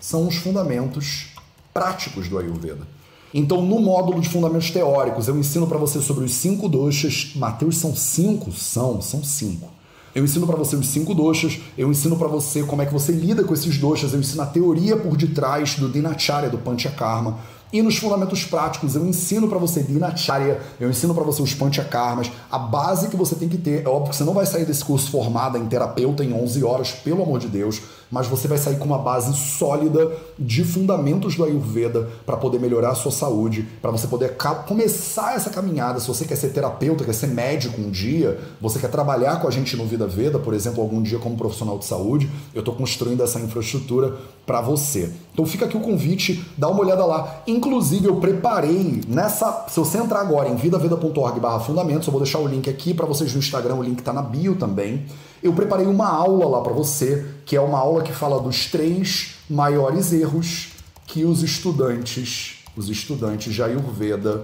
são 0.00 0.26
os 0.26 0.36
fundamentos 0.36 1.34
práticos 1.72 2.28
do 2.28 2.38
Ayurveda. 2.38 2.99
Então, 3.32 3.62
no 3.62 3.80
módulo 3.80 4.20
de 4.20 4.28
fundamentos 4.28 4.70
teóricos, 4.70 5.28
eu 5.28 5.38
ensino 5.38 5.66
para 5.66 5.78
você 5.78 6.00
sobre 6.00 6.24
os 6.24 6.32
cinco 6.32 6.68
doshas. 6.68 7.32
Mateus, 7.36 7.76
são 7.76 7.94
cinco? 7.94 8.50
São, 8.52 9.00
são 9.00 9.22
cinco. 9.22 9.68
Eu 10.12 10.24
ensino 10.24 10.46
para 10.46 10.56
você 10.56 10.74
os 10.74 10.88
cinco 10.88 11.14
doshas, 11.14 11.60
eu 11.78 11.88
ensino 11.88 12.16
para 12.16 12.26
você 12.26 12.64
como 12.64 12.82
é 12.82 12.86
que 12.86 12.92
você 12.92 13.12
lida 13.12 13.44
com 13.44 13.54
esses 13.54 13.78
doshas, 13.78 14.12
eu 14.12 14.18
ensino 14.18 14.42
a 14.42 14.46
teoria 14.46 14.96
por 14.96 15.16
detrás 15.16 15.76
do 15.76 15.88
Dinacharya, 15.88 16.50
do 16.50 16.58
Panchakarma, 16.58 17.38
e 17.72 17.80
nos 17.80 17.96
fundamentos 17.96 18.42
práticos, 18.42 18.96
eu 18.96 19.06
ensino 19.06 19.46
para 19.46 19.56
você 19.56 19.80
Dinacharya, 19.80 20.60
eu 20.80 20.90
ensino 20.90 21.14
para 21.14 21.22
você 21.22 21.40
os 21.40 21.54
Panchakarmas, 21.54 22.28
a 22.50 22.58
base 22.58 23.08
que 23.08 23.16
você 23.16 23.36
tem 23.36 23.48
que 23.48 23.56
ter. 23.56 23.84
É 23.84 23.88
óbvio 23.88 24.10
que 24.10 24.16
você 24.16 24.24
não 24.24 24.34
vai 24.34 24.44
sair 24.44 24.64
desse 24.64 24.84
curso 24.84 25.08
formada 25.08 25.56
em 25.56 25.66
terapeuta 25.66 26.24
em 26.24 26.32
11 26.32 26.64
horas, 26.64 26.90
pelo 26.90 27.22
amor 27.22 27.38
de 27.38 27.46
Deus, 27.46 27.80
mas 28.10 28.26
você 28.26 28.48
vai 28.48 28.58
sair 28.58 28.76
com 28.76 28.84
uma 28.84 28.98
base 28.98 29.32
sólida 29.34 30.10
de 30.38 30.64
fundamentos 30.64 31.36
do 31.36 31.44
Ayurveda 31.44 32.08
para 32.26 32.36
poder 32.36 32.58
melhorar 32.58 32.90
a 32.90 32.94
sua 32.94 33.12
saúde, 33.12 33.66
para 33.80 33.90
você 33.90 34.06
poder 34.06 34.36
começar 34.66 35.34
essa 35.34 35.50
caminhada. 35.50 36.00
Se 36.00 36.08
você 36.08 36.24
quer 36.24 36.36
ser 36.36 36.48
terapeuta, 36.48 37.04
quer 37.04 37.14
ser 37.14 37.28
médico 37.28 37.80
um 37.80 37.90
dia, 37.90 38.38
você 38.60 38.78
quer 38.78 38.90
trabalhar 38.90 39.40
com 39.40 39.46
a 39.46 39.50
gente 39.50 39.76
no 39.76 39.86
Vida 39.86 40.06
Veda, 40.06 40.38
por 40.38 40.54
exemplo, 40.54 40.82
algum 40.82 41.02
dia 41.02 41.18
como 41.18 41.36
profissional 41.36 41.78
de 41.78 41.84
saúde, 41.84 42.30
eu 42.54 42.60
estou 42.60 42.74
construindo 42.74 43.22
essa 43.22 43.38
infraestrutura 43.38 44.14
para 44.46 44.60
você. 44.60 45.12
Então 45.32 45.46
fica 45.46 45.64
aqui 45.64 45.76
o 45.76 45.80
convite, 45.80 46.44
dá 46.58 46.68
uma 46.68 46.80
olhada 46.80 47.04
lá. 47.04 47.42
Inclusive, 47.46 48.06
eu 48.06 48.16
preparei 48.16 49.00
nessa. 49.06 49.66
Se 49.68 49.78
você 49.78 49.98
entrar 49.98 50.20
agora 50.20 50.48
em 50.48 50.56
vidaveda.org/barra 50.56 51.60
fundamentos, 51.60 52.06
eu 52.06 52.12
vou 52.12 52.20
deixar 52.20 52.40
o 52.40 52.48
link 52.48 52.68
aqui 52.68 52.92
para 52.92 53.06
vocês 53.06 53.32
no 53.32 53.38
Instagram, 53.38 53.76
o 53.76 53.82
link 53.82 54.00
está 54.00 54.12
na 54.12 54.22
bio 54.22 54.56
também. 54.56 55.06
Eu 55.42 55.52
preparei 55.54 55.86
uma 55.86 56.08
aula 56.08 56.46
lá 56.46 56.60
para 56.60 56.72
você, 56.72 57.24
que 57.50 57.56
é 57.56 57.60
uma 57.60 57.80
aula 57.80 58.04
que 58.04 58.12
fala 58.12 58.40
dos 58.40 58.66
três 58.66 59.34
maiores 59.50 60.12
erros 60.12 60.68
que 61.04 61.24
os 61.24 61.42
estudantes, 61.42 62.58
os 62.76 62.88
estudantes 62.88 63.52
de 63.52 63.60
Ayurveda 63.60 64.42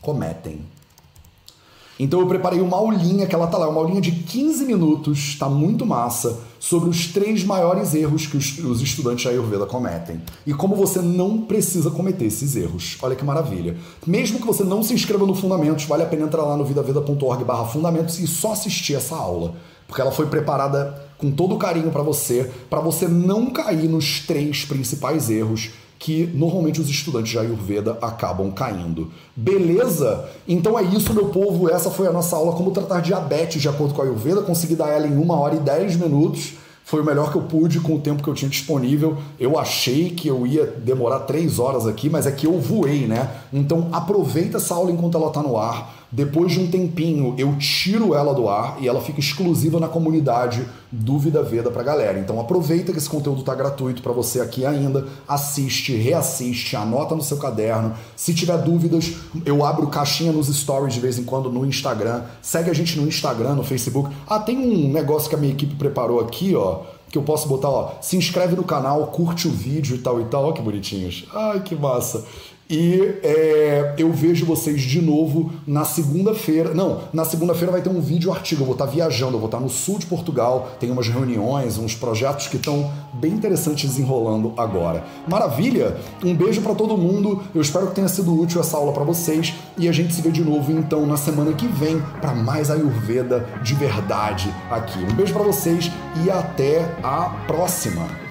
cometem. 0.00 0.60
Então 1.98 2.20
eu 2.20 2.26
preparei 2.28 2.60
uma 2.60 2.76
aulinha 2.76 3.26
que 3.26 3.34
ela 3.34 3.48
tá 3.48 3.58
lá, 3.58 3.68
uma 3.68 3.80
aulinha 3.80 4.00
de 4.00 4.12
15 4.12 4.64
minutos, 4.64 5.36
tá 5.36 5.48
muito 5.48 5.84
massa, 5.84 6.38
sobre 6.60 6.88
os 6.88 7.08
três 7.08 7.42
maiores 7.42 7.94
erros 7.94 8.28
que 8.28 8.36
os, 8.36 8.58
os 8.58 8.80
estudantes 8.80 9.22
de 9.22 9.28
Ayurveda 9.28 9.66
cometem. 9.66 10.22
E 10.46 10.54
como 10.54 10.76
você 10.76 11.02
não 11.02 11.40
precisa 11.40 11.90
cometer 11.90 12.26
esses 12.26 12.54
erros. 12.54 12.96
Olha 13.02 13.16
que 13.16 13.24
maravilha. 13.24 13.76
Mesmo 14.06 14.38
que 14.38 14.46
você 14.46 14.62
não 14.62 14.84
se 14.84 14.94
inscreva 14.94 15.26
no 15.26 15.34
Fundamentos, 15.34 15.84
vale 15.86 16.04
a 16.04 16.06
pena 16.06 16.26
entrar 16.26 16.44
lá 16.44 16.56
no 16.56 16.64
vidaveda.org 16.64 17.42
barra 17.42 17.64
fundamentos 17.64 18.20
e 18.20 18.26
só 18.28 18.52
assistir 18.52 18.94
essa 18.94 19.16
aula 19.16 19.56
porque 19.86 20.00
ela 20.00 20.10
foi 20.10 20.26
preparada 20.26 21.05
com 21.18 21.30
todo 21.30 21.56
carinho 21.56 21.90
para 21.90 22.02
você, 22.02 22.50
para 22.68 22.80
você 22.80 23.08
não 23.08 23.50
cair 23.50 23.88
nos 23.88 24.20
três 24.20 24.64
principais 24.64 25.30
erros 25.30 25.70
que 25.98 26.26
normalmente 26.34 26.80
os 26.80 26.88
estudantes 26.90 27.30
de 27.30 27.38
Ayurveda 27.38 27.98
acabam 28.02 28.50
caindo. 28.50 29.10
Beleza? 29.34 30.28
Então 30.46 30.78
é 30.78 30.82
isso, 30.82 31.14
meu 31.14 31.28
povo. 31.28 31.70
Essa 31.70 31.90
foi 31.90 32.06
a 32.06 32.12
nossa 32.12 32.36
aula 32.36 32.52
como 32.52 32.70
tratar 32.70 33.00
diabetes 33.00 33.62
de 33.62 33.68
acordo 33.68 33.94
com 33.94 34.02
a 34.02 34.04
Ayurveda. 34.04 34.42
Consegui 34.42 34.74
dar 34.74 34.88
ela 34.88 35.06
em 35.06 35.16
uma 35.16 35.38
hora 35.38 35.56
e 35.56 35.60
dez 35.60 35.96
minutos. 35.96 36.54
Foi 36.84 37.00
o 37.00 37.04
melhor 37.04 37.32
que 37.32 37.38
eu 37.38 37.42
pude 37.42 37.80
com 37.80 37.96
o 37.96 37.98
tempo 37.98 38.22
que 38.22 38.28
eu 38.28 38.34
tinha 38.34 38.48
disponível. 38.48 39.18
Eu 39.40 39.58
achei 39.58 40.10
que 40.10 40.28
eu 40.28 40.46
ia 40.46 40.66
demorar 40.66 41.20
três 41.20 41.58
horas 41.58 41.86
aqui, 41.86 42.08
mas 42.08 42.26
é 42.26 42.30
que 42.30 42.46
eu 42.46 42.60
voei, 42.60 43.06
né? 43.06 43.28
Então 43.52 43.88
aproveita 43.90 44.58
essa 44.58 44.74
aula 44.74 44.92
enquanto 44.92 45.16
ela 45.16 45.28
está 45.28 45.42
no 45.42 45.56
ar 45.56 45.95
depois 46.10 46.52
de 46.52 46.60
um 46.60 46.70
tempinho, 46.70 47.34
eu 47.36 47.56
tiro 47.58 48.14
ela 48.14 48.32
do 48.32 48.48
ar 48.48 48.76
e 48.80 48.86
ela 48.86 49.00
fica 49.00 49.18
exclusiva 49.18 49.80
na 49.80 49.88
comunidade 49.88 50.66
Dúvida 50.90 51.42
Veda 51.42 51.70
pra 51.70 51.82
galera. 51.82 52.18
Então 52.18 52.40
aproveita 52.40 52.92
que 52.92 52.98
esse 52.98 53.08
conteúdo 53.08 53.42
tá 53.42 53.54
gratuito 53.54 54.02
para 54.02 54.12
você 54.12 54.40
aqui 54.40 54.64
ainda, 54.64 55.06
assiste, 55.26 55.94
reassiste, 55.96 56.76
anota 56.76 57.14
no 57.14 57.22
seu 57.22 57.36
caderno. 57.38 57.94
Se 58.14 58.32
tiver 58.32 58.58
dúvidas, 58.58 59.12
eu 59.44 59.64
abro 59.64 59.88
caixinha 59.88 60.32
nos 60.32 60.46
stories 60.46 60.94
de 60.94 61.00
vez 61.00 61.18
em 61.18 61.24
quando 61.24 61.50
no 61.50 61.66
Instagram. 61.66 62.22
Segue 62.40 62.70
a 62.70 62.74
gente 62.74 62.98
no 62.98 63.06
Instagram, 63.06 63.54
no 63.54 63.64
Facebook. 63.64 64.14
Ah, 64.26 64.38
tem 64.38 64.56
um 64.56 64.92
negócio 64.92 65.28
que 65.28 65.34
a 65.34 65.38
minha 65.38 65.52
equipe 65.52 65.74
preparou 65.74 66.20
aqui, 66.20 66.54
ó 66.54 66.96
que 67.08 67.16
eu 67.16 67.22
posso 67.22 67.48
botar, 67.48 67.68
ó, 67.68 67.92
se 68.00 68.16
inscreve 68.16 68.56
no 68.56 68.64
canal, 68.64 69.06
curte 69.06 69.46
o 69.46 69.50
vídeo 69.50 69.94
e 69.94 69.98
tal 69.98 70.20
e 70.20 70.24
tal, 70.24 70.46
ó 70.46 70.52
que 70.52 70.60
bonitinhos. 70.60 71.24
Ai, 71.32 71.60
que 71.60 71.74
massa. 71.74 72.24
E 72.68 73.00
é, 73.22 73.94
eu 73.96 74.12
vejo 74.12 74.44
vocês 74.44 74.82
de 74.82 75.00
novo 75.00 75.52
na 75.66 75.84
segunda-feira. 75.84 76.74
Não, 76.74 77.02
na 77.12 77.24
segunda-feira 77.24 77.70
vai 77.70 77.80
ter 77.80 77.88
um 77.88 78.00
vídeo 78.00 78.32
artigo. 78.32 78.62
Eu 78.62 78.66
vou 78.66 78.74
estar 78.74 78.86
viajando, 78.86 79.34
eu 79.34 79.38
vou 79.38 79.46
estar 79.46 79.60
no 79.60 79.68
sul 79.68 79.98
de 79.98 80.06
Portugal. 80.06 80.70
Tem 80.80 80.90
umas 80.90 81.08
reuniões, 81.08 81.78
uns 81.78 81.94
projetos 81.94 82.48
que 82.48 82.56
estão 82.56 82.90
bem 83.14 83.32
interessantes 83.32 83.88
desenrolando 83.88 84.52
agora. 84.56 85.04
Maravilha? 85.28 85.96
Um 86.24 86.34
beijo 86.34 86.60
para 86.60 86.74
todo 86.74 86.96
mundo. 86.96 87.42
Eu 87.54 87.62
espero 87.62 87.86
que 87.86 87.94
tenha 87.94 88.08
sido 88.08 88.36
útil 88.38 88.60
essa 88.60 88.76
aula 88.76 88.92
para 88.92 89.04
vocês. 89.04 89.54
E 89.78 89.88
a 89.88 89.92
gente 89.92 90.12
se 90.12 90.20
vê 90.20 90.30
de 90.30 90.42
novo 90.42 90.72
então 90.72 91.06
na 91.06 91.16
semana 91.16 91.52
que 91.52 91.68
vem 91.68 92.02
para 92.20 92.34
mais 92.34 92.70
Ayurveda 92.70 93.46
de 93.62 93.74
verdade 93.74 94.52
aqui. 94.70 94.98
Um 94.98 95.14
beijo 95.14 95.32
para 95.32 95.44
vocês 95.44 95.90
e 96.24 96.30
até 96.30 96.80
a 97.02 97.44
próxima. 97.46 98.25